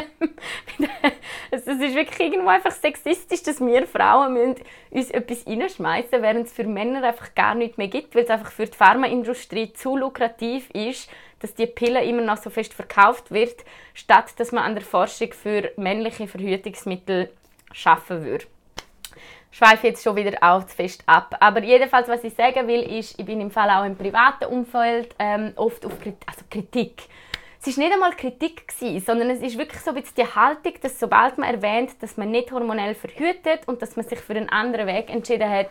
Es 1.52 1.68
ist 1.68 1.80
wirklich 1.80 2.20
irgendwo 2.20 2.50
einfach 2.50 2.72
sexistisch, 2.72 3.44
dass 3.44 3.62
wir 3.62 3.86
Frauen 3.86 4.34
müssen 4.34 4.56
uns 4.90 5.12
etwas 5.12 5.46
reinschmeißen 5.46 6.22
während 6.22 6.48
es 6.48 6.54
für 6.54 6.64
Männer 6.64 7.04
einfach 7.04 7.36
gar 7.36 7.54
nichts 7.54 7.78
mehr 7.78 7.88
gibt, 7.88 8.16
weil 8.16 8.24
es 8.24 8.30
einfach 8.30 8.52
für 8.52 8.66
die 8.66 8.76
Pharmaindustrie 8.76 9.72
zu 9.74 9.96
lukrativ 9.96 10.70
ist, 10.72 11.10
dass 11.40 11.54
die 11.54 11.68
Pille 11.68 12.04
immer 12.04 12.24
noch 12.24 12.38
so 12.38 12.50
fest 12.50 12.74
verkauft 12.74 13.32
wird, 13.32 13.64
statt 13.94 14.34
dass 14.38 14.52
man 14.52 14.64
an 14.64 14.76
der 14.76 14.84
Forschung 14.84 15.32
für 15.32 15.72
männliche 15.78 16.28
Verhütungsmittel 16.28 17.30
schaffen 17.72 18.24
würde 18.24 18.46
schweife 19.54 19.88
jetzt 19.88 20.04
schon 20.04 20.16
wieder 20.16 20.38
auch 20.42 20.66
zu 20.66 20.76
fest 20.76 21.04
ab. 21.06 21.38
Aber 21.40 21.64
jedenfalls, 21.64 22.10
was 22.10 22.24
ich 22.24 22.34
sagen 22.34 22.68
will, 22.68 22.82
ist, 22.82 23.18
ich 23.18 23.26
bin 23.26 23.40
im 23.40 23.52
Fall 23.52 23.70
auch 23.70 23.86
im 23.86 23.96
privaten 23.96 24.46
Umfeld 24.46 25.16
ähm, 25.20 25.54
oft 25.56 25.86
auf 25.86 26.00
Kritik, 26.02 26.28
also 26.28 26.42
Kritik. 26.50 27.04
Es 27.62 27.68
ist 27.68 27.78
nicht 27.78 27.94
einmal 27.94 28.12
Kritik 28.12 28.68
gewesen, 28.68 29.06
sondern 29.06 29.30
es 29.30 29.42
ist 29.42 29.58
wirklich 29.58 29.80
so 29.80 29.92
ein 29.92 29.96
bisschen 29.96 30.16
die 30.18 30.36
Haltung, 30.36 30.74
dass 30.82 31.00
sobald 31.00 31.38
man 31.38 31.54
erwähnt, 31.54 31.92
dass 32.02 32.18
man 32.18 32.32
nicht 32.32 32.52
hormonell 32.52 32.96
verhütet 32.96 33.62
und 33.68 33.82
dass 33.82 33.96
man 33.96 34.06
sich 34.06 34.20
für 34.20 34.34
einen 34.34 34.50
anderen 34.50 34.88
Weg 34.88 35.10
entschieden 35.10 35.50
hat, 35.50 35.68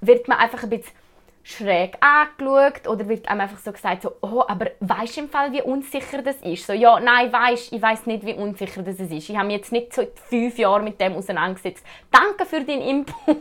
wird 0.00 0.26
man 0.26 0.38
einfach 0.38 0.64
ein 0.64 0.70
bisschen 0.70 0.92
schräg 1.42 1.96
angeschaut 2.00 2.86
oder 2.86 3.08
wird 3.08 3.28
einem 3.28 3.40
einfach 3.40 3.58
so 3.58 3.72
gesagt, 3.72 4.02
so, 4.02 4.12
oh, 4.20 4.42
aber 4.46 4.70
weißt 4.80 5.16
du 5.16 5.20
im 5.22 5.28
Fall, 5.28 5.52
wie 5.52 5.62
unsicher 5.62 6.22
das 6.22 6.36
ist? 6.36 6.66
So, 6.66 6.72
ja, 6.72 7.00
nein, 7.00 7.32
weißt, 7.32 7.72
ich 7.72 7.80
weiß 7.82 8.06
nicht, 8.06 8.24
wie 8.26 8.34
unsicher 8.34 8.82
das 8.82 8.98
ist. 8.98 9.12
Ich 9.12 9.36
habe 9.36 9.46
mich 9.46 9.56
jetzt 9.56 9.72
nicht 9.72 9.92
seit 9.92 10.18
fünf 10.18 10.58
Jahren 10.58 10.84
mit 10.84 11.00
dem 11.00 11.14
auseinandergesetzt. 11.14 11.84
Danke 12.10 12.44
für 12.44 12.62
deinen 12.62 12.82
Input. 12.82 13.14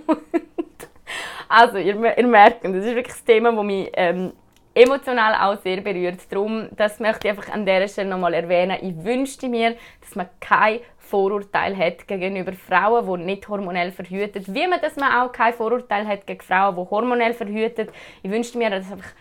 also, 1.50 1.78
ihr, 1.78 2.18
ihr, 2.18 2.28
merkt, 2.28 2.64
das 2.64 2.74
ist 2.74 2.96
wirklich 2.96 3.08
das 3.08 3.24
Thema, 3.26 3.52
das 3.52 3.66
mich 3.66 3.90
ähm, 3.94 4.32
emotional 4.74 5.36
auch 5.36 5.62
sehr 5.62 5.82
berührt. 5.82 6.20
Darum, 6.30 6.70
das 6.72 7.00
möchte 7.00 7.28
ich 7.28 7.38
einfach 7.38 7.52
an 7.52 7.66
dieser 7.66 7.88
Stelle 7.88 8.10
nochmal 8.10 8.34
erwähnen. 8.34 8.78
Ich 8.82 9.04
wünschte 9.04 9.50
mir, 9.50 9.76
dass 10.02 10.16
man 10.16 10.30
keine 10.40 10.82
Vorurteil 11.10 11.76
hat 11.76 12.08
gegenüber 12.08 12.54
Frauen, 12.54 13.20
die 13.20 13.26
nicht 13.26 13.48
hormonell 13.48 13.92
verhütet. 13.92 14.54
Wie 14.54 14.68
man 14.68 14.80
das 14.82 14.96
man 14.96 15.12
auch 15.12 15.32
kein 15.32 15.54
Vorurteil 15.54 16.08
hat 16.08 16.28
gegen 16.28 16.42
Frauen, 16.42 16.76
die 16.76 16.90
hormonell 16.90 17.34
verhütet. 17.34 17.92
Ich 18.24 18.32
wünschte 18.32 18.58
mir, 18.58 18.70
dass 18.70 18.92
einfach 18.92 19.12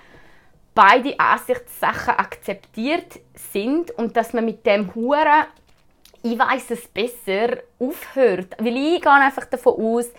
beide 0.74 1.18
Ansichtssachen 1.18 2.14
akzeptiert 2.14 3.20
sind 3.35 3.90
und 3.92 4.16
dass 4.16 4.33
man 4.33 4.44
mit 4.44 4.64
dem 4.64 4.94
Huren 4.94 5.46
ich 6.22 6.38
weiß 6.38 6.72
es 6.72 6.88
besser 6.88 7.59
aufhört. 7.79 8.57
Weil 8.59 8.77
ich 8.77 9.01
gehe 9.01 9.12
einfach 9.12 9.44
davon 9.44 9.74
aus, 9.74 10.11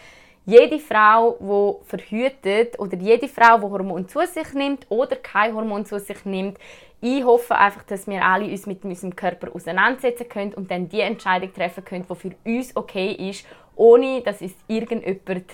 jede 0.50 0.80
Frau, 0.80 1.38
die 1.40 1.86
verhütet 1.88 2.80
oder 2.80 2.98
jede 2.98 3.28
Frau, 3.28 3.58
die 3.58 3.64
Hormon 3.64 4.08
zu 4.08 4.20
sich 4.26 4.54
nimmt 4.54 4.86
oder 4.90 5.16
kein 5.16 5.54
Hormon 5.54 5.86
zu 5.86 6.00
sich 6.00 6.26
nimmt, 6.26 6.58
ich 7.02 7.24
hoffe 7.24 7.56
einfach, 7.56 7.84
dass 7.84 8.08
wir 8.08 8.24
alle 8.26 8.46
uns 8.46 8.66
mit 8.66 8.84
unserem 8.84 9.16
Körper 9.16 9.56
auseinandersetzen 9.56 10.28
können 10.28 10.54
und 10.54 10.70
dann 10.70 10.90
die 10.90 11.00
Entscheidung 11.00 11.54
treffen 11.54 11.86
können, 11.86 12.06
die 12.10 12.16
für 12.16 12.36
uns 12.44 12.76
okay 12.76 13.12
ist, 13.30 13.46
ohne 13.76 14.22
dass 14.22 14.42
uns 14.42 14.56
irgendjemand 14.68 15.46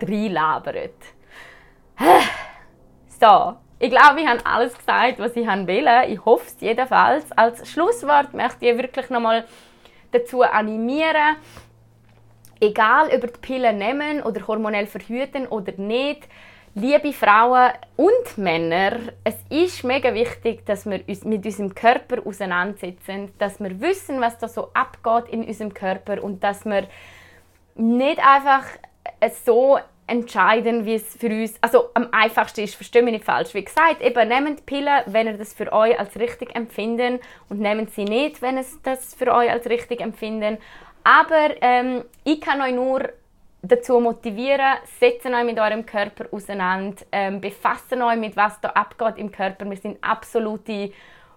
reinlabert. 0.00 0.94
So, 3.18 3.54
ich 3.78 3.90
glaube, 3.90 4.20
ich 4.20 4.26
habe 4.26 4.44
alles 4.44 4.76
gesagt, 4.76 5.18
was 5.18 5.34
ich 5.34 5.46
will. 5.46 5.88
Ich 6.08 6.22
hoffe 6.22 6.44
es 6.46 6.60
jedenfalls. 6.60 7.32
Als 7.32 7.66
Schlusswort 7.66 8.34
möchte 8.34 8.66
ich 8.66 8.76
wirklich 8.76 9.08
nochmal 9.08 9.46
dazu 10.12 10.42
animieren, 10.42 11.36
egal 12.60 13.08
ob 13.14 13.20
die 13.22 13.40
Pillen 13.40 13.78
nehmen 13.78 14.22
oder 14.22 14.46
hormonell 14.46 14.86
verhüten 14.86 15.46
oder 15.46 15.72
nicht, 15.76 16.28
liebe 16.74 17.12
Frauen 17.12 17.70
und 17.96 18.36
Männer, 18.36 18.98
es 19.24 19.36
ist 19.48 19.82
mega 19.82 20.12
wichtig, 20.12 20.66
dass 20.66 20.84
wir 20.84 21.00
uns 21.08 21.24
mit 21.24 21.44
unserem 21.44 21.74
Körper 21.74 22.26
auseinandersetzen, 22.26 23.32
dass 23.38 23.58
wir 23.60 23.80
wissen, 23.80 24.20
was 24.20 24.38
da 24.38 24.48
so 24.48 24.70
abgeht 24.74 25.32
in 25.32 25.44
unserem 25.44 25.72
Körper 25.72 26.22
und 26.22 26.44
dass 26.44 26.64
wir 26.66 26.86
nicht 27.76 28.18
einfach 28.18 28.64
so 29.44 29.78
entscheiden, 30.06 30.86
wie 30.86 30.94
es 30.94 31.16
für 31.16 31.28
uns, 31.28 31.54
also 31.60 31.90
am 31.94 32.08
einfachsten 32.12 32.60
ist, 32.60 32.76
verstehe 32.76 33.02
mich 33.02 33.14
nicht 33.14 33.24
falsch. 33.24 33.54
Wie 33.54 33.64
gesagt, 33.64 34.02
eben 34.02 34.28
nehmt 34.28 34.64
Pillen, 34.66 35.02
wenn 35.06 35.26
ihr 35.26 35.36
das 35.36 35.52
für 35.52 35.72
euch 35.72 35.98
als 35.98 36.16
richtig 36.16 36.54
empfinden 36.54 37.18
und 37.48 37.60
nehmt 37.60 37.90
sie 37.92 38.04
nicht, 38.04 38.40
wenn 38.40 38.56
es 38.56 38.80
das 38.82 39.14
für 39.14 39.32
euch 39.34 39.50
als 39.50 39.66
richtig 39.66 40.00
empfinden. 40.00 40.58
Aber 41.06 41.54
ähm, 41.60 42.02
ich 42.24 42.40
kann 42.40 42.60
euch 42.60 42.74
nur 42.74 43.08
dazu 43.62 44.00
motivieren, 44.00 44.78
setzt 44.98 45.24
euch 45.24 45.44
mit 45.44 45.56
eurem 45.56 45.86
Körper 45.86 46.24
auseinander, 46.32 46.96
ähm, 47.12 47.40
befasst 47.40 47.92
euch 47.92 48.16
mit 48.16 48.36
was 48.36 48.60
da 48.60 48.70
abgeht 48.70 49.16
im 49.18 49.30
Körper. 49.30 49.70
Wir 49.70 49.76
sind 49.76 50.02
absolute 50.02 50.90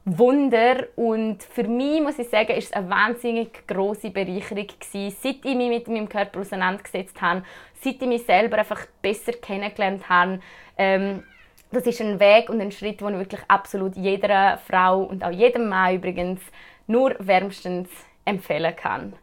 Wunder 0.05 0.87
und 0.95 1.43
für 1.43 1.65
mich 1.65 2.01
muss 2.01 2.17
ich 2.17 2.29
sagen, 2.29 2.53
ist 2.53 2.69
es 2.69 2.73
eine 2.73 2.89
wahnsinnig 2.89 3.67
große 3.67 4.09
Bereicherung 4.09 4.65
gewesen, 4.65 5.15
seit 5.21 5.45
ich 5.45 5.55
mich 5.55 5.69
mit 5.69 5.87
meinem 5.87 6.09
Körper 6.09 6.39
auseinandergesetzt 6.39 7.21
habe, 7.21 7.43
seit 7.79 8.01
ich 8.01 8.07
mich 8.07 8.25
selber 8.25 8.57
einfach 8.57 8.87
besser 9.03 9.33
kennengelernt 9.33 10.09
habe. 10.09 10.39
Ähm, 10.79 11.23
das 11.71 11.85
ist 11.85 12.01
ein 12.01 12.19
Weg 12.19 12.49
und 12.49 12.59
ein 12.59 12.71
Schritt, 12.71 13.01
den 13.01 13.09
ich 13.09 13.19
wirklich 13.19 13.41
absolut 13.47 13.95
jeder 13.95 14.57
Frau 14.57 15.03
und 15.03 15.23
auch 15.23 15.29
jedem 15.29 15.69
Mann 15.69 15.93
übrigens 15.93 16.41
nur 16.87 17.15
wärmstens 17.19 17.87
empfehlen 18.25 18.75
kann. 18.75 19.13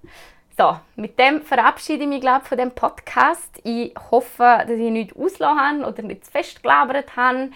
So, 0.59 0.75
mit 0.95 1.19
dem 1.19 1.43
verabschiede 1.43 2.05
ich 2.05 2.09
mich 2.09 2.23
glaub, 2.23 2.47
von 2.47 2.57
dem 2.57 2.71
Podcast. 2.71 3.61
Ich 3.63 3.93
hoffe, 4.11 4.65
dass 4.67 4.71
ich 4.71 4.91
nichts 4.91 5.15
ausgelassen 5.15 5.85
oder 5.85 6.03
nicht 6.03 6.25
zu 6.25 6.31
fest 6.31 6.63
gelabert 6.63 7.15
habe. 7.15 7.51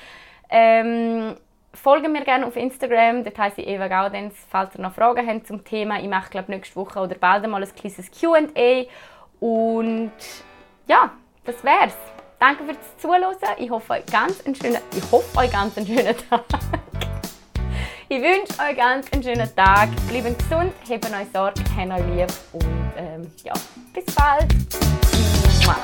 Ähm, 0.50 1.34
folgen 1.72 2.12
mir 2.12 2.24
gerne 2.24 2.46
auf 2.46 2.56
Instagram, 2.56 3.24
dort 3.24 3.38
heisst 3.38 3.56
ich 3.56 3.66
Eva 3.66 3.88
Gaudenz, 3.88 4.34
falls 4.50 4.74
ihr 4.74 4.82
noch 4.82 4.92
Fragen 4.92 5.26
habt 5.26 5.46
zum 5.46 5.64
Thema. 5.64 5.98
Ich 5.98 6.08
mache 6.08 6.28
glaube 6.28 6.50
nächste 6.52 6.76
Woche 6.76 7.00
oder 7.00 7.14
bald 7.14 7.42
einmal 7.42 7.62
ein 7.62 7.74
kleines 7.74 8.10
Q&A 8.10 8.84
und 9.40 10.12
ja, 10.86 11.10
das 11.44 11.64
wär's. 11.64 11.96
Danke 12.38 12.64
fürs 12.64 12.96
Zuhören. 12.98 13.34
Ich 13.56 13.70
hoffe 13.70 13.94
euch 13.94 14.06
ganz 14.06 14.44
einen 14.44 14.54
schönen, 14.54 14.78
ich 14.94 15.10
hoffe 15.10 15.38
euch 15.38 15.50
ganz 15.50 15.78
einen 15.78 15.86
schönen 15.86 16.16
Tag. 16.28 16.44
Ich 18.12 18.20
wünsche 18.20 18.60
euch 18.60 18.76
ganz 18.76 19.06
einen 19.12 19.22
schönen 19.22 19.54
Tag. 19.54 19.88
Bleibt 20.08 20.36
gesund, 20.36 20.72
habt 20.90 21.04
euch 21.04 21.28
Sorge, 21.32 21.62
habt 21.76 21.92
euch 21.92 22.06
lieb 22.16 22.26
und 22.50 22.92
ähm, 22.96 23.30
ja, 23.44 23.52
bis 23.94 24.12
bald. 24.12 24.52
Mua. 25.64 25.76